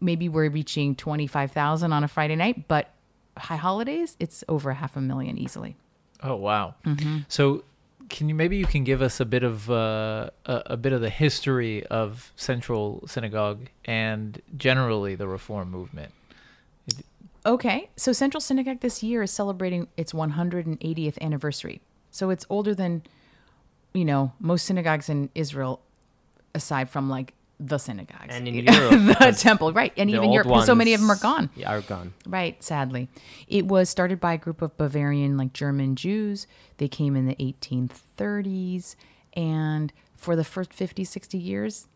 Maybe 0.00 0.28
we're 0.28 0.48
reaching 0.48 0.94
twenty 0.94 1.26
five 1.26 1.52
thousand 1.52 1.92
on 1.92 2.04
a 2.04 2.08
Friday 2.08 2.36
night, 2.36 2.68
but 2.68 2.90
high 3.36 3.56
holidays, 3.56 4.16
it's 4.20 4.44
over 4.48 4.72
half 4.72 4.96
a 4.96 5.00
million 5.00 5.38
easily. 5.38 5.76
Oh 6.22 6.36
wow! 6.36 6.74
Mm-hmm. 6.84 7.20
So, 7.28 7.64
can 8.08 8.28
you 8.28 8.34
maybe 8.34 8.56
you 8.56 8.66
can 8.66 8.84
give 8.84 9.02
us 9.02 9.20
a 9.20 9.24
bit 9.24 9.42
of 9.42 9.70
uh, 9.70 10.30
a, 10.46 10.62
a 10.66 10.76
bit 10.76 10.92
of 10.92 11.00
the 11.00 11.10
history 11.10 11.86
of 11.86 12.32
Central 12.36 13.04
Synagogue 13.06 13.68
and 13.84 14.40
generally 14.56 15.14
the 15.14 15.28
Reform 15.28 15.70
movement? 15.70 16.12
Okay, 17.46 17.88
so 17.96 18.12
Central 18.12 18.40
Synagogue 18.40 18.80
this 18.80 19.02
year 19.02 19.22
is 19.22 19.30
celebrating 19.30 19.88
its 19.96 20.12
180th 20.12 21.18
anniversary. 21.20 21.80
So 22.10 22.28
it's 22.28 22.44
older 22.50 22.74
than, 22.74 23.02
you 23.94 24.04
know, 24.04 24.32
most 24.38 24.66
synagogues 24.66 25.08
in 25.08 25.30
Israel, 25.34 25.80
aside 26.54 26.90
from 26.90 27.08
like 27.08 27.32
the 27.60 27.78
synagogues 27.78 28.26
And 28.30 28.48
in 28.48 28.54
Europe, 28.66 29.18
the 29.18 29.36
temple, 29.38 29.72
right? 29.72 29.92
And 29.96 30.10
even 30.10 30.32
Europe, 30.32 30.48
because 30.48 30.66
so 30.66 30.74
many 30.74 30.94
of 30.94 31.00
them 31.00 31.10
are 31.10 31.16
gone. 31.16 31.50
Yeah, 31.54 31.70
are 31.70 31.82
gone. 31.82 32.14
Right, 32.26 32.60
sadly. 32.62 33.08
It 33.46 33.66
was 33.66 33.90
started 33.90 34.18
by 34.18 34.32
a 34.32 34.38
group 34.38 34.62
of 34.62 34.76
Bavarian, 34.78 35.36
like 35.36 35.52
German 35.52 35.94
Jews. 35.94 36.46
They 36.78 36.88
came 36.88 37.14
in 37.14 37.26
the 37.26 37.36
1830s. 37.36 38.96
And 39.34 39.92
for 40.16 40.34
the 40.34 40.44
first 40.44 40.72
50, 40.72 41.04
60 41.04 41.38
years, 41.38 41.86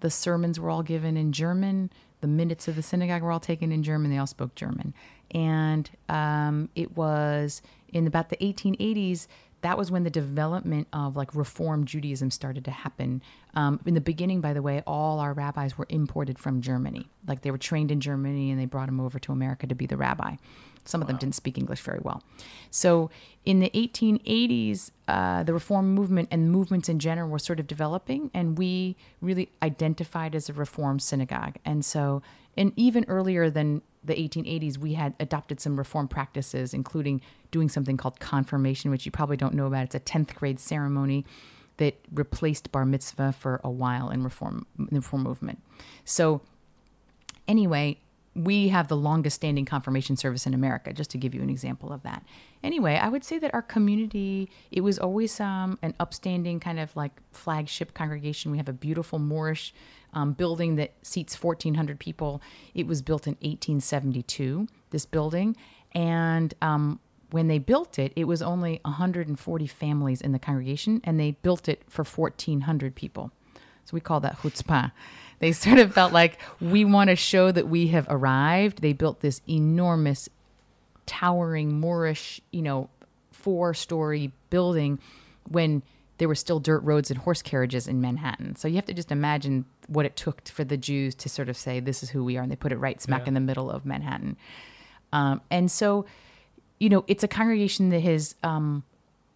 the 0.00 0.10
sermons 0.10 0.58
were 0.58 0.70
all 0.70 0.82
given 0.82 1.16
in 1.16 1.32
German. 1.32 1.90
The 2.22 2.26
minutes 2.26 2.66
of 2.66 2.76
the 2.76 2.82
synagogue 2.82 3.22
were 3.22 3.30
all 3.30 3.40
taken 3.40 3.70
in 3.70 3.82
German. 3.82 4.10
They 4.10 4.18
all 4.18 4.26
spoke 4.26 4.54
German. 4.54 4.94
And 5.30 5.90
um, 6.08 6.70
it 6.74 6.96
was 6.96 7.60
in 7.92 8.06
about 8.06 8.30
the 8.30 8.36
1880s 8.36 9.26
that 9.62 9.78
was 9.78 9.90
when 9.90 10.04
the 10.04 10.10
development 10.10 10.86
of 10.92 11.16
like 11.16 11.34
Reform 11.34 11.84
Judaism 11.84 12.30
started 12.30 12.64
to 12.66 12.70
happen. 12.70 13.22
Um, 13.54 13.80
in 13.86 13.94
the 13.94 14.00
beginning, 14.00 14.40
by 14.40 14.52
the 14.52 14.62
way, 14.62 14.82
all 14.86 15.18
our 15.18 15.32
rabbis 15.32 15.78
were 15.78 15.86
imported 15.88 16.38
from 16.38 16.60
Germany. 16.60 17.08
Like 17.26 17.42
they 17.42 17.50
were 17.50 17.58
trained 17.58 17.90
in 17.90 18.00
Germany 18.00 18.50
and 18.50 18.60
they 18.60 18.66
brought 18.66 18.86
them 18.86 19.00
over 19.00 19.18
to 19.18 19.32
America 19.32 19.66
to 19.66 19.74
be 19.74 19.86
the 19.86 19.96
rabbi. 19.96 20.36
Some 20.84 21.02
of 21.02 21.08
them 21.08 21.16
didn't 21.16 21.34
speak 21.34 21.58
English 21.58 21.80
very 21.80 21.98
well. 22.02 22.22
So 22.70 23.10
in 23.44 23.60
the 23.60 23.70
1880s, 23.70 24.90
uh, 25.08 25.42
the 25.42 25.52
Reform 25.52 25.94
movement 25.94 26.28
and 26.30 26.50
movements 26.50 26.88
in 26.88 26.98
general 26.98 27.28
were 27.28 27.38
sort 27.38 27.58
of 27.58 27.66
developing, 27.66 28.30
and 28.32 28.56
we 28.56 28.96
really 29.20 29.50
identified 29.62 30.34
as 30.34 30.48
a 30.48 30.52
Reform 30.52 31.00
synagogue. 31.00 31.56
And 31.64 31.84
so, 31.84 32.22
and 32.56 32.72
even 32.76 33.04
earlier 33.08 33.50
than 33.50 33.82
the 34.04 34.14
1880s, 34.14 34.78
we 34.78 34.94
had 34.94 35.14
adopted 35.18 35.60
some 35.60 35.76
Reform 35.76 36.08
practices, 36.08 36.72
including 36.72 37.20
doing 37.56 37.70
something 37.70 37.96
called 37.96 38.20
confirmation, 38.20 38.90
which 38.90 39.06
you 39.06 39.10
probably 39.10 39.38
don't 39.38 39.54
know 39.54 39.66
about. 39.66 39.84
It's 39.84 39.94
a 39.94 40.00
10th 40.00 40.34
grade 40.34 40.60
ceremony 40.60 41.24
that 41.78 41.94
replaced 42.12 42.70
bar 42.70 42.84
mitzvah 42.84 43.32
for 43.32 43.62
a 43.64 43.70
while 43.70 44.10
in 44.10 44.22
Reform, 44.22 44.66
in 44.78 44.88
Reform 44.90 45.22
movement. 45.22 45.62
So, 46.04 46.42
anyway, 47.48 47.98
we 48.34 48.68
have 48.68 48.88
the 48.88 48.96
longest 48.96 49.36
standing 49.36 49.64
confirmation 49.64 50.18
service 50.18 50.46
in 50.46 50.52
America, 50.52 50.92
just 50.92 51.08
to 51.12 51.18
give 51.18 51.34
you 51.34 51.40
an 51.40 51.48
example 51.48 51.94
of 51.94 52.02
that. 52.02 52.22
Anyway, 52.62 52.96
I 52.96 53.08
would 53.08 53.24
say 53.24 53.38
that 53.38 53.54
our 53.54 53.62
community, 53.62 54.50
it 54.70 54.82
was 54.82 54.98
always 54.98 55.40
um, 55.40 55.78
an 55.80 55.94
upstanding 55.98 56.60
kind 56.60 56.78
of 56.78 56.94
like 56.94 57.12
flagship 57.32 57.94
congregation. 57.94 58.50
We 58.50 58.58
have 58.58 58.68
a 58.68 58.74
beautiful 58.74 59.18
Moorish 59.18 59.72
um, 60.12 60.34
building 60.34 60.76
that 60.76 60.92
seats 61.02 61.42
1,400 61.42 61.98
people. 61.98 62.42
It 62.74 62.86
was 62.86 63.00
built 63.00 63.26
in 63.26 63.34
1872, 63.36 64.68
this 64.90 65.06
building. 65.06 65.56
And 65.92 66.52
um, 66.60 67.00
when 67.30 67.48
they 67.48 67.58
built 67.58 67.98
it, 67.98 68.12
it 68.16 68.24
was 68.24 68.40
only 68.42 68.80
140 68.84 69.66
families 69.66 70.20
in 70.20 70.32
the 70.32 70.38
congregation, 70.38 71.00
and 71.04 71.18
they 71.18 71.32
built 71.42 71.68
it 71.68 71.82
for 71.88 72.04
1,400 72.04 72.94
people. 72.94 73.32
So 73.84 73.90
we 73.92 74.00
call 74.00 74.20
that 74.20 74.36
chutzpah. 74.38 74.92
They 75.38 75.52
sort 75.52 75.78
of 75.78 75.92
felt 75.92 76.12
like 76.12 76.38
we 76.60 76.84
want 76.84 77.10
to 77.10 77.16
show 77.16 77.52
that 77.52 77.68
we 77.68 77.88
have 77.88 78.06
arrived. 78.08 78.80
They 78.80 78.92
built 78.94 79.20
this 79.20 79.40
enormous, 79.48 80.28
towering 81.04 81.78
Moorish, 81.80 82.40
you 82.52 82.62
know, 82.62 82.88
four 83.32 83.74
story 83.74 84.32
building 84.50 84.98
when 85.48 85.82
there 86.18 86.26
were 86.28 86.34
still 86.34 86.58
dirt 86.58 86.82
roads 86.82 87.10
and 87.10 87.18
horse 87.20 87.42
carriages 87.42 87.86
in 87.86 88.00
Manhattan. 88.00 88.56
So 88.56 88.66
you 88.66 88.76
have 88.76 88.86
to 88.86 88.94
just 88.94 89.12
imagine 89.12 89.66
what 89.86 90.06
it 90.06 90.16
took 90.16 90.48
for 90.48 90.64
the 90.64 90.76
Jews 90.78 91.14
to 91.16 91.28
sort 91.28 91.48
of 91.48 91.56
say, 91.56 91.78
this 91.78 92.02
is 92.02 92.10
who 92.10 92.24
we 92.24 92.36
are. 92.38 92.42
And 92.42 92.50
they 92.50 92.56
put 92.56 92.72
it 92.72 92.78
right 92.78 93.00
smack 93.00 93.22
Yeah. 93.22 93.28
in 93.28 93.34
the 93.34 93.40
middle 93.40 93.70
of 93.70 93.84
Manhattan. 93.84 94.36
Um, 95.12 95.42
and 95.50 95.70
so, 95.70 96.06
you 96.78 96.88
know, 96.88 97.04
it's 97.06 97.24
a 97.24 97.28
congregation 97.28 97.90
that 97.90 98.00
has 98.00 98.34
um, 98.42 98.84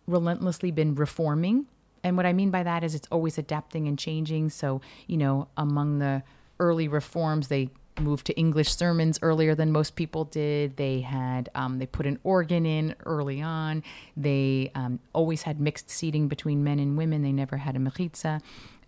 relentlessly 0.07 0.71
been 0.71 0.95
reforming. 0.95 1.67
And 2.03 2.17
what 2.17 2.27
I 2.27 2.33
mean 2.33 2.51
by 2.51 2.63
that 2.63 2.83
is 2.85 2.95
it's 2.95 3.09
always 3.11 3.39
adapting 3.39 3.87
and 3.89 3.99
changing. 3.99 4.51
So, 4.51 4.81
you 5.07 5.17
know, 5.17 5.49
among 5.57 5.99
the 5.99 6.23
early 6.59 6.89
reforms, 6.89 7.49
they 7.49 7.71
moved 7.99 8.27
to 8.27 8.33
English 8.35 8.75
sermons 8.75 9.19
earlier 9.23 9.55
than 9.55 9.73
most 9.73 9.97
people 9.97 10.25
did. 10.25 10.77
They 10.77 11.01
had, 11.01 11.51
um, 11.55 11.79
they 11.79 11.87
put 11.87 12.07
an 12.07 12.19
organ 12.23 12.65
in 12.65 12.95
early 13.05 13.43
on. 13.43 13.83
They 14.17 14.71
um, 14.75 15.01
always 15.13 15.43
had 15.43 15.61
mixed 15.61 15.91
seating 15.91 16.29
between 16.29 16.65
men 16.65 16.79
and 16.79 16.97
women. 16.97 17.23
They 17.23 17.33
never 17.33 17.59
had 17.59 17.77
a 17.77 17.79
mechitza. 17.79 18.41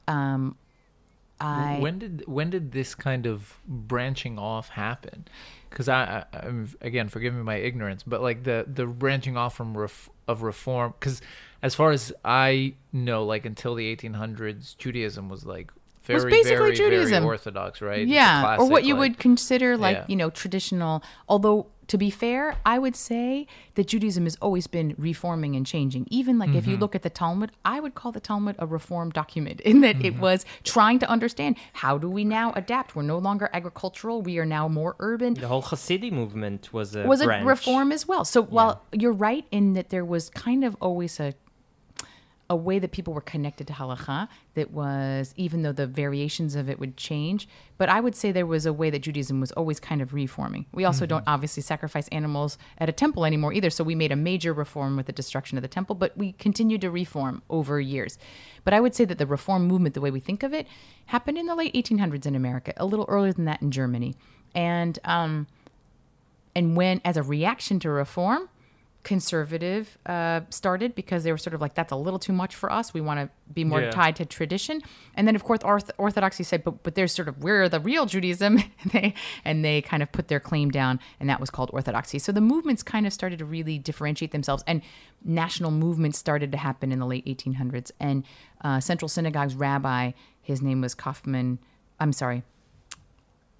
Um, 0.08 0.56
I, 1.42 1.78
when 1.80 1.98
did 1.98 2.24
when 2.26 2.50
did 2.50 2.72
this 2.72 2.94
kind 2.94 3.26
of 3.26 3.58
branching 3.66 4.38
off 4.38 4.70
happen? 4.70 5.26
Because 5.68 5.88
I, 5.88 6.24
I 6.32 6.38
I'm, 6.46 6.74
again 6.80 7.08
forgive 7.08 7.34
me 7.34 7.42
my 7.42 7.56
ignorance, 7.56 8.02
but 8.02 8.22
like 8.22 8.44
the 8.44 8.66
the 8.72 8.86
branching 8.86 9.36
off 9.36 9.56
from 9.56 9.76
ref, 9.76 10.08
of 10.28 10.42
reform. 10.42 10.94
Because 10.98 11.20
as 11.62 11.74
far 11.74 11.90
as 11.90 12.12
I 12.24 12.74
know, 12.92 13.24
like 13.24 13.44
until 13.44 13.74
the 13.74 13.94
1800s, 13.94 14.76
Judaism 14.76 15.28
was 15.28 15.44
like 15.44 15.70
very 16.04 16.30
basically 16.30 16.56
very, 16.56 16.74
Judaism. 16.76 17.10
very 17.10 17.24
orthodox, 17.24 17.80
right? 17.80 18.06
Yeah 18.06 18.56
or 18.58 18.68
what 18.68 18.84
you 18.84 18.94
like- 18.94 19.00
would 19.00 19.18
consider 19.18 19.76
like 19.76 19.96
Yeah. 19.98 20.04
you 20.08 20.16
know 20.16 20.30
traditional 20.30 21.02
although 21.28 21.66
to 21.88 21.98
be 21.98 22.10
fair 22.10 22.56
i 22.64 22.78
would 22.78 22.96
say 22.96 23.46
that 23.74 23.86
judaism 23.88 24.24
has 24.24 24.36
always 24.40 24.66
been 24.66 24.94
reforming 24.96 25.54
and 25.56 25.66
changing 25.66 26.06
even 26.10 26.38
like 26.38 26.48
Mm-hmm. 26.50 26.58
if 26.58 26.66
you 26.66 26.76
look 26.76 26.94
at 26.94 27.02
the 27.02 27.10
talmud 27.10 27.50
i 27.64 27.80
would 27.80 27.94
call 27.94 28.12
the 28.12 28.20
talmud 28.20 28.54
a 28.58 28.66
reform 28.66 29.10
document 29.10 29.60
in 29.70 29.80
that 29.82 29.96
Mm-hmm. 29.96 30.04
it 30.06 30.18
was 30.18 30.44
trying 30.64 30.98
to 31.00 31.08
understand 31.10 31.56
how 31.74 31.98
do 31.98 32.08
we 32.08 32.24
now 32.24 32.52
adapt 32.54 32.94
we're 32.96 33.02
no 33.02 33.18
longer 33.18 33.50
agricultural 33.52 34.22
we 34.22 34.38
are 34.38 34.46
now 34.46 34.68
more 34.68 34.94
urban 35.00 35.34
The 35.34 35.48
whole 35.48 35.62
Hasidic 35.62 36.12
movement 36.12 36.72
was 36.72 36.94
a 36.96 37.02
was 37.06 37.22
branch. 37.22 37.42
a 37.44 37.46
reform 37.46 37.92
as 37.92 38.06
well. 38.08 38.24
So 38.24 38.42
while 38.42 38.82
you're 38.92 39.12
right 39.30 39.44
in 39.50 39.64
that 39.74 39.90
there 39.90 40.04
was 40.04 40.30
kind 40.30 40.62
of 40.64 40.76
always 40.80 41.18
a 41.20 41.34
a 42.52 42.56
way 42.56 42.78
that 42.78 42.92
people 42.92 43.14
were 43.14 43.22
connected 43.22 43.66
to 43.66 43.72
halacha 43.72 44.28
that 44.52 44.70
was 44.70 45.32
even 45.38 45.62
though 45.62 45.72
the 45.72 45.86
variations 45.86 46.54
of 46.54 46.68
it 46.68 46.78
would 46.78 46.98
change 46.98 47.48
but 47.78 47.88
i 47.88 47.98
would 47.98 48.14
say 48.14 48.30
there 48.30 48.44
was 48.44 48.66
a 48.66 48.72
way 48.74 48.90
that 48.90 48.98
judaism 48.98 49.40
was 49.40 49.50
always 49.52 49.80
kind 49.80 50.02
of 50.02 50.12
reforming. 50.12 50.66
We 50.70 50.84
also 50.84 51.06
don't 51.06 51.24
obviously 51.26 51.62
sacrifice 51.62 52.08
animals 52.08 52.58
at 52.76 52.90
a 52.90 52.92
temple 52.92 53.24
anymore 53.24 53.54
either 53.54 53.70
so 53.70 53.82
we 53.82 53.94
made 53.94 54.12
a 54.12 54.16
major 54.16 54.52
reform 54.52 54.98
with 54.98 55.06
the 55.06 55.12
destruction 55.12 55.56
of 55.56 55.62
the 55.62 55.68
temple 55.68 55.94
but 55.94 56.14
we 56.14 56.32
continued 56.32 56.82
to 56.82 56.90
reform 56.90 57.42
over 57.48 57.80
years. 57.80 58.18
But 58.64 58.74
i 58.74 58.80
would 58.80 58.94
say 58.94 59.06
that 59.06 59.16
the 59.16 59.26
reform 59.26 59.66
movement 59.66 59.94
the 59.94 60.02
way 60.02 60.10
we 60.10 60.20
think 60.20 60.42
of 60.42 60.52
it 60.52 60.66
happened 61.06 61.38
in 61.38 61.46
the 61.46 61.56
late 61.56 61.72
1800s 61.72 62.26
in 62.26 62.34
america 62.34 62.74
a 62.76 62.84
little 62.84 63.06
earlier 63.08 63.32
than 63.32 63.46
that 63.46 63.62
in 63.62 63.70
germany. 63.70 64.14
And 64.54 64.98
um, 65.04 65.46
and 66.54 66.76
when 66.76 67.00
as 67.02 67.16
a 67.16 67.22
reaction 67.22 67.80
to 67.80 67.88
reform 67.90 68.50
conservative 69.04 69.98
uh, 70.06 70.40
started 70.50 70.94
because 70.94 71.24
they 71.24 71.32
were 71.32 71.38
sort 71.38 71.54
of 71.54 71.60
like 71.60 71.74
that's 71.74 71.90
a 71.92 71.96
little 71.96 72.18
too 72.20 72.32
much 72.32 72.54
for 72.54 72.70
us. 72.70 72.94
We 72.94 73.00
want 73.00 73.18
to 73.20 73.28
be 73.52 73.64
more 73.64 73.80
Yeah. 73.80 73.90
tied 73.90 74.16
to 74.16 74.24
tradition. 74.24 74.80
And 75.14 75.26
then 75.26 75.34
of 75.34 75.42
course 75.42 75.60
orth- 75.64 75.90
orthodoxy 75.98 76.44
said 76.44 76.62
but 76.62 76.82
but 76.84 76.94
there's 76.94 77.12
sort 77.12 77.26
of 77.28 77.42
we're 77.42 77.68
the 77.68 77.80
real 77.80 78.06
judaism? 78.06 78.58
And 78.82 78.92
they 78.92 79.14
and 79.44 79.64
they 79.64 79.82
kind 79.82 80.02
of 80.02 80.12
put 80.12 80.28
their 80.28 80.40
claim 80.40 80.70
down 80.70 81.00
and 81.18 81.28
that 81.28 81.40
was 81.40 81.50
called 81.50 81.70
orthodoxy. 81.72 82.18
So 82.20 82.30
the 82.32 82.40
movements 82.40 82.82
kind 82.82 83.06
of 83.06 83.12
started 83.12 83.38
to 83.40 83.44
really 83.44 83.78
differentiate 83.78 84.30
themselves 84.30 84.62
and 84.66 84.82
national 85.24 85.70
movements 85.72 86.18
started 86.18 86.52
to 86.52 86.58
happen 86.58 86.92
in 86.92 86.98
the 87.00 87.06
late 87.06 87.26
1800s 87.26 87.90
and 88.00 88.24
uh, 88.62 88.78
central 88.80 89.08
synagogue's 89.08 89.54
rabbi 89.54 90.12
his 90.40 90.60
name 90.60 90.80
was 90.80 90.94
kaufman 90.94 91.58
i'm 92.00 92.12
sorry 92.12 92.42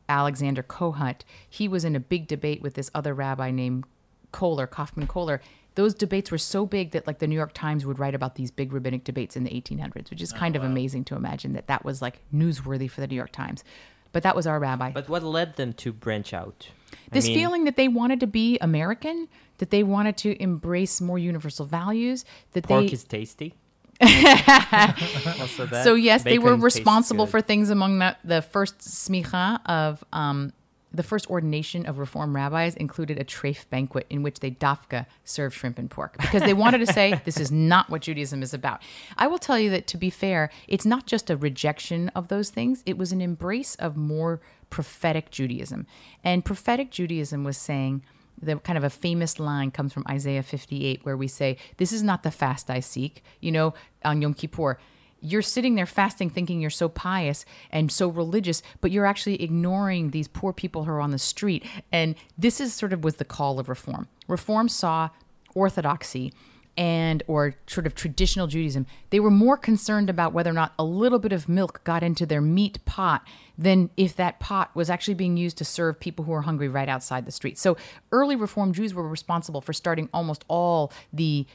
Alexander 0.09 0.63
Kohut, 0.63 1.21
he 1.49 1.69
was 1.69 1.85
in 1.85 1.95
a 1.97 2.01
big 2.01 2.27
debate 2.27 2.61
with 2.61 2.75
this 2.75 2.91
other 2.95 3.15
rabbi 3.15 3.51
named 3.51 3.85
Kohler, 4.33 4.67
Kaufman 4.67 5.07
Kohler. 5.07 5.41
Those 5.75 5.95
debates 5.95 6.31
were 6.31 6.39
so 6.39 6.67
big 6.67 6.91
that 6.91 7.07
like 7.07 7.19
the 7.19 7.27
New 7.27 7.35
York 7.35 7.55
Times 7.55 7.87
would 7.87 7.99
write 7.99 8.15
about 8.15 8.35
these 8.35 8.51
big 8.51 8.73
rabbinic 8.73 9.05
debates 9.05 9.37
in 9.37 9.45
the 9.45 9.51
1800s, 9.51 10.11
which 10.11 10.21
is 10.21 10.33
kind 10.33 10.55
of 10.55 10.63
amazing 10.63 11.05
to 11.05 11.17
imagine 11.17 11.55
that 11.55 11.67
that 11.69 11.85
was 11.85 12.03
like 12.03 12.21
newsworthy 12.35 12.91
for 12.91 13.01
the 13.01 13.07
New 13.07 13.17
York 13.17 13.33
Times. 13.33 13.65
But 14.13 14.23
that 14.25 14.37
was 14.37 14.47
our 14.47 14.59
rabbi. 14.59 14.91
But 14.91 15.09
what 15.09 15.23
led 15.23 15.57
them 15.57 15.73
to 15.75 15.93
branch 15.93 16.35
out? 16.35 16.69
I 16.93 17.15
this 17.15 17.27
mean, 17.27 17.39
feeling 17.39 17.65
that 17.65 17.77
they 17.77 17.89
wanted 17.89 18.21
to 18.21 18.27
be 18.27 18.59
American, 18.61 19.29
that 19.59 19.71
they 19.71 19.83
wanted 19.83 20.19
to 20.19 20.41
embrace 20.43 21.01
more 21.01 21.19
universal 21.19 21.65
values, 21.65 22.27
that 22.53 22.65
pork 22.65 22.87
they 22.87 22.93
is 22.93 23.05
tasty. 23.05 23.55
also 24.03 25.67
that. 25.67 25.85
So 25.85 25.95
yes, 25.95 26.25
they 26.25 26.39
were 26.39 26.57
responsible 26.57 27.27
for 27.27 27.41
things 27.41 27.71
among 27.71 28.01
the, 28.01 28.17
the 28.25 28.43
first 28.43 28.79
smicha 28.79 29.61
of 29.67 30.03
um, 30.13 30.53
the 30.93 31.03
first 31.03 31.29
ordination 31.31 31.87
of 31.87 31.99
Reform 31.99 32.35
rabbis 32.37 32.75
included 32.75 33.19
a 33.19 33.25
treif 33.25 33.69
banquet 33.71 34.07
in 34.11 34.23
which 34.23 34.41
they 34.41 34.51
dafka 34.51 35.07
served 35.25 35.57
shrimp 35.57 35.79
and 35.79 35.91
pork 35.91 36.17
because 36.19 36.43
they 36.43 36.55
wanted 36.55 36.79
to 36.79 36.93
say 36.93 37.21
this 37.25 37.39
is 37.39 37.51
not 37.51 37.91
what 37.91 38.03
Judaism 38.03 38.43
is 38.43 38.53
about. 38.55 38.83
I 39.17 39.27
will 39.27 39.39
tell 39.39 39.59
you 39.59 39.71
that 39.71 39.87
to 39.89 39.97
be 39.97 40.11
fair, 40.11 40.51
it's 40.69 40.87
not 40.87 41.07
just 41.07 41.31
a 41.31 41.37
rejection 41.37 42.09
of 42.11 42.29
those 42.29 42.51
things; 42.51 42.83
it 42.87 42.99
was 42.99 43.13
an 43.13 43.21
embrace 43.21 43.75
of 43.77 43.97
more 43.97 44.41
prophetic 44.71 45.31
Judaism, 45.31 45.87
and 46.23 46.45
prophetic 46.45 46.91
Judaism 46.91 47.45
was 47.45 47.57
saying 47.57 48.03
the 48.41 48.57
kind 48.57 48.77
of 48.77 48.85
a 48.85 48.91
famous 48.91 49.39
line 49.39 49.71
comes 49.71 49.93
from 49.93 50.05
Isaiah 50.09 50.43
58 50.43 51.05
where 51.05 51.17
we 51.17 51.29
say, 51.29 51.57
This 51.77 51.93
is 51.93 52.03
not 52.03 52.23
the 52.23 52.31
fast 52.31 52.71
I 52.71 52.81
seek. 52.81 53.23
You 53.41 53.53
know, 53.53 53.75
on 54.05 54.21
Yom 54.21 54.35
Kippur, 54.35 54.79
you're 55.23 55.43
sitting 55.43 55.77
there 55.77 55.87
fasting 55.87 56.29
thinking 56.29 56.61
you're 56.61 56.71
so 56.71 56.89
pious 56.89 57.45
and 57.71 57.91
so 57.91 58.09
religious, 58.09 58.63
but 58.81 58.91
you're 58.91 59.07
actually 59.07 59.43
ignoring 59.43 60.11
these 60.11 60.29
poor 60.29 60.53
people 60.53 60.85
who 60.85 60.91
are 60.91 61.01
on 61.01 61.13
the 61.13 61.19
street. 61.19 61.65
And 61.91 62.17
this 62.37 62.61
is 62.61 62.75
sort 62.75 62.93
of 62.93 63.05
was 63.05 63.17
the 63.17 63.25
call 63.25 63.59
of 63.59 63.69
reform. 63.69 64.09
Reform 64.29 64.69
saw 64.69 65.11
orthodoxy 65.55 66.33
and 66.77 67.23
or 67.27 67.55
sort 67.67 67.87
of 67.87 67.95
traditional 67.95 68.47
Judaism, 68.47 68.87
they 69.11 69.21
were 69.21 69.31
more 69.31 69.57
concerned 69.57 70.09
about 70.09 70.33
whether 70.33 70.51
or 70.51 70.55
not 70.55 70.73
a 70.79 70.85
little 70.85 71.19
bit 71.19 71.33
of 71.33 71.49
milk 71.49 71.85
got 71.85 72.03
into 72.03 72.25
their 72.25 72.41
meat 72.41 72.83
pot 72.85 73.23
than 73.59 73.91
if 73.97 74.17
that 74.17 74.41
pot 74.41 74.75
was 74.75 74.89
actually 74.89 75.15
being 75.15 75.37
used 75.37 75.59
to 75.59 75.65
serve 75.65 76.01
people 76.01 76.25
who 76.25 76.33
are 76.33 76.43
hungry 76.43 76.69
right 76.69 76.89
outside 76.89 77.27
the 77.27 77.33
street. 77.33 77.59
So 77.59 77.77
early 78.11 78.37
Reform 78.37 78.73
Jews 78.73 78.95
were 78.95 79.07
responsible 79.07 79.61
for 79.61 79.75
starting 79.75 80.09
almost 80.15 80.45
all 80.49 80.91
the 81.13 81.47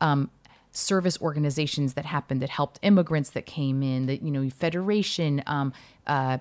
um, 0.00 0.30
service 0.76 1.20
organizations 1.20 1.94
that 1.94 2.04
happened 2.04 2.42
that 2.42 2.50
helped 2.50 2.78
immigrants 2.82 3.30
that 3.30 3.46
came 3.46 3.82
in, 3.82 4.06
that, 4.06 4.22
you 4.22 4.30
know 4.30 4.48
Federation, 4.50 5.42
um, 5.46 5.72
uh, 6.06 6.38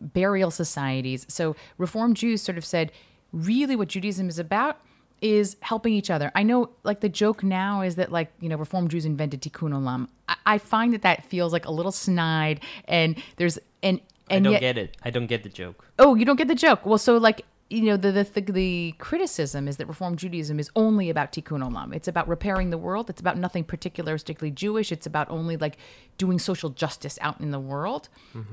burial 0.00 0.50
societies. 0.50 1.26
So 1.28 1.56
Reform 1.76 2.14
Jews 2.14 2.42
sort 2.42 2.58
of 2.58 2.64
said, 2.64 2.92
really, 3.32 3.76
what 3.76 3.88
Judaism 3.88 4.28
is 4.28 4.38
about 4.38 4.80
is 5.20 5.56
helping 5.60 5.92
each 5.94 6.10
other. 6.10 6.30
I 6.34 6.42
know, 6.42 6.70
like 6.84 7.00
the 7.00 7.08
joke 7.08 7.42
now 7.42 7.82
is 7.82 7.96
that 7.96 8.12
like 8.12 8.32
you 8.40 8.48
know 8.48 8.56
Reform 8.56 8.88
Jews 8.88 9.04
invented 9.04 9.42
Tikkun 9.42 9.72
Olam. 9.72 10.08
I, 10.28 10.36
I 10.46 10.58
find 10.58 10.92
that 10.94 11.02
that 11.02 11.24
feels 11.24 11.52
like 11.52 11.66
a 11.66 11.72
little 11.72 11.92
snide, 11.92 12.60
and 12.84 13.20
there's 13.36 13.58
and 13.82 14.00
I 14.30 14.38
don't 14.38 14.52
yet, 14.52 14.60
get 14.60 14.78
it. 14.78 14.96
I 15.02 15.10
don't 15.10 15.26
get 15.26 15.42
the 15.42 15.48
joke. 15.48 15.86
oh, 15.98 16.14
you 16.14 16.24
don't 16.24 16.36
get 16.36 16.48
the 16.48 16.54
joke. 16.54 16.86
Well, 16.86 16.98
so 16.98 17.16
like 17.16 17.44
you 17.70 17.82
know 17.82 17.96
the 17.96 18.10
the, 18.12 18.24
the 18.24 18.52
the 18.52 18.94
criticism 18.98 19.68
is 19.68 19.76
that 19.76 19.86
Reform 19.86 20.16
Judaism 20.16 20.58
is 20.58 20.70
only 20.74 21.10
about 21.10 21.32
Tikkun 21.32 21.62
Olam. 21.62 21.94
It's 21.94 22.08
about 22.08 22.26
repairing 22.26 22.70
the 22.70 22.78
world. 22.78 23.10
It's 23.10 23.20
about 23.20 23.36
nothing 23.36 23.64
particularistically 23.64 24.54
Jewish. 24.54 24.90
It's 24.90 25.06
about 25.06 25.30
only 25.30 25.56
like 25.56 25.76
doing 26.16 26.38
social 26.38 26.70
justice 26.70 27.18
out 27.20 27.40
in 27.40 27.50
the 27.50 27.60
world, 27.60 28.08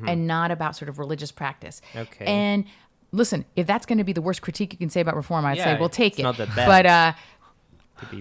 and 0.06 0.28
not 0.28 0.52
about 0.52 0.76
sort 0.76 0.90
of 0.90 1.00
religious 1.00 1.32
practice. 1.32 1.82
Mm-hmm. 1.90 2.00
Okay. 2.00 2.26
And 2.26 2.66
listen, 3.12 3.46
if 3.56 3.66
that's 3.66 3.86
going 3.86 4.00
to 4.00 4.04
be 4.04 4.14
the 4.14 4.22
worst 4.22 4.42
critique 4.42 4.74
you 4.74 4.80
can 4.80 4.90
say 4.90 5.00
about 5.00 5.16
Reform, 5.16 5.46
I'd 5.46 5.58
say 5.58 5.78
we'll 5.80 5.90
take 5.90 6.14
it's 6.14 6.20
it. 6.20 6.24
not 6.24 6.38
that 6.38 6.54
bad. 6.56 6.68
But 6.68 6.86
uh, 6.86 7.14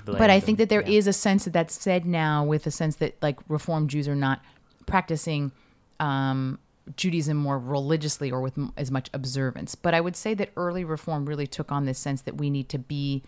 but 0.06 0.30
I 0.30 0.38
think 0.38 0.58
that 0.58 0.68
there 0.68 0.80
is 0.80 1.06
yeah. 1.06 1.10
a 1.10 1.12
sense 1.12 1.44
that 1.44 1.52
that's 1.52 1.80
said 1.80 2.06
now 2.06 2.44
with 2.44 2.66
a 2.66 2.70
sense 2.70 2.96
that 2.96 3.20
like 3.20 3.40
Reform 3.48 3.88
Jews 3.88 4.06
are 4.06 4.14
not 4.14 4.40
practicing 4.86 5.50
um, 5.98 6.58
Judaism 6.96 7.36
more 7.36 7.58
religiously 7.58 8.30
or 8.30 8.40
with 8.40 8.58
as 8.76 8.90
much 8.90 9.08
observance. 9.12 9.74
But 9.74 9.94
I 9.94 10.00
would 10.00 10.16
say 10.16 10.34
that 10.34 10.50
early 10.56 10.84
Reform 10.84 11.26
really 11.26 11.46
took 11.46 11.72
on 11.72 11.84
this 11.84 11.98
sense 11.98 12.22
that 12.22 12.36
we 12.36 12.50
need 12.50 12.68
to 12.70 12.78
be. 12.78 13.22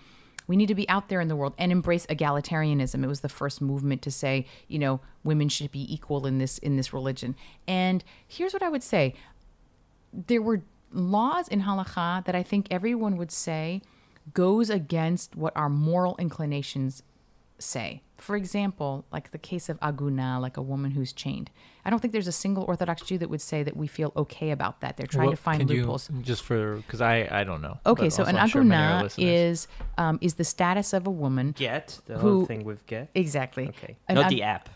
We 0.48 0.56
need 0.56 0.68
to 0.68 0.76
be 0.76 0.88
out 0.88 1.08
there 1.08 1.20
in 1.20 1.26
the 1.26 1.34
world 1.34 1.54
and 1.58 1.72
embrace 1.72 2.06
egalitarianism. 2.06 3.02
It 3.02 3.08
was 3.08 3.20
the 3.20 3.28
first 3.28 3.60
movement 3.60 4.00
to 4.02 4.12
say, 4.12 4.46
you 4.68 4.78
know, 4.78 5.00
women 5.24 5.48
should 5.48 5.72
be 5.72 5.92
equal 5.92 6.24
in 6.24 6.38
this 6.38 6.58
in 6.58 6.76
this 6.76 6.92
religion. 6.92 7.34
And 7.66 8.04
here's 8.28 8.52
what 8.52 8.62
I 8.62 8.68
would 8.68 8.84
say: 8.84 9.14
there 10.12 10.42
were 10.42 10.62
laws 10.92 11.48
in 11.48 11.62
halakha 11.62 12.24
that 12.24 12.34
I 12.34 12.42
think 12.42 12.68
everyone 12.70 13.16
would 13.16 13.32
say 13.32 13.82
goes 14.34 14.70
against 14.70 15.36
what 15.36 15.56
our 15.56 15.68
moral 15.68 16.16
inclinations 16.18 17.02
say. 17.58 18.02
For 18.18 18.36
example, 18.36 19.04
like 19.12 19.30
the 19.30 19.38
case 19.38 19.68
of 19.68 19.78
aguna, 19.80 20.40
like 20.40 20.56
a 20.56 20.62
woman 20.62 20.92
who's 20.92 21.12
chained. 21.12 21.50
I 21.86 21.90
don't 21.90 22.00
think 22.00 22.12
there's 22.12 22.26
a 22.26 22.32
single 22.32 22.64
Orthodox 22.64 23.02
Jew 23.02 23.16
that 23.18 23.30
would 23.30 23.40
say 23.40 23.62
that 23.62 23.76
we 23.76 23.86
feel 23.86 24.12
okay 24.16 24.50
about 24.50 24.80
that. 24.80 24.96
They're 24.96 25.06
trying 25.06 25.28
Well, 25.28 25.36
to 25.36 25.42
find 25.42 25.60
can 25.60 25.68
you- 25.68 25.82
loopholes. 25.82 26.10
just 26.20 26.42
for 26.42 26.76
because 26.78 27.00
I 27.00 27.28
I 27.30 27.44
don't 27.44 27.62
know. 27.62 27.78
Okay, 27.86 28.10
so 28.10 28.24
an 28.24 28.36
I'm 28.36 28.48
sure 28.48 28.64
many 28.64 28.82
of 28.82 29.02
our 29.02 29.08
aguna 29.08 29.14
is 29.48 29.68
um, 29.96 30.18
is 30.20 30.34
the 30.34 30.44
status 30.44 30.92
of 30.92 31.06
a 31.06 31.10
woman. 31.10 31.52
Get 31.56 32.00
the 32.06 32.18
who- 32.18 32.38
whole 32.38 32.46
thing 32.46 32.64
with 32.64 32.84
Get. 32.86 33.08
Exactly. 33.14 33.68
Okay, 33.68 33.96
An 34.08 34.16
not 34.16 34.24
ag- 34.26 34.30
the 34.30 34.42
app. 34.42 34.68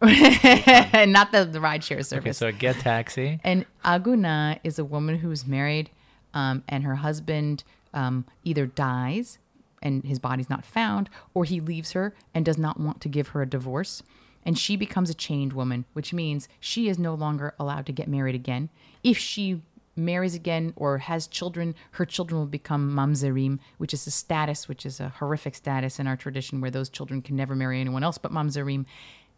not 0.02 1.32
the, 1.32 1.44
the 1.44 1.58
rideshare 1.58 2.04
service. 2.04 2.12
okay. 2.12 2.32
service. 2.32 2.36
So 2.38 2.46
a 2.48 2.52
get 2.52 2.76
taxi. 2.76 3.40
And 3.42 3.64
aguna 3.84 4.60
is 4.62 4.78
a 4.78 4.84
woman 4.84 5.18
who's 5.18 5.46
married, 5.46 5.90
um, 6.34 6.62
and 6.68 6.84
her 6.84 6.96
husband 6.96 7.64
um, 7.94 8.24
either 8.44 8.66
dies 8.66 9.38
and 9.82 10.04
his 10.04 10.18
body's 10.18 10.50
not 10.50 10.64
found, 10.64 11.08
or 11.34 11.44
he 11.44 11.60
leaves 11.60 11.92
her 11.92 12.14
and 12.34 12.44
does 12.44 12.58
not 12.58 12.78
want 12.80 13.00
to 13.00 13.08
give 13.08 13.28
her 13.28 13.42
a 13.42 13.46
divorce. 13.48 14.02
And 14.48 14.56
she 14.56 14.76
becomes 14.76 15.10
a 15.10 15.14
chained 15.14 15.52
woman, 15.52 15.84
which 15.92 16.14
means 16.14 16.48
she 16.58 16.88
is 16.88 16.98
no 16.98 17.12
longer 17.12 17.52
allowed 17.58 17.84
to 17.84 17.92
get 17.92 18.08
married 18.08 18.34
again. 18.34 18.70
If 19.04 19.18
she 19.18 19.60
marries 19.94 20.34
again 20.34 20.72
or 20.74 20.96
has 20.96 21.26
children, 21.26 21.74
her 21.90 22.06
children 22.06 22.38
will 22.38 22.46
become 22.46 22.90
mamzerim, 22.90 23.58
which 23.76 23.92
is 23.92 24.06
a 24.06 24.10
status, 24.10 24.66
which 24.66 24.86
is 24.86 25.00
a 25.00 25.10
horrific 25.10 25.54
status 25.54 25.98
in 25.98 26.06
our 26.06 26.16
tradition 26.16 26.62
where 26.62 26.70
those 26.70 26.88
children 26.88 27.20
can 27.20 27.36
never 27.36 27.54
marry 27.54 27.78
anyone 27.78 28.02
else 28.02 28.16
but 28.16 28.32
mamzerim. 28.32 28.86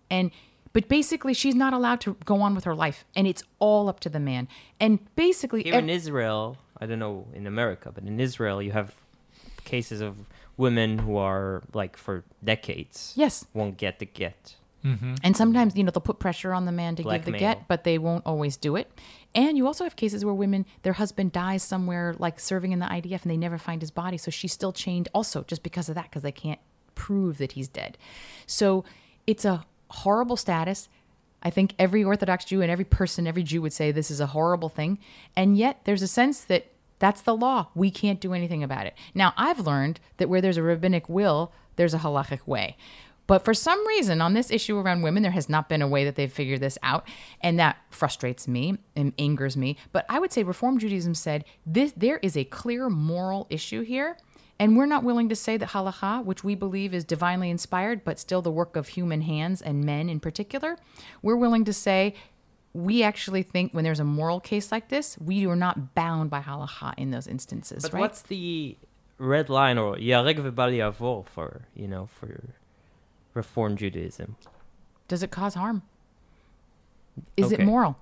And 0.09 0.31
but 0.73 0.87
basically, 0.87 1.35
she's 1.35 1.57
not 1.57 1.73
allowed 1.73 2.01
to 2.03 2.17
go 2.25 2.41
on 2.43 2.55
with 2.55 2.63
her 2.63 2.77
life, 2.77 3.05
and 3.17 3.27
it's 3.27 3.43
all 3.59 3.89
up 3.89 3.99
to 4.01 4.09
the 4.09 4.21
man. 4.21 4.47
And 4.79 5.01
basically, 5.17 5.65
Here 5.65 5.75
ev- 5.75 5.83
in 5.83 5.91
Israel, 5.91 6.57
I 6.81 6.87
don't 6.87 7.01
know 7.01 7.27
in 7.35 7.49
America, 7.49 7.91
but 7.93 8.05
in 8.05 8.21
Israel, 8.21 8.63
you 8.63 8.71
have 8.71 8.95
cases 9.65 10.01
of 10.01 10.19
women 10.57 10.99
who 10.99 11.17
are 11.17 11.65
like 11.75 11.97
for 11.97 12.23
decades 12.45 13.13
yes, 13.17 13.45
won't 13.53 13.77
get 13.77 13.99
the 13.99 14.07
get. 14.07 14.55
Mm-hmm. 14.85 15.17
and 15.23 15.37
sometimes 15.37 15.77
you 15.77 15.85
know 15.85 15.91
they'll 15.91 16.01
put 16.01 16.19
pressure 16.19 16.55
on 16.55 16.65
the 16.65 16.73
man 16.73 16.97
to 16.97 17.03
give 17.03 17.25
the 17.27 17.33
get, 17.33 17.69
but 17.69 17.85
they 17.85 17.99
won't 17.99 18.25
always 18.25 18.57
do 18.57 18.77
it. 18.77 18.91
And 19.35 19.57
you 19.57 19.67
also 19.67 19.85
have 19.85 19.95
cases 19.95 20.25
where 20.25 20.35
women, 20.35 20.67
their 20.83 20.95
husband 20.95 21.33
dies 21.33 21.63
somewhere, 21.63 22.15
like 22.19 22.41
serving 22.41 22.73
in 22.73 22.79
the 22.79 22.87
IDF, 22.87 23.23
and 23.23 23.31
they 23.31 23.37
never 23.37 23.59
find 23.59 23.83
his 23.83 23.91
body, 23.91 24.17
so 24.17 24.31
she's 24.31 24.53
still 24.53 24.73
chained, 24.73 25.09
also 25.15 25.45
just 25.45 25.63
because 25.63 25.89
of 25.89 25.95
that, 25.95 26.05
because 26.05 26.23
they 26.23 26.33
can't 26.33 26.61
prove 26.95 27.39
that 27.39 27.53
he's 27.53 27.69
dead. 27.69 27.97
So 28.47 28.85
it's 29.27 29.45
a 29.45 29.65
horrible 29.89 30.37
status. 30.37 30.89
I 31.43 31.51
think 31.51 31.75
every 31.79 32.05
Orthodox 32.05 32.45
Jew 32.45 32.61
and 32.61 32.71
every 32.71 32.85
person, 32.85 33.27
every 33.27 33.43
Jew 33.43 33.63
would 33.63 33.73
say 33.73 33.93
this 33.93 34.11
is 34.11 34.21
a 34.21 34.27
horrible 34.27 34.69
thing. 34.69 34.99
And 35.37 35.57
yet 35.57 35.81
there's 35.85 36.03
a 36.03 36.09
sense 36.09 36.43
that 36.43 36.67
that's 36.99 37.23
the 37.23 37.35
law. 37.35 37.69
We 37.75 37.91
can't 37.91 38.21
do 38.21 38.35
anything 38.35 38.63
about 38.63 38.87
it. 38.87 38.95
Now, 39.15 39.33
I've 39.37 39.61
learned 39.61 40.01
that 40.19 40.29
where 40.29 40.41
there's 40.41 40.59
a 40.59 40.63
rabbinic 40.63 41.09
will, 41.09 41.53
there's 41.77 41.95
a 41.95 41.99
halachic 41.99 42.47
way. 42.47 42.77
But 43.31 43.45
for 43.45 43.55
some 43.55 43.87
reason, 43.87 44.21
on 44.21 44.35
this 44.35 44.51
issue 44.51 44.77
around 44.77 45.03
women, 45.03 45.23
there 45.23 45.31
has 45.31 45.49
not 45.49 45.69
been 45.69 45.83
a 45.83 45.87
way 45.87 46.05
that 46.05 46.17
they've 46.17 46.33
figured 46.33 46.59
this 46.59 46.77
out. 46.83 47.07
And 47.41 47.61
that 47.61 47.77
frustrates 47.89 48.49
me 48.49 48.79
and 48.97 49.13
angers 49.21 49.57
me. 49.57 49.77
But 49.93 50.05
I 50.09 50.19
would 50.19 50.33
say 50.33 50.43
Reform 50.43 50.81
Judaism 50.81 51.15
said 51.15 51.45
this, 51.65 51.93
there 51.97 52.19
is 52.25 52.37
a 52.37 52.43
clear 52.43 52.91
moral 52.91 53.47
issue 53.49 53.83
here. 53.83 54.17
And 54.59 54.77
we're 54.77 54.87
not 54.87 55.05
willing 55.05 55.29
to 55.29 55.37
say 55.37 55.57
that 55.59 55.69
halacha, 55.69 56.25
which 56.25 56.43
we 56.43 56.57
believe 56.57 56.93
is 56.93 57.05
divinely 57.05 57.51
inspired, 57.51 58.03
but 58.03 58.19
still 58.19 58.43
the 58.43 58.51
work 58.51 58.75
of 58.75 58.89
human 58.89 59.21
hands 59.21 59.63
and 59.63 59.85
men 59.85 60.09
in 60.09 60.19
particular, 60.19 60.77
we're 61.23 61.37
willing 61.37 61.65
to 61.67 61.73
say 61.73 62.15
we 62.73 63.05
actually 63.05 63.45
think 63.45 63.73
when 63.73 63.85
there's 63.85 64.01
a 64.01 64.05
moral 64.05 64.41
case 64.41 64.73
like 64.73 64.89
this, 64.89 65.17
we 65.19 65.47
are 65.47 65.55
not 65.55 65.95
bound 65.95 66.31
by 66.31 66.41
halacha 66.41 66.95
in 66.99 67.13
those 67.13 67.29
instances, 67.29 67.85
But 67.85 67.93
right? 67.93 68.01
what's 68.01 68.23
the 68.23 68.77
red 69.19 69.49
line 69.49 69.79
or 69.79 69.95
yareg 69.97 70.39
v'bal 70.39 71.27
for 71.27 71.67
you 71.75 71.87
know 71.87 72.07
for 72.07 72.55
Reform 73.35 73.77
Judaism? 73.77 74.37
Does 75.09 75.23
it 75.23 75.31
cause 75.31 75.55
harm? 75.55 75.83
Is 77.37 77.53
it 77.53 77.61
moral? 77.61 77.97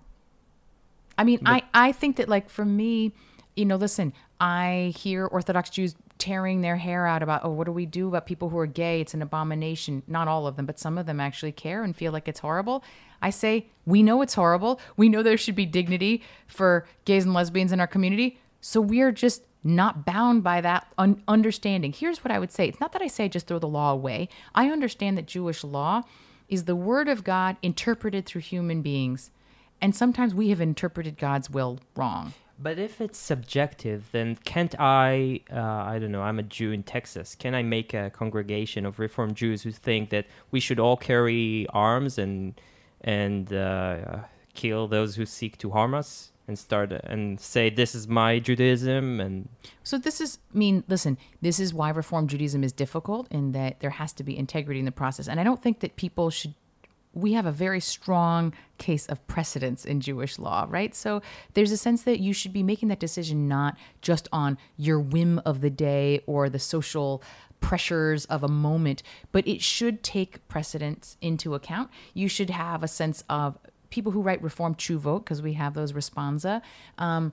I 1.17 1.25
mean, 1.25 1.41
I, 1.45 1.63
I 1.75 1.93
think 1.93 2.17
that, 2.17 2.29
like, 2.29 2.49
for 2.49 2.65
me, 2.65 3.13
you 3.57 3.65
know, 3.65 3.77
listen, 3.77 4.13
I 4.41 4.95
hear 4.97 5.27
Orthodox 5.27 5.71
Jews 5.71 5.97
tearing 6.19 6.61
their 6.61 6.77
hair 6.77 7.07
out 7.07 7.23
about, 7.23 7.45
oh, 7.45 7.51
what 7.51 7.65
do 7.65 7.73
we 7.73 7.87
do 7.87 8.09
about 8.09 8.27
people 8.27 8.49
who 8.51 8.59
are 8.59 8.67
gay? 8.67 9.01
It's 9.01 9.15
an 9.15 9.23
abomination. 9.23 10.03
Not 10.07 10.29
all 10.29 10.47
of 10.47 10.57
them, 10.57 10.67
but 10.67 10.79
some 10.79 10.99
of 10.99 11.07
them 11.07 11.19
actually 11.19 11.53
care 11.53 11.83
and 11.83 11.97
feel 11.97 12.13
like 12.13 12.29
it's 12.29 12.41
horrible. 12.41 12.85
I 13.21 13.31
say, 13.31 13.67
we 13.85 14.03
know 14.03 14.23
it's 14.23 14.35
horrible. 14.35 14.81
We 14.97 15.09
know 15.09 15.23
there 15.23 15.37
should 15.37 15.57
be 15.57 15.67
dignity 15.67 16.23
for 16.47 16.87
gays 17.05 17.25
and 17.25 17.35
lesbians 17.35 17.73
in 17.73 17.81
our 17.81 17.87
community. 17.87 18.39
So 18.61 18.81
we're 18.81 19.13
just 19.13 19.43
not 19.65 20.05
bound 20.05 20.43
by 20.43 20.61
that 20.61 20.93
un- 20.97 21.23
understanding. 21.27 21.93
Here's 21.93 22.25
what 22.25 22.31
I 22.31 22.39
would 22.39 22.53
say 22.53 22.69
it's 22.69 22.81
not 22.81 22.93
that 22.93 23.03
I 23.03 23.07
say 23.09 23.29
just 23.29 23.47
throw 23.47 23.59
the 23.59 23.69
law 23.69 23.93
away. 23.93 24.29
I 24.55 24.71
understand 24.71 25.19
that 25.19 25.27
Jewish 25.27 25.65
law 25.65 26.03
is 26.49 26.65
the 26.65 26.77
word 26.77 27.09
of 27.09 27.25
God 27.25 27.57
interpreted 27.63 28.27
through 28.27 28.43
human 28.43 28.83
beings. 28.83 29.31
And 29.81 29.95
sometimes 29.95 30.35
we 30.35 30.49
have 30.51 30.61
interpreted 30.61 31.19
God's 31.19 31.51
will 31.51 31.79
wrong. 31.95 32.35
But 32.61 32.79
if 32.79 33.01
it's 33.01 33.19
subjective, 33.19 34.09
then 34.11 34.37
can't 34.45 34.75
I? 34.81 35.43
Uh, 35.53 35.61
I 35.61 36.01
don't 36.01 36.11
know. 36.11 36.23
I'm 36.23 36.41
a 36.41 36.43
Jew 36.43 36.73
in 36.73 36.83
Texas. 36.83 37.37
Can 37.37 37.55
I 37.55 37.63
make 37.63 37.95
a 37.95 38.11
congregation 38.11 38.85
of 38.85 38.99
Reform 38.99 39.35
Jews 39.35 39.63
who 39.63 39.71
think 39.71 40.11
that 40.11 40.27
we 40.51 40.59
should 40.59 40.81
all 40.81 40.97
carry 40.97 41.69
arms 41.69 42.19
and 42.19 42.61
and 43.01 43.53
uh, 43.53 44.23
kill 44.55 44.89
those 44.89 45.15
who 45.15 45.25
seek 45.25 45.57
to 45.59 45.71
harm 45.71 45.95
us, 45.95 46.33
and 46.49 46.59
start 46.59 46.91
and 46.93 47.39
say 47.39 47.71
this 47.71 47.95
is 47.95 48.09
my 48.09 48.39
Judaism 48.39 49.21
and 49.21 49.49
So 49.85 49.99
this 49.99 50.21
is 50.21 50.39
I 50.55 50.59
mean, 50.59 50.83
listen, 50.89 51.19
this 51.43 51.61
is 51.61 51.73
why 51.73 51.91
Reform 51.91 52.27
Judaism 52.27 52.65
is 52.65 52.73
difficult 52.73 53.29
in 53.31 53.53
that 53.53 53.81
there 53.81 53.91
has 53.91 54.13
to 54.15 54.25
be 54.25 54.37
integrity 54.37 54.81
in 54.81 54.87
the 54.87 54.93
process. 54.93 55.29
And 55.29 55.39
I 55.39 55.45
don't 55.45 55.63
think 55.63 55.81
that 55.81 55.97
people 55.97 56.31
should 56.31 56.55
we 57.15 57.33
have 57.33 57.47
a 57.47 57.53
very 57.53 57.81
strong 57.81 58.53
case 58.77 59.07
of 59.07 59.27
precedence 59.27 59.85
in 59.85 60.01
Jewish 60.01 60.39
law, 60.39 60.67
right? 60.69 60.95
So 60.95 61.23
there's 61.55 61.73
a 61.73 61.77
sense 61.77 62.03
that 62.03 62.21
you 62.21 62.33
should 62.33 62.53
be 62.53 62.63
making 62.63 62.89
that 62.89 63.01
decision 63.01 63.49
not 63.49 63.77
just 64.03 64.29
on 64.33 64.59
your 64.77 65.01
whim 65.01 65.41
of 65.45 65.61
the 65.61 65.71
day 65.71 66.21
or 66.27 66.49
the 66.49 66.59
social 66.59 67.23
pressures 67.61 68.25
of 68.27 68.45
a 68.45 68.49
moment, 68.49 69.03
but 69.33 69.47
it 69.49 69.63
should 69.63 70.03
take 70.03 70.47
precedence 70.49 71.17
into 71.21 71.55
account. 71.55 71.91
You 72.15 72.29
should 72.29 72.51
have 72.51 72.83
a 72.83 72.89
sense 72.89 73.25
of 73.29 73.59
people 73.91 74.13
who 74.13 74.21
write 74.21 74.43
reform 74.43 74.75
vote 74.79 75.25
because 75.25 75.43
we 75.43 75.55
have 75.55 75.75
those 75.75 75.93
responsa. 75.93 76.61
Um, 76.99 77.33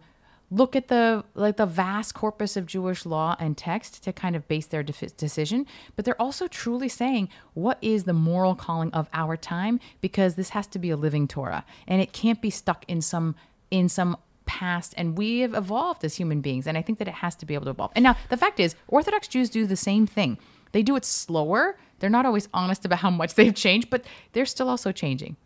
look 0.51 0.75
at 0.75 0.87
the 0.87 1.23
like 1.33 1.57
the 1.57 1.65
vast 1.65 2.13
corpus 2.13 2.55
of 2.55 2.65
Jewish 2.65 3.05
law 3.05 3.35
and 3.39 3.57
text 3.57 4.03
to 4.03 4.13
kind 4.13 4.35
of 4.35 4.47
base 4.47 4.67
their 4.67 4.83
defi- 4.83 5.09
decision, 5.17 5.65
but 5.95 6.05
they're 6.05 6.21
also 6.21 6.47
truly 6.47 6.89
saying 6.89 7.29
what 7.53 7.77
is 7.81 8.03
the 8.03 8.13
moral 8.13 8.55
calling 8.55 8.91
of 8.93 9.09
our 9.13 9.35
time 9.37 9.79
because 10.01 10.35
this 10.35 10.49
has 10.49 10.67
to 10.67 10.79
be 10.79 10.89
a 10.89 10.97
living 10.97 11.27
Torah 11.27 11.65
and 11.87 12.01
it 12.01 12.13
can't 12.13 12.41
be 12.41 12.49
stuck 12.49 12.85
in 12.87 13.01
some 13.01 13.35
in 13.71 13.89
some 13.89 14.17
past 14.45 14.93
and 14.95 15.17
we 15.17 15.39
have 15.39 15.55
evolved 15.55 16.05
as 16.05 16.15
human 16.15 16.39
beings 16.41 16.67
and 16.67 16.77
I 16.77 16.81
think 16.81 16.99
that 16.99 17.07
it 17.07 17.15
has 17.15 17.35
to 17.37 17.45
be 17.45 17.55
able 17.55 17.65
to 17.65 17.71
evolve. 17.71 17.91
And 17.95 18.03
now 18.03 18.15
the 18.29 18.37
fact 18.37 18.59
is 18.59 18.75
Orthodox 18.87 19.27
Jews 19.27 19.49
do 19.49 19.65
the 19.65 19.75
same 19.75 20.05
thing. 20.05 20.37
They 20.71 20.83
do 20.83 20.95
it 20.95 21.05
slower. 21.05 21.77
They're 21.99 22.09
not 22.09 22.25
always 22.25 22.47
honest 22.53 22.85
about 22.85 22.99
how 22.99 23.09
much 23.09 23.33
they've 23.35 23.55
changed, 23.55 23.89
but 23.89 24.03
they're 24.33 24.45
still 24.45 24.69
also 24.69 24.91
changing. 24.91 25.37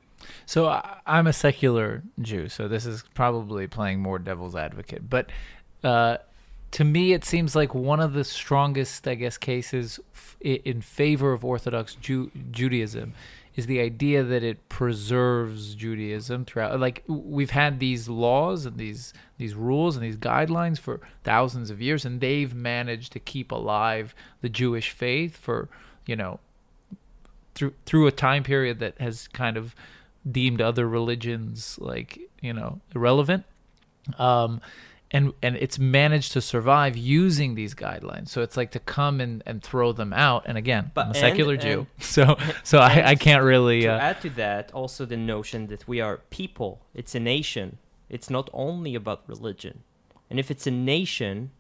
So 0.46 0.68
I, 0.68 0.98
I'm 1.06 1.28
a 1.28 1.34
secular 1.34 2.04
Jew, 2.22 2.50
so 2.50 2.68
this 2.68 2.86
is 2.86 3.04
probably 3.14 3.68
playing 3.68 4.00
more 4.00 4.20
devil's 4.20 4.56
advocate. 4.56 5.10
But 5.10 5.32
uh, 5.84 6.18
to 6.72 6.84
me, 6.84 7.14
it 7.14 7.26
seems 7.26 7.56
like 7.56 7.74
one 7.74 8.00
of 8.00 8.14
the 8.14 8.24
strongest, 8.24 9.08
I 9.08 9.16
guess, 9.16 9.38
cases 9.38 10.00
f- 10.14 10.38
in 10.42 10.82
favor 10.82 11.34
of 11.34 11.44
Orthodox 11.44 11.96
Ju- 11.96 12.32
Judaism 12.52 13.14
is 13.56 13.66
the 13.66 13.82
idea 13.82 14.24
that 14.24 14.44
it 14.44 14.70
preserves 14.70 15.76
Judaism 15.76 16.46
throughout. 16.46 16.80
Like 16.80 17.04
we've 17.08 17.50
had 17.50 17.80
these 17.80 18.08
laws 18.08 18.66
and 18.66 18.78
these 18.78 19.14
these 19.38 19.54
rules 19.54 19.96
and 19.96 20.06
these 20.06 20.18
guidelines 20.18 20.80
for 20.80 21.02
thousands 21.24 21.70
of 21.70 21.82
years, 21.82 22.06
and 22.06 22.22
they've 22.22 22.54
managed 22.54 23.12
to 23.14 23.20
keep 23.20 23.52
alive 23.52 24.16
the 24.42 24.50
Jewish 24.50 24.92
faith 24.92 25.36
for 25.36 25.68
you 26.06 26.16
know 26.16 26.40
through 27.56 27.74
through 27.86 28.08
a 28.08 28.12
time 28.12 28.44
period 28.44 28.80
that 28.80 29.00
has 29.00 29.28
kind 29.28 29.58
of 29.58 29.76
deemed 30.30 30.62
other 30.62 30.88
religions 30.88 31.78
like 31.82 32.20
you 32.42 32.54
know 32.54 32.80
irrelevant 32.96 33.44
um 34.18 34.60
and 35.12 35.34
and 35.42 35.56
it's 35.56 35.80
managed 35.80 36.34
to 36.34 36.42
survive 36.42 36.96
using 36.98 37.56
these 37.56 37.74
guidelines 37.74 38.30
so 38.30 38.42
it's 38.42 38.58
like 38.58 38.72
to 38.72 38.80
come 38.80 39.20
and 39.22 39.42
and 39.46 39.64
throw 39.64 39.92
them 39.92 40.14
out 40.14 40.44
and 40.46 40.58
again 40.58 40.92
But- 40.94 41.06
i'm 41.06 41.12
a 41.12 41.16
secular 41.16 41.54
and- 41.54 41.62
jew 41.62 41.88
so 42.00 42.38
so 42.64 42.80
i 42.80 43.10
i 43.12 43.16
can't 43.16 43.44
really 43.44 43.82
to 43.82 43.88
uh, 43.88 43.98
add 43.98 44.22
to 44.22 44.30
that, 44.32 44.72
also 44.74 45.06
the 45.06 45.18
notion 45.18 45.68
that 45.68 45.88
we 45.88 46.00
are 46.02 46.18
people. 46.30 46.82
It's 46.94 47.16
a 47.16 47.20
nation. 47.20 47.78
It's 48.10 48.30
not 48.30 48.50
only 48.54 48.96
about 48.96 49.24
religion. 49.28 49.84
And 50.30 50.40
if 50.40 50.50
it's 50.52 50.66
a 50.68 50.72
nation, 50.72 51.52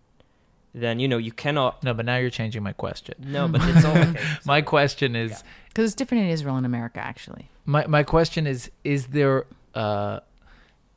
then 0.73 0.99
you 0.99 1.07
know 1.07 1.17
you 1.17 1.31
cannot. 1.31 1.83
no 1.83 1.93
but 1.93 2.05
now 2.05 2.17
you're 2.17 2.29
changing 2.29 2.63
my 2.63 2.73
question 2.73 3.15
No, 3.19 3.47
but 3.47 3.61
it's 3.63 3.85
all 3.85 3.97
okay. 3.97 4.19
my 4.45 4.61
question 4.61 5.15
is 5.15 5.43
Because 5.69 5.85
it's 5.85 5.95
different 5.95 6.23
in 6.25 6.29
Israel 6.29 6.55
and 6.57 6.65
America, 6.65 6.99
actually. 6.99 7.49
my 7.65 7.85
my 7.87 8.03
question 8.03 8.45
is 8.47 8.69
is 8.83 9.07
there 9.07 9.45
uh 9.75 10.19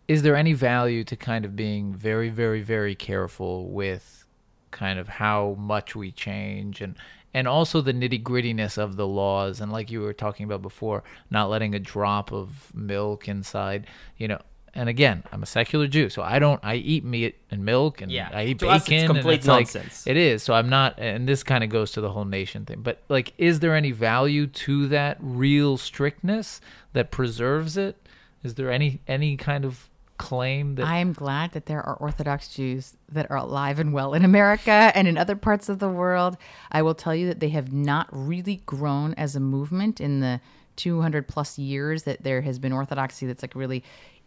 is 0.09 0.23
there 0.23 0.37
any 0.37 0.53
value 0.53 1.05
to 1.05 1.17
kind 1.17 1.45
of 1.45 1.55
being 1.57 1.95
very 1.95 2.29
very 2.29 2.63
very 2.63 2.95
careful 2.95 3.69
with 3.69 4.27
kind 4.71 4.99
of 4.99 5.09
how 5.09 5.55
much 5.59 5.95
we 5.95 6.11
change 6.11 6.81
and 6.81 6.97
and 7.35 7.49
also 7.49 7.81
the 7.81 7.93
nitty 7.95 8.23
grittiness 8.23 8.77
of 8.77 8.97
the 8.97 9.07
laws 9.07 9.61
and 9.61 9.71
like 9.73 9.91
you 9.91 10.01
were 10.01 10.13
talking 10.13 10.45
about 10.45 10.61
before 10.63 11.03
not 11.31 11.49
letting 11.51 11.75
a 11.75 11.79
drop 11.79 12.33
of 12.33 12.71
milk 12.75 13.29
inside 13.29 13.87
you 14.17 14.27
know 14.29 14.41
and 14.75 14.89
again 14.89 15.23
i'm 15.33 15.43
a 15.43 15.47
secular 15.47 15.87
jew 15.87 16.09
so 16.09 16.23
i 16.23 16.39
don't 16.39 16.61
i 16.65 16.75
eat 16.77 17.05
meat 17.05 17.37
and 17.51 17.65
milk 17.65 18.01
and 18.01 18.11
Yeah. 18.11 18.31
i 18.33 18.45
eat 18.45 18.59
To 18.61 18.67
bacon 18.67 18.75
us, 18.77 18.83
it's 18.83 18.91
and 18.93 19.07
complete 19.15 19.35
it's 19.35 19.47
like- 19.47 19.67
nonsense. 19.67 20.07
it 20.07 20.17
is 20.17 20.43
so 20.43 20.55
i'm 20.55 20.69
not 20.69 20.99
and 20.99 21.29
this 21.29 21.43
kind 21.43 21.63
of 21.63 21.71
goes 21.71 21.91
to 21.93 22.01
the 22.01 22.11
whole 22.11 22.25
nation 22.25 22.65
thing 22.65 22.81
but 22.83 23.03
like 23.09 23.33
is 23.39 23.61
there 23.61 23.75
any 23.75 23.91
value 23.93 24.47
to 24.47 24.89
that 24.89 25.19
real 25.21 25.77
strictness 25.77 26.61
that 26.95 27.11
preserves 27.11 27.77
it 27.77 27.97
is 28.43 28.55
there 28.55 28.71
any 28.71 29.01
any 29.07 29.37
kind 29.37 29.65
of 29.65 29.89
claim 30.19 30.77
that 30.77 30.87
I 30.87 30.99
am 30.99 31.13
glad 31.13 31.51
that 31.53 31.67
there 31.67 31.83
are 31.83 31.97
Orthodox 31.97 32.47
Jews 32.47 32.97
that 33.11 33.29
are 33.29 33.37
alive 33.39 33.81
and 33.81 33.93
well 33.93 34.15
in 34.15 34.25
America 34.25 34.93
and 34.95 35.09
in 35.09 35.19
other 35.19 35.35
parts 35.35 35.69
of 35.69 35.81
the 35.81 35.89
world. 35.89 36.37
I 36.71 36.81
will 36.83 36.95
tell 36.95 37.13
you 37.13 37.27
that 37.27 37.41
they 37.41 37.49
have 37.49 37.73
not 37.73 38.07
really 38.13 38.63
grown 38.65 39.15
as 39.15 39.35
a 39.35 39.41
movement 39.41 40.01
in 40.01 40.21
the 40.21 40.41
200 40.77 41.27
plus 41.27 41.59
years 41.59 42.05
that 42.05 42.23
there 42.23 42.43
has 42.43 42.61
been 42.61 42.73
Orthodoxy 42.73 43.27
that's 43.27 43.43
like 43.43 43.57
really 43.57 43.83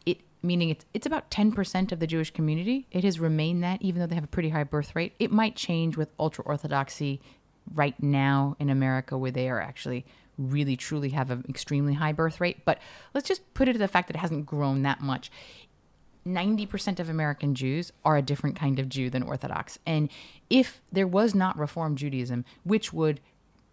it 0.06 0.20
meaning 0.42 0.70
it's 0.70 0.86
it's 0.94 1.06
about 1.06 1.32
10% 1.32 1.92
of 1.92 2.00
the 2.00 2.08
Jewish 2.08 2.32
community. 2.32 2.88
It 2.92 3.04
has 3.04 3.20
remained 3.20 3.64
that 3.64 3.82
even 3.82 4.00
though 4.00 4.08
they 4.08 4.16
have 4.16 4.24
a 4.24 4.28
pretty 4.28 4.50
high 4.50 4.64
birth 4.64 4.96
rate. 4.96 5.14
It 5.20 5.32
might 5.32 5.56
change 5.56 5.98
with 5.98 6.10
ultra 6.20 6.44
orthodoxy 6.46 7.22
right 7.74 8.02
now 8.02 8.56
in 8.60 8.70
America 8.70 9.18
where 9.18 9.32
they 9.32 9.50
are 9.50 9.60
actually 9.60 10.06
really 10.38 10.76
truly 10.76 11.10
have 11.10 11.32
an 11.32 11.46
extremely 11.48 11.94
high 11.94 12.12
birth 12.12 12.42
rate, 12.42 12.64
but 12.66 12.80
let's 13.14 13.28
just 13.28 13.54
put 13.54 13.68
it 13.68 13.74
to 13.74 13.80
the 13.80 13.88
fact 13.88 14.08
that 14.08 14.16
it 14.16 14.20
hasn't 14.20 14.46
grown 14.46 14.84
that 14.84 15.02
much. 15.02 15.32
90% 16.28 17.00
of 17.00 17.08
American 17.08 17.54
Jews 17.54 17.92
are 18.04 18.18
a 18.18 18.22
different 18.22 18.56
kind 18.56 18.80
of 18.80 18.90
Jew 18.90 19.10
than 19.10 19.24
Orthodox. 19.24 19.78
And 19.86 20.10
if 20.50 20.82
there 20.92 21.08
was 21.08 21.36
not 21.36 21.58
Reform 21.58 21.96
Judaism, 21.96 22.46
which 22.64 22.92
would 22.92 23.20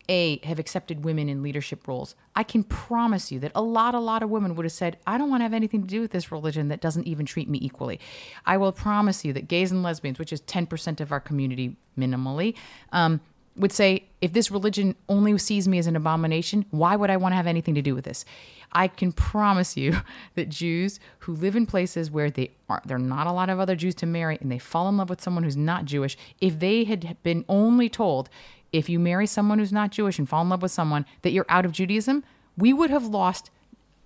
a 0.09 0.39
have 0.45 0.59
accepted 0.59 1.05
women 1.05 1.29
in 1.29 1.43
leadership 1.43 1.87
roles, 1.87 2.15
I 2.35 2.43
can 2.43 2.65
promise 2.65 3.31
you 3.31 3.39
that 3.41 3.53
a 3.55 3.63
lot, 3.63 3.95
a 3.95 4.01
lot 4.01 4.23
of 4.23 4.31
women 4.31 4.55
would 4.57 4.65
have 4.65 4.73
said, 4.73 4.99
I 5.07 5.19
don't 5.19 5.31
want 5.31 5.41
to 5.41 5.45
have 5.45 5.55
anything 5.55 5.83
to 5.83 5.87
do 5.87 6.01
with 6.01 6.11
this 6.11 6.33
religion 6.33 6.69
that 6.69 6.81
doesn't 6.81 7.07
even 7.07 7.27
treat 7.27 7.49
me 7.49 7.59
equally. 7.63 8.01
I 8.45 8.57
will 8.57 8.73
promise 8.73 9.25
you 9.25 9.33
that 9.35 9.49
gays 9.49 9.71
and 9.71 9.83
lesbians, 9.83 10.19
which 10.19 10.33
is 10.33 10.41
10% 10.43 11.01
of 11.01 11.13
our 11.13 11.21
community 11.21 11.77
minimally, 11.97 12.55
um, 12.91 13.21
would 13.57 13.73
say, 13.73 14.05
if 14.21 14.33
this 14.33 14.51
religion 14.51 14.97
only 15.09 15.37
sees 15.39 15.69
me 15.69 15.79
as 15.79 15.87
an 15.87 15.97
abomination, 15.97 16.65
why 16.71 16.97
would 16.97 17.11
I 17.11 17.19
want 17.19 17.33
to 17.33 17.37
have 17.37 17.47
anything 17.47 17.75
to 17.75 17.83
do 17.83 17.95
with 17.95 18.05
this? 18.05 18.25
I 18.73 18.89
can 18.89 19.13
promise 19.13 19.77
you 19.77 19.99
that 20.35 20.49
Jews 20.49 20.99
who 21.21 21.35
live 21.35 21.55
in 21.55 21.67
places 21.67 22.11
where 22.11 22.31
they 22.31 22.53
aren't, 22.69 22.89
there 22.89 22.97
are 22.97 23.01
not 23.01 23.27
a 23.27 23.33
lot 23.33 23.51
of 23.51 23.61
other 23.61 23.77
Jews 23.77 23.95
to 23.97 24.07
marry 24.07 24.39
and 24.41 24.51
they 24.51 24.59
fall 24.59 24.89
in 24.89 24.97
love 24.97 25.11
with 25.11 25.21
someone 25.21 25.45
who's 25.45 25.57
not 25.57 25.85
Jewish, 25.85 26.17
if 26.41 26.59
they 26.59 26.85
had 26.85 27.17
been 27.23 27.45
only 27.49 27.89
told 27.89 28.31
if 28.73 28.89
you 28.89 28.99
marry 28.99 29.27
someone 29.27 29.59
who's 29.59 29.73
not 29.73 29.91
Jewish 29.91 30.19
and 30.19 30.29
fall 30.29 30.43
in 30.43 30.49
love 30.49 30.63
with 30.63 30.73
someone 30.73 31.05
that 31.23 31.33
you're 31.33 31.47
out 31.49 31.65
of 31.65 31.73
Judaism, 31.73 32.25
we 32.57 32.73
would 32.73 32.91
have 32.91 33.07
lost 33.07 33.51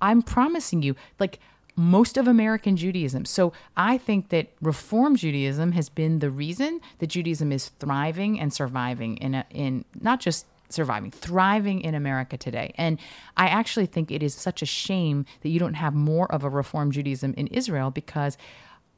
I'm 0.01 0.23
promising 0.23 0.83
you, 0.83 0.95
like 1.19 1.39
most 1.77 2.17
of 2.17 2.27
American 2.27 2.77
Judaism. 2.77 3.25
So 3.25 3.53
I 3.77 3.99
think 3.99 4.31
that 4.31 4.49
Reform 4.61 5.17
Judaism 5.17 5.73
has 5.73 5.89
been 5.89 6.21
the 6.21 6.31
reason 6.31 6.81
that 6.99 7.09
Judaism 7.09 7.53
is 7.53 7.69
thriving 7.79 8.41
and 8.41 8.53
surviving 8.53 9.17
in 9.19 9.35
a, 9.35 9.47
in 9.51 9.85
not 10.01 10.21
just 10.21 10.47
surviving, 10.69 11.11
thriving 11.11 11.81
in 11.83 11.95
America 11.95 12.37
today. 12.37 12.73
And 12.77 12.99
I 13.37 13.47
actually 13.47 13.87
think 13.87 14.11
it 14.11 14.23
is 14.23 14.35
such 14.35 14.62
a 14.62 14.67
shame 14.67 15.27
that 15.43 15.51
you 15.51 15.59
don't 15.59 15.75
have 15.75 15.95
more 15.95 16.31
of 16.33 16.45
a 16.45 16.49
Reform 16.49 16.91
Judaism 16.91 17.35
in 17.37 17.47
Israel 17.49 17.91
because 17.91 18.37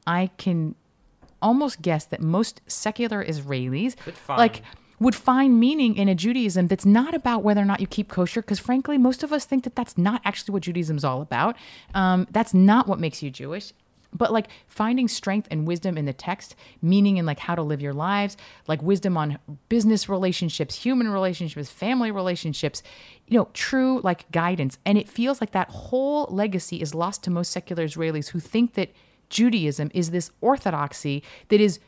I 0.07 0.31
can 0.37 0.75
almost 1.41 1.81
guess 1.81 2.05
that 2.05 2.21
most 2.21 2.61
secular 2.67 3.23
Israelis 3.23 3.95
like 4.27 4.61
would 4.99 5.15
find 5.15 5.59
meaning 5.59 5.95
in 5.95 6.09
a 6.09 6.15
Judaism 6.15 6.67
that's 6.67 6.85
not 6.85 7.13
about 7.13 7.43
whether 7.43 7.61
or 7.61 7.65
not 7.65 7.79
you 7.79 7.87
keep 7.87 8.09
kosher, 8.09 8.41
because 8.41 8.59
frankly, 8.59 8.97
most 8.97 9.23
of 9.23 9.31
us 9.31 9.45
think 9.45 9.63
that 9.63 9.75
that's 9.75 9.97
not 9.97 10.21
actually 10.25 10.53
what 10.53 10.63
Judaism's 10.63 11.05
all 11.05 11.21
about. 11.21 11.55
Um, 11.93 12.27
that's 12.31 12.53
not 12.53 12.87
what 12.87 12.99
makes 12.99 13.23
you 13.23 13.29
Jewish. 13.29 13.73
But 14.11 14.33
like 14.33 14.47
finding 14.67 15.07
strength 15.07 15.47
and 15.51 15.67
wisdom 15.67 15.95
in 15.95 16.05
the 16.05 16.13
text, 16.13 16.55
meaning 16.81 17.17
in 17.17 17.27
like 17.27 17.39
how 17.39 17.53
to 17.53 17.61
live 17.61 17.79
your 17.79 17.93
lives, 17.93 18.37
like 18.67 18.81
wisdom 18.81 19.15
on 19.15 19.37
business 19.69 20.09
relationships, 20.09 20.83
human 20.83 21.09
relationships, 21.09 21.69
family 21.69 22.09
relationships, 22.09 22.81
you 23.27 23.37
know, 23.37 23.49
true 23.53 24.01
like 24.03 24.29
guidance. 24.31 24.79
And 24.83 24.97
it 24.97 25.07
feels 25.07 25.39
like 25.39 25.51
that 25.51 25.69
whole 25.69 26.25
legacy 26.31 26.81
is 26.81 26.95
lost 26.95 27.23
to 27.25 27.29
most 27.29 27.51
secular 27.51 27.85
Israelis 27.85 28.29
who 28.29 28.39
think 28.39 28.73
that 28.73 28.91
Judaism 29.29 29.91
is 29.93 30.09
this 30.09 30.31
orthodoxy 30.41 31.21
that 31.49 31.61
is 31.61 31.79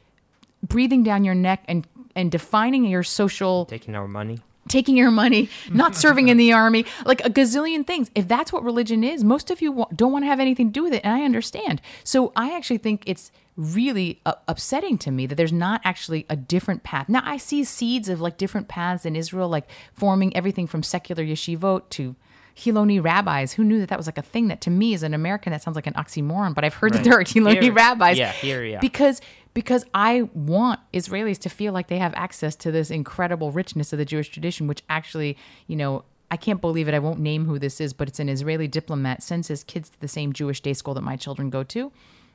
breathing 0.63 1.01
down 1.01 1.23
your 1.23 1.33
neck 1.33 1.63
and 1.67 1.87
and 2.15 2.31
defining 2.31 2.85
your 2.85 3.03
social 3.03 3.65
Taking 3.65 3.95
our 3.95 4.07
money. 4.07 4.39
taking 4.67 4.95
your 4.95 5.11
money, 5.11 5.49
not 5.71 5.95
serving 5.95 6.27
in 6.29 6.37
the 6.37 6.53
army, 6.53 6.85
like 7.05 7.25
a 7.25 7.29
gazillion 7.29 7.85
things. 7.85 8.09
If 8.15 8.27
that's 8.27 8.53
what 8.53 8.63
religion 8.63 9.03
is, 9.03 9.23
most 9.23 9.51
of 9.51 9.61
you 9.61 9.85
don't 9.95 10.11
want 10.11 10.23
to 10.23 10.27
have 10.27 10.39
anything 10.39 10.67
to 10.67 10.71
do 10.73 10.83
with 10.83 10.93
it, 10.93 11.01
and 11.03 11.13
I 11.13 11.23
understand. 11.23 11.81
So 12.03 12.31
I 12.35 12.55
actually 12.55 12.77
think 12.77 13.03
it's 13.05 13.31
really 13.57 14.21
uh, 14.25 14.33
upsetting 14.47 14.97
to 14.97 15.11
me 15.11 15.25
that 15.25 15.35
there's 15.35 15.51
not 15.51 15.81
actually 15.83 16.25
a 16.29 16.35
different 16.35 16.83
path. 16.83 17.09
Now 17.09 17.21
I 17.23 17.37
see 17.37 17.63
seeds 17.63 18.07
of 18.07 18.21
like 18.21 18.37
different 18.37 18.67
paths 18.67 19.05
in 19.05 19.15
Israel, 19.15 19.49
like 19.49 19.67
forming 19.93 20.35
everything 20.35 20.67
from 20.67 20.83
secular 20.83 21.23
yeshivot 21.23 21.89
to 21.91 22.15
Hiloni 22.55 23.03
rabbis. 23.03 23.53
Who 23.53 23.63
knew 23.63 23.79
that 23.79 23.89
that 23.89 23.97
was 23.97 24.07
like 24.07 24.17
a 24.17 24.21
thing? 24.21 24.47
That 24.47 24.61
to 24.61 24.69
me, 24.69 24.93
as 24.93 25.03
an 25.03 25.13
American, 25.13 25.51
that 25.51 25.61
sounds 25.61 25.75
like 25.75 25.87
an 25.87 25.93
oxymoron. 25.93 26.53
But 26.53 26.63
I've 26.65 26.73
heard 26.75 26.93
that 26.93 26.97
Right. 26.99 27.03
there 27.05 27.19
are 27.19 27.23
Hiloni 27.23 27.61
Here- 27.61 27.73
rabbis. 27.73 28.17
yeah, 28.17 28.31
here, 28.31 28.63
yeah. 28.63 28.79
Because 28.79 29.21
because 29.53 29.83
I 29.93 30.29
want 30.33 30.79
Israelis 30.93 31.37
to 31.39 31.49
feel 31.49 31.73
like 31.73 31.87
they 31.87 31.97
have 31.97 32.13
access 32.15 32.55
to 32.57 32.71
this 32.71 32.89
incredible 32.89 33.51
richness 33.51 33.91
of 33.91 33.99
the 33.99 34.05
Jewish 34.05 34.29
tradition, 34.29 34.65
which 34.67 34.81
actually, 34.89 35.37
you 35.67 35.75
know, 35.75 36.05
I 36.29 36.37
can't 36.37 36.61
believe 36.61 36.87
it. 36.87 36.93
I 36.93 36.99
won't 36.99 37.19
name 37.19 37.45
who 37.45 37.59
this 37.59 37.81
is, 37.81 37.91
but 37.91 38.07
it's 38.07 38.19
an 38.19 38.29
Israeli 38.29 38.69
diplomat 38.69 39.21
sends 39.21 39.49
his 39.49 39.65
kids 39.65 39.89
to 39.89 39.99
the 39.99 40.07
same 40.07 40.31
Jewish 40.31 40.61
day 40.61 40.71
school 40.71 40.93
that 40.93 41.01
my 41.01 41.17
children 41.17 41.49
go 41.49 41.63
to. 41.63 41.91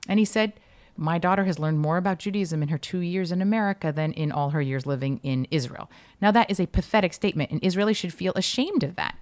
And 0.06 0.18
he 0.18 0.26
said, 0.26 0.52
My 0.98 1.16
daughter 1.16 1.44
has 1.44 1.58
learned 1.58 1.78
more 1.78 1.96
about 1.96 2.18
Judaism 2.18 2.62
in 2.62 2.68
her 2.68 2.76
two 2.76 2.98
years 3.00 3.32
in 3.32 3.40
America 3.40 3.92
than 3.92 4.12
in 4.12 4.30
all 4.30 4.50
her 4.50 4.60
years 4.60 4.84
living 4.84 5.18
in 5.22 5.46
Israel. 5.50 5.90
Now, 6.20 6.30
that 6.32 6.50
is 6.50 6.60
a 6.60 6.66
pathetic 6.66 7.14
statement, 7.14 7.50
and 7.50 7.62
Israelis 7.62 7.96
should 7.96 8.12
feel 8.12 8.34
ashamed 8.36 8.82
of 8.82 8.96
that. 8.96 9.16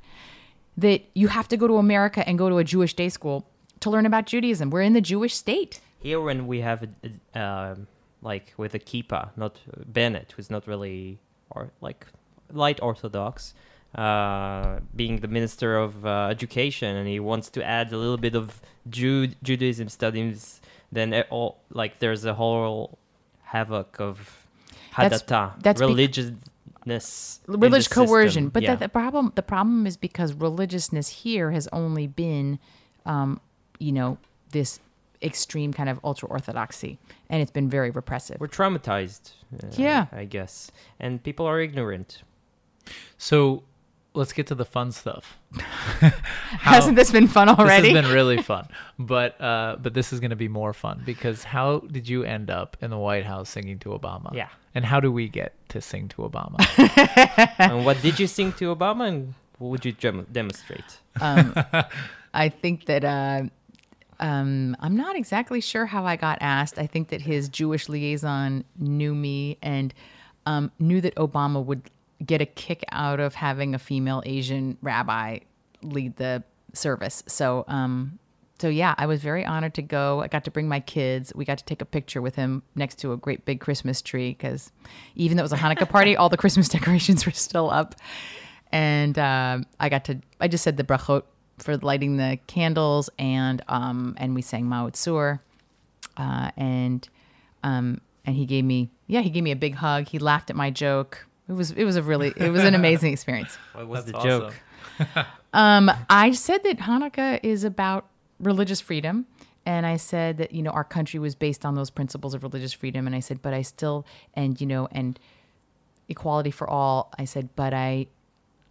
That 0.76 1.02
you 1.14 1.28
have 1.28 1.48
to 1.48 1.56
go 1.56 1.66
to 1.68 1.76
America 1.76 2.26
and 2.28 2.38
go 2.38 2.48
to 2.48 2.58
a 2.58 2.64
Jewish 2.64 2.94
day 2.94 3.08
school 3.08 3.46
to 3.80 3.90
learn 3.90 4.06
about 4.06 4.26
Judaism. 4.26 4.70
We're 4.70 4.82
in 4.82 4.92
the 4.92 5.00
Jewish 5.00 5.34
state. 5.34 5.80
Here, 6.00 6.20
when 6.20 6.46
we 6.46 6.60
have 6.60 6.82
a, 6.82 6.88
a, 7.38 7.40
um, 7.40 7.86
like 8.22 8.52
with 8.56 8.74
a 8.74 8.78
kippah, 8.78 9.30
not 9.36 9.58
Bennett, 9.86 10.32
who's 10.36 10.50
not 10.50 10.66
really 10.66 11.18
or 11.50 11.70
like 11.80 12.06
light 12.52 12.80
Orthodox, 12.82 13.54
uh, 13.94 14.80
being 14.96 15.20
the 15.20 15.28
minister 15.28 15.76
of 15.76 16.04
uh, 16.04 16.28
education, 16.30 16.96
and 16.96 17.06
he 17.08 17.20
wants 17.20 17.48
to 17.50 17.64
add 17.64 17.92
a 17.92 17.96
little 17.96 18.16
bit 18.16 18.34
of 18.34 18.60
Jude, 18.88 19.36
Judaism 19.42 19.88
studies. 19.88 20.60
Then 20.90 21.12
it 21.12 21.26
all 21.30 21.60
like 21.70 22.00
there's 22.00 22.24
a 22.24 22.34
whole 22.34 22.98
havoc 23.42 24.00
of 24.00 24.46
That's- 24.96 25.22
hadata, 25.22 25.62
that's 25.62 25.80
bec- 25.80 25.88
religiousness, 26.86 27.40
in 27.46 27.52
the 27.52 27.58
religious 27.58 27.86
system. 27.86 28.06
coercion 28.06 28.48
but 28.48 28.62
yeah. 28.62 28.74
the, 28.74 28.80
the 28.80 28.88
problem 28.88 29.32
the 29.34 29.42
problem 29.42 29.86
is 29.86 29.96
because 29.96 30.32
religiousness 30.34 31.08
here 31.08 31.50
has 31.50 31.68
only 31.72 32.06
been 32.06 32.58
um, 33.06 33.40
you 33.78 33.92
know 33.92 34.18
this 34.50 34.80
extreme 35.24 35.72
kind 35.72 35.88
of 35.88 35.98
ultra 36.04 36.28
orthodoxy, 36.28 36.98
and 37.30 37.40
it's 37.42 37.50
been 37.50 37.68
very 37.68 37.90
repressive. 37.90 38.36
We're 38.38 38.48
traumatized. 38.48 39.32
uh, 39.62 39.68
Yeah. 39.72 40.06
I 40.12 40.24
guess, 40.24 40.70
and 41.00 41.22
people 41.22 41.46
are 41.46 41.60
ignorant. 41.60 42.22
So 43.16 43.64
let's 44.12 44.32
get 44.32 44.46
to 44.48 44.54
the 44.54 44.64
fun 44.64 44.92
stuff. 44.92 45.38
Hasn't 46.60 46.96
this 46.96 47.10
been 47.10 47.26
fun 47.26 47.48
already? 47.48 47.88
This 47.88 47.96
has 47.96 48.04
been 48.04 48.14
really 48.14 48.42
fun, 48.42 48.68
but 48.98 49.40
uh, 49.40 49.76
but 49.80 49.94
this 49.94 50.12
is 50.12 50.20
going 50.20 50.30
to 50.30 50.36
be 50.36 50.48
more 50.48 50.72
fun 50.72 51.02
because 51.04 51.44
how 51.44 51.80
did 51.80 52.08
you 52.08 52.24
end 52.24 52.50
up 52.50 52.76
in 52.80 52.90
the 52.90 52.98
White 52.98 53.24
House 53.24 53.48
singing 53.48 53.78
to 53.80 53.90
Obama? 53.90 54.34
Yeah. 54.34 54.48
And 54.74 54.84
how 54.84 55.00
do 55.00 55.10
we 55.12 55.28
get 55.28 55.54
to 55.68 55.80
sing 55.80 56.08
to 56.08 56.22
Obama? 56.22 56.58
and 57.58 57.84
what 57.84 58.00
did 58.02 58.18
you 58.18 58.26
sing 58.26 58.52
to 58.54 58.74
Obama, 58.74 59.08
and 59.08 59.34
what 59.58 59.68
would 59.68 59.84
you 59.84 59.92
dem- 59.92 60.26
demonstrate? 60.30 60.98
um, 61.20 61.54
I 62.34 62.48
think 62.48 62.86
that 62.86 63.04
uh, 63.04 63.44
um, 64.20 64.76
I'm 64.80 64.96
not 64.96 65.16
exactly 65.16 65.60
sure 65.60 65.86
how 65.86 66.04
I 66.04 66.16
got 66.16 66.38
asked. 66.40 66.78
I 66.78 66.86
think 66.86 67.08
that 67.08 67.20
his 67.20 67.48
Jewish 67.48 67.88
liaison 67.88 68.64
knew 68.78 69.14
me 69.14 69.58
and 69.62 69.94
um, 70.46 70.72
knew 70.78 71.00
that 71.00 71.14
Obama 71.16 71.64
would 71.64 71.90
get 72.24 72.40
a 72.40 72.46
kick 72.46 72.84
out 72.90 73.20
of 73.20 73.34
having 73.34 73.74
a 73.74 73.78
female 73.78 74.22
Asian 74.26 74.76
rabbi 74.82 75.38
lead 75.82 76.16
the 76.16 76.42
service. 76.72 77.22
So, 77.26 77.64
um, 77.68 78.18
so 78.60 78.68
yeah, 78.68 78.94
I 78.96 79.06
was 79.06 79.20
very 79.20 79.44
honored 79.44 79.74
to 79.74 79.82
go. 79.82 80.20
I 80.20 80.28
got 80.28 80.44
to 80.44 80.50
bring 80.50 80.68
my 80.68 80.80
kids. 80.80 81.32
We 81.34 81.44
got 81.44 81.58
to 81.58 81.64
take 81.64 81.82
a 81.82 81.84
picture 81.84 82.22
with 82.22 82.36
him 82.36 82.62
next 82.74 82.98
to 83.00 83.12
a 83.12 83.16
great 83.16 83.44
big 83.44 83.60
Christmas 83.60 84.00
tree 84.00 84.30
because 84.30 84.70
even 85.16 85.36
though 85.36 85.42
it 85.42 85.50
was 85.50 85.52
a 85.52 85.56
Hanukkah 85.56 85.88
party, 85.88 86.16
all 86.16 86.28
the 86.28 86.36
Christmas 86.36 86.68
decorations 86.76 87.26
were 87.26 87.32
still 87.32 87.70
up. 87.70 87.96
And 88.70 89.18
um, 89.18 89.66
I 89.80 89.88
got 89.88 90.04
to, 90.06 90.20
I 90.40 90.48
just 90.48 90.62
said 90.62 90.76
the 90.76 90.84
brachot 90.84 91.24
for 91.58 91.76
lighting 91.78 92.16
the 92.16 92.38
candles, 92.46 93.08
and 93.18 93.62
um, 93.68 94.14
and 94.18 94.34
we 94.34 94.42
sang 94.42 94.64
Ma'oz 94.64 94.92
Tzur, 94.92 95.38
uh, 96.16 96.50
and 96.56 97.08
um, 97.62 98.00
and 98.24 98.34
he 98.34 98.46
gave 98.46 98.64
me, 98.64 98.90
yeah, 99.06 99.20
he 99.20 99.30
gave 99.30 99.44
me 99.44 99.52
a 99.52 99.56
big 99.56 99.76
hug. 99.76 100.08
He 100.08 100.18
laughed 100.18 100.50
at 100.50 100.56
my 100.56 100.70
joke. 100.70 101.26
It 101.48 101.52
was 101.52 101.70
it 101.70 101.84
was 101.84 101.94
a 101.94 102.02
really 102.02 102.32
it 102.36 102.50
was 102.50 102.64
an 102.64 102.74
amazing 102.74 103.12
experience. 103.12 103.56
What 103.72 103.86
was 103.86 104.04
That's 104.06 104.24
the 104.24 104.28
joke? 104.28 104.54
Um, 105.52 105.88
I 106.10 106.32
said 106.32 106.64
that 106.64 106.78
Hanukkah 106.78 107.38
is 107.44 107.62
about 107.62 108.08
religious 108.40 108.80
freedom. 108.80 109.26
And 109.66 109.86
I 109.86 109.96
said 109.96 110.38
that, 110.38 110.52
you 110.52 110.62
know, 110.62 110.70
our 110.70 110.84
country 110.84 111.18
was 111.18 111.34
based 111.34 111.64
on 111.64 111.74
those 111.74 111.90
principles 111.90 112.34
of 112.34 112.42
religious 112.42 112.72
freedom. 112.72 113.06
And 113.06 113.16
I 113.16 113.20
said, 113.20 113.40
but 113.40 113.54
I 113.54 113.62
still, 113.62 114.06
and, 114.34 114.60
you 114.60 114.66
know, 114.66 114.88
and 114.92 115.18
equality 116.08 116.50
for 116.50 116.68
all. 116.68 117.12
I 117.18 117.24
said, 117.24 117.48
but 117.56 117.72
I, 117.72 118.08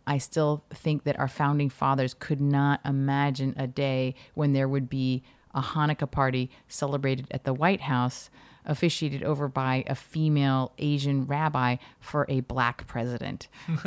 I 0.05 0.17
still 0.17 0.63
think 0.71 1.03
that 1.03 1.17
our 1.19 1.27
founding 1.27 1.69
fathers 1.69 2.13
could 2.13 2.41
not 2.41 2.79
imagine 2.85 3.55
a 3.57 3.67
day 3.67 4.15
when 4.33 4.53
there 4.53 4.67
would 4.67 4.89
be 4.89 5.23
a 5.53 5.61
Hanukkah 5.61 6.09
party 6.09 6.49
celebrated 6.67 7.27
at 7.31 7.43
the 7.43 7.53
White 7.53 7.81
House, 7.81 8.29
officiated 8.65 9.23
over 9.23 9.47
by 9.47 9.83
a 9.87 9.95
female 9.95 10.73
Asian 10.77 11.25
rabbi 11.25 11.77
for 11.99 12.25
a 12.29 12.41
black 12.41 12.87
president. 12.87 13.47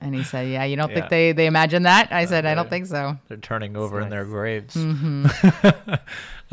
and 0.00 0.14
he 0.14 0.22
said, 0.24 0.48
Yeah, 0.48 0.64
you 0.64 0.76
don't 0.76 0.88
Yeah. 0.90 0.94
think 0.96 1.08
they, 1.10 1.32
they 1.32 1.46
imagine 1.46 1.82
that? 1.84 2.12
I 2.12 2.24
said, 2.24 2.46
I 2.46 2.54
don't 2.54 2.70
think 2.70 2.86
so. 2.86 3.16
They're 3.28 3.36
turning 3.36 3.76
over 3.76 4.00
in 4.00 4.08
their 4.08 4.24
graves. 4.24 4.74
Mm-hmm. 4.74 5.94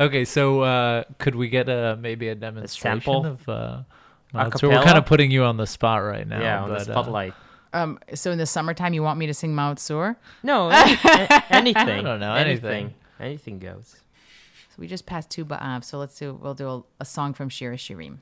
okay, 0.00 0.24
so 0.24 0.60
uh, 0.62 1.04
could 1.18 1.34
we 1.34 1.48
get 1.48 1.68
a 1.68 1.96
maybe 2.00 2.28
a 2.28 2.34
demonstration 2.34 3.00
sample? 3.00 3.26
of? 3.26 3.48
Uh, 3.48 4.50
so 4.56 4.68
we're 4.68 4.82
kind 4.82 4.98
of 4.98 5.06
putting 5.06 5.30
you 5.30 5.44
on 5.44 5.56
the 5.56 5.66
spot 5.66 6.02
right 6.02 6.26
now. 6.26 6.40
yeah, 6.40 6.62
on 6.62 6.68
the 6.68 6.74
but, 6.76 6.88
uh, 6.88 6.92
spotlight. 6.92 7.34
Um, 7.72 7.98
so 8.14 8.30
in 8.30 8.38
the 8.38 8.46
summertime, 8.46 8.94
you 8.94 9.02
want 9.02 9.18
me 9.18 9.26
to 9.26 9.34
sing 9.34 9.54
Ma'oz 9.54 9.76
Tzur? 9.76 10.16
No, 10.42 10.68
any- 10.70 11.34
anything. 11.50 11.76
I 11.76 12.02
don't 12.02 12.20
know, 12.20 12.34
anything. 12.34 12.70
anything. 12.70 12.94
Anything 13.20 13.58
goes. 13.58 13.96
So 14.70 14.74
we 14.78 14.86
just 14.86 15.06
passed 15.06 15.30
Tu 15.30 15.44
B'Av, 15.44 15.84
so 15.84 15.98
let's 15.98 16.18
do 16.18 16.34
we'll 16.34 16.54
do 16.54 16.68
a, 16.68 16.82
a 17.00 17.04
song 17.04 17.34
from 17.34 17.48
Shir 17.48 17.72
HaShirim. 17.74 18.18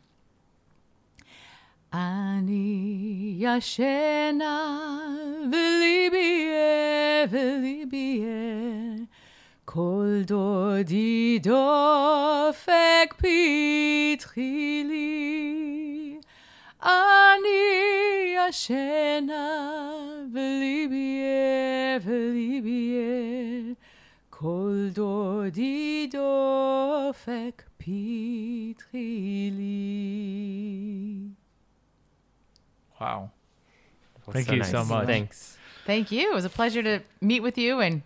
אני 1.93 3.35
ישנה 3.37 4.79
וליבי 5.51 6.17
יהיה 6.17 7.25
וליבי 7.29 7.97
יהיה 7.97 8.95
כל 9.65 10.21
דודי 10.25 11.39
דופק 11.39 13.13
פתחי 13.17 14.83
לי 14.87 16.17
אני 16.83 18.35
ישנה 18.49 19.91
וליבי 20.33 20.95
יהיה 20.95 21.99
וליבי 22.03 22.69
יהיה 22.69 23.73
כל 24.29 24.87
דודי 24.93 26.09
דופק 26.11 27.63
פתחי 27.77 29.51
לי. 29.57 30.01
Wow. 33.00 33.30
That's 34.26 34.46
Thank 34.46 34.56
you 34.56 34.64
so 34.64 34.84
much. 34.84 35.06
Thanks. 35.06 35.56
Thank 35.86 36.10
you. 36.10 36.30
It 36.30 36.34
was 36.34 36.44
a 36.44 36.50
pleasure 36.50 36.82
to 36.82 37.00
meet 37.20 37.40
with 37.40 37.56
you 37.58 37.80
and 37.80 38.02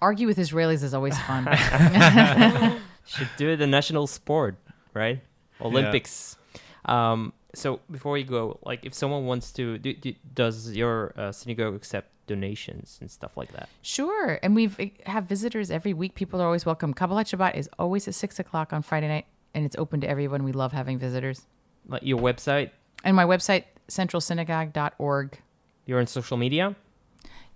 argue 0.00 0.26
with 0.26 0.38
Israelis 0.38 0.82
is 0.82 0.94
always 0.94 1.18
fun. 1.22 1.44
Should 3.06 3.28
do 3.36 3.48
it 3.48 3.60
a 3.60 3.66
national 3.66 4.06
sport, 4.06 4.56
right? 4.94 5.20
Olympics. 5.60 6.36
Um, 6.84 7.32
so 7.54 7.80
before 7.90 8.12
we 8.12 8.22
go, 8.22 8.58
like 8.64 8.84
if 8.84 8.94
someone 8.94 9.26
wants 9.26 9.52
to, 9.52 9.78
do, 9.78 9.94
do, 9.94 10.14
does 10.34 10.76
your 10.76 11.12
uh, 11.16 11.32
synagogue 11.32 11.74
accept 11.74 12.10
donations 12.26 12.98
and 13.00 13.10
stuff 13.10 13.36
like 13.36 13.52
that? 13.52 13.68
sure. 13.82 14.38
And 14.42 14.54
we've 14.54 14.78
eh, 14.78 14.90
have 15.06 15.24
visitors 15.24 15.70
every 15.70 15.94
week. 15.94 16.14
People 16.14 16.40
are 16.40 16.46
always 16.46 16.66
welcome. 16.66 16.94
Kabbalat 16.94 17.34
Shabbat 17.34 17.56
is 17.56 17.68
always 17.78 18.06
at 18.06 18.14
six 18.14 18.38
o'clock 18.38 18.72
on 18.72 18.82
Friday 18.82 19.08
night, 19.08 19.26
and 19.54 19.64
it's 19.64 19.76
open 19.76 20.00
to 20.02 20.08
everyone. 20.08 20.44
We 20.44 20.52
love 20.52 20.72
having 20.72 20.98
visitors. 20.98 21.46
Like 21.88 22.02
your 22.02 22.18
website, 22.18 22.70
And 23.02 23.16
my 23.16 23.24
website, 23.24 23.64
centralsynagogue.org. 23.88 25.38
you're 25.86 25.98
on 25.98 26.06
social 26.06 26.36
media. 26.36 26.74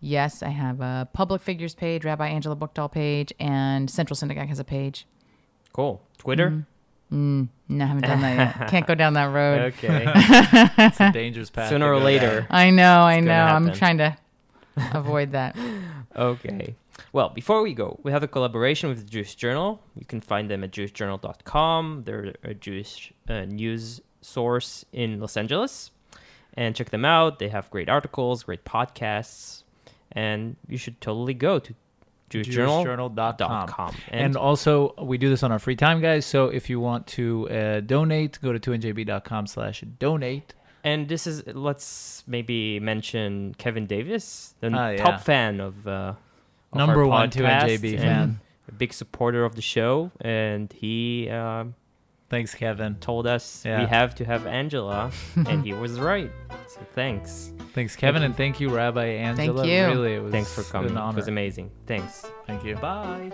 Yes, 0.00 0.42
I 0.42 0.48
have 0.48 0.80
a 0.80 1.08
public 1.12 1.42
figures 1.42 1.74
page, 1.76 2.04
Rabbi 2.04 2.26
Angela 2.26 2.56
Buchdahl 2.56 2.90
page, 2.90 3.32
and 3.38 3.88
Central 3.88 4.16
Synagogue 4.16 4.48
has 4.48 4.58
a 4.58 4.64
page. 4.64 5.06
Cool. 5.72 6.02
Twitter. 6.18 6.66
Mm, 7.12 7.48
no, 7.68 7.84
I 7.84 7.88
haven't 7.88 8.02
done 8.02 8.20
that 8.22 8.58
yet. 8.58 8.68
Can't 8.70 8.86
go 8.86 8.94
down 8.96 9.12
that 9.14 9.26
road. 9.32 9.72
Okay. 9.74 10.04
It's 10.88 11.00
a 11.00 11.12
dangerous 11.12 11.50
path. 11.50 11.68
Sooner 11.68 11.92
or 11.92 12.00
later. 12.00 12.40
down. 12.40 12.46
I 12.50 12.70
know, 12.70 13.00
I 13.02 13.20
know. 13.20 13.32
I'm 13.32 13.72
trying 13.72 13.98
to 13.98 14.16
avoid 14.92 15.32
that. 15.32 15.56
Okay. 16.16 16.74
Well, 17.12 17.28
before 17.28 17.62
we 17.62 17.72
go, 17.72 18.00
we 18.02 18.10
have 18.10 18.22
a 18.24 18.28
collaboration 18.28 18.88
with 18.88 18.98
the 18.98 19.04
Jewish 19.08 19.36
Journal. 19.36 19.80
You 19.94 20.04
can 20.04 20.20
find 20.20 20.50
them 20.50 20.64
at 20.64 20.72
jewishjournal.com. 20.72 22.02
They're 22.06 22.34
a 22.42 22.54
Jewish 22.54 23.12
uh, 23.28 23.44
news 23.44 24.00
source 24.20 24.84
in 24.92 25.20
Los 25.20 25.36
Angeles. 25.36 25.91
And 26.54 26.76
check 26.76 26.90
them 26.90 27.04
out. 27.04 27.38
They 27.38 27.48
have 27.48 27.70
great 27.70 27.88
articles, 27.88 28.42
great 28.42 28.64
podcasts, 28.64 29.62
and 30.10 30.56
you 30.68 30.76
should 30.76 31.00
totally 31.00 31.34
go 31.34 31.58
to 31.58 31.74
jewishjournal.com. 32.30 33.94
And, 34.08 34.20
And 34.20 34.36
also, 34.36 34.94
we 35.02 35.18
do 35.18 35.28
this 35.28 35.42
on 35.42 35.52
our 35.52 35.58
free 35.58 35.76
time, 35.76 36.00
guys. 36.00 36.26
So 36.26 36.46
if 36.48 36.70
you 36.70 36.80
want 36.80 37.06
to 37.08 37.48
uh, 37.50 37.80
donate, 37.80 38.38
go 38.42 38.52
to 38.52 38.58
2njb.com 38.60 39.46
slash 39.46 39.82
donate. 39.98 40.54
and 40.84 41.08
this 41.08 41.26
is, 41.26 41.46
let's 41.46 42.24
maybe 42.26 42.80
mention 42.80 43.54
Kevin 43.56 43.86
Davis, 43.86 44.54
the 44.60 44.70
yeah. 44.70 44.96
top 44.96 45.20
fan 45.20 45.60
of, 45.60 45.86
uh, 45.86 46.14
of 46.72 46.78
Number 46.78 47.06
one 47.06 47.30
podcast 47.30 47.78
2NJB 47.78 47.98
fan. 47.98 48.40
a 48.68 48.72
big 48.72 48.92
supporter 48.92 49.44
of 49.44 49.54
the 49.54 49.62
show. 49.62 50.10
And 50.20 50.72
he 50.72 51.28
um, 51.30 51.74
Thanks, 52.32 52.54
Kevin. 52.54 52.94
told 52.94 53.26
us 53.26 53.62
Yeah. 53.62 53.80
we 53.80 53.86
have 53.88 54.14
to 54.14 54.24
have 54.24 54.46
Angela, 54.46 55.10
and 55.36 55.62
he 55.62 55.74
was 55.74 56.00
right. 56.10 56.30
So 56.66 56.80
thanks. 56.94 57.52
Thanks, 57.74 57.94
Kevin, 57.94 58.22
you. 58.22 58.26
and 58.26 58.34
thank 58.34 58.58
you, 58.58 58.70
Rabbi 58.70 59.04
Angela. 59.04 59.58
Thank 59.64 59.70
you. 59.70 59.84
Really, 59.86 60.14
it 60.14 60.22
was 60.22 60.32
Thanks 60.32 60.54
for 60.54 60.62
coming. 60.62 60.96
An 60.96 61.10
It 61.10 61.14
was 61.16 61.28
amazing. 61.28 61.70
Thanks. 61.86 62.24
Thank 62.46 62.64
you. 62.64 62.76
Bye. 62.76 63.30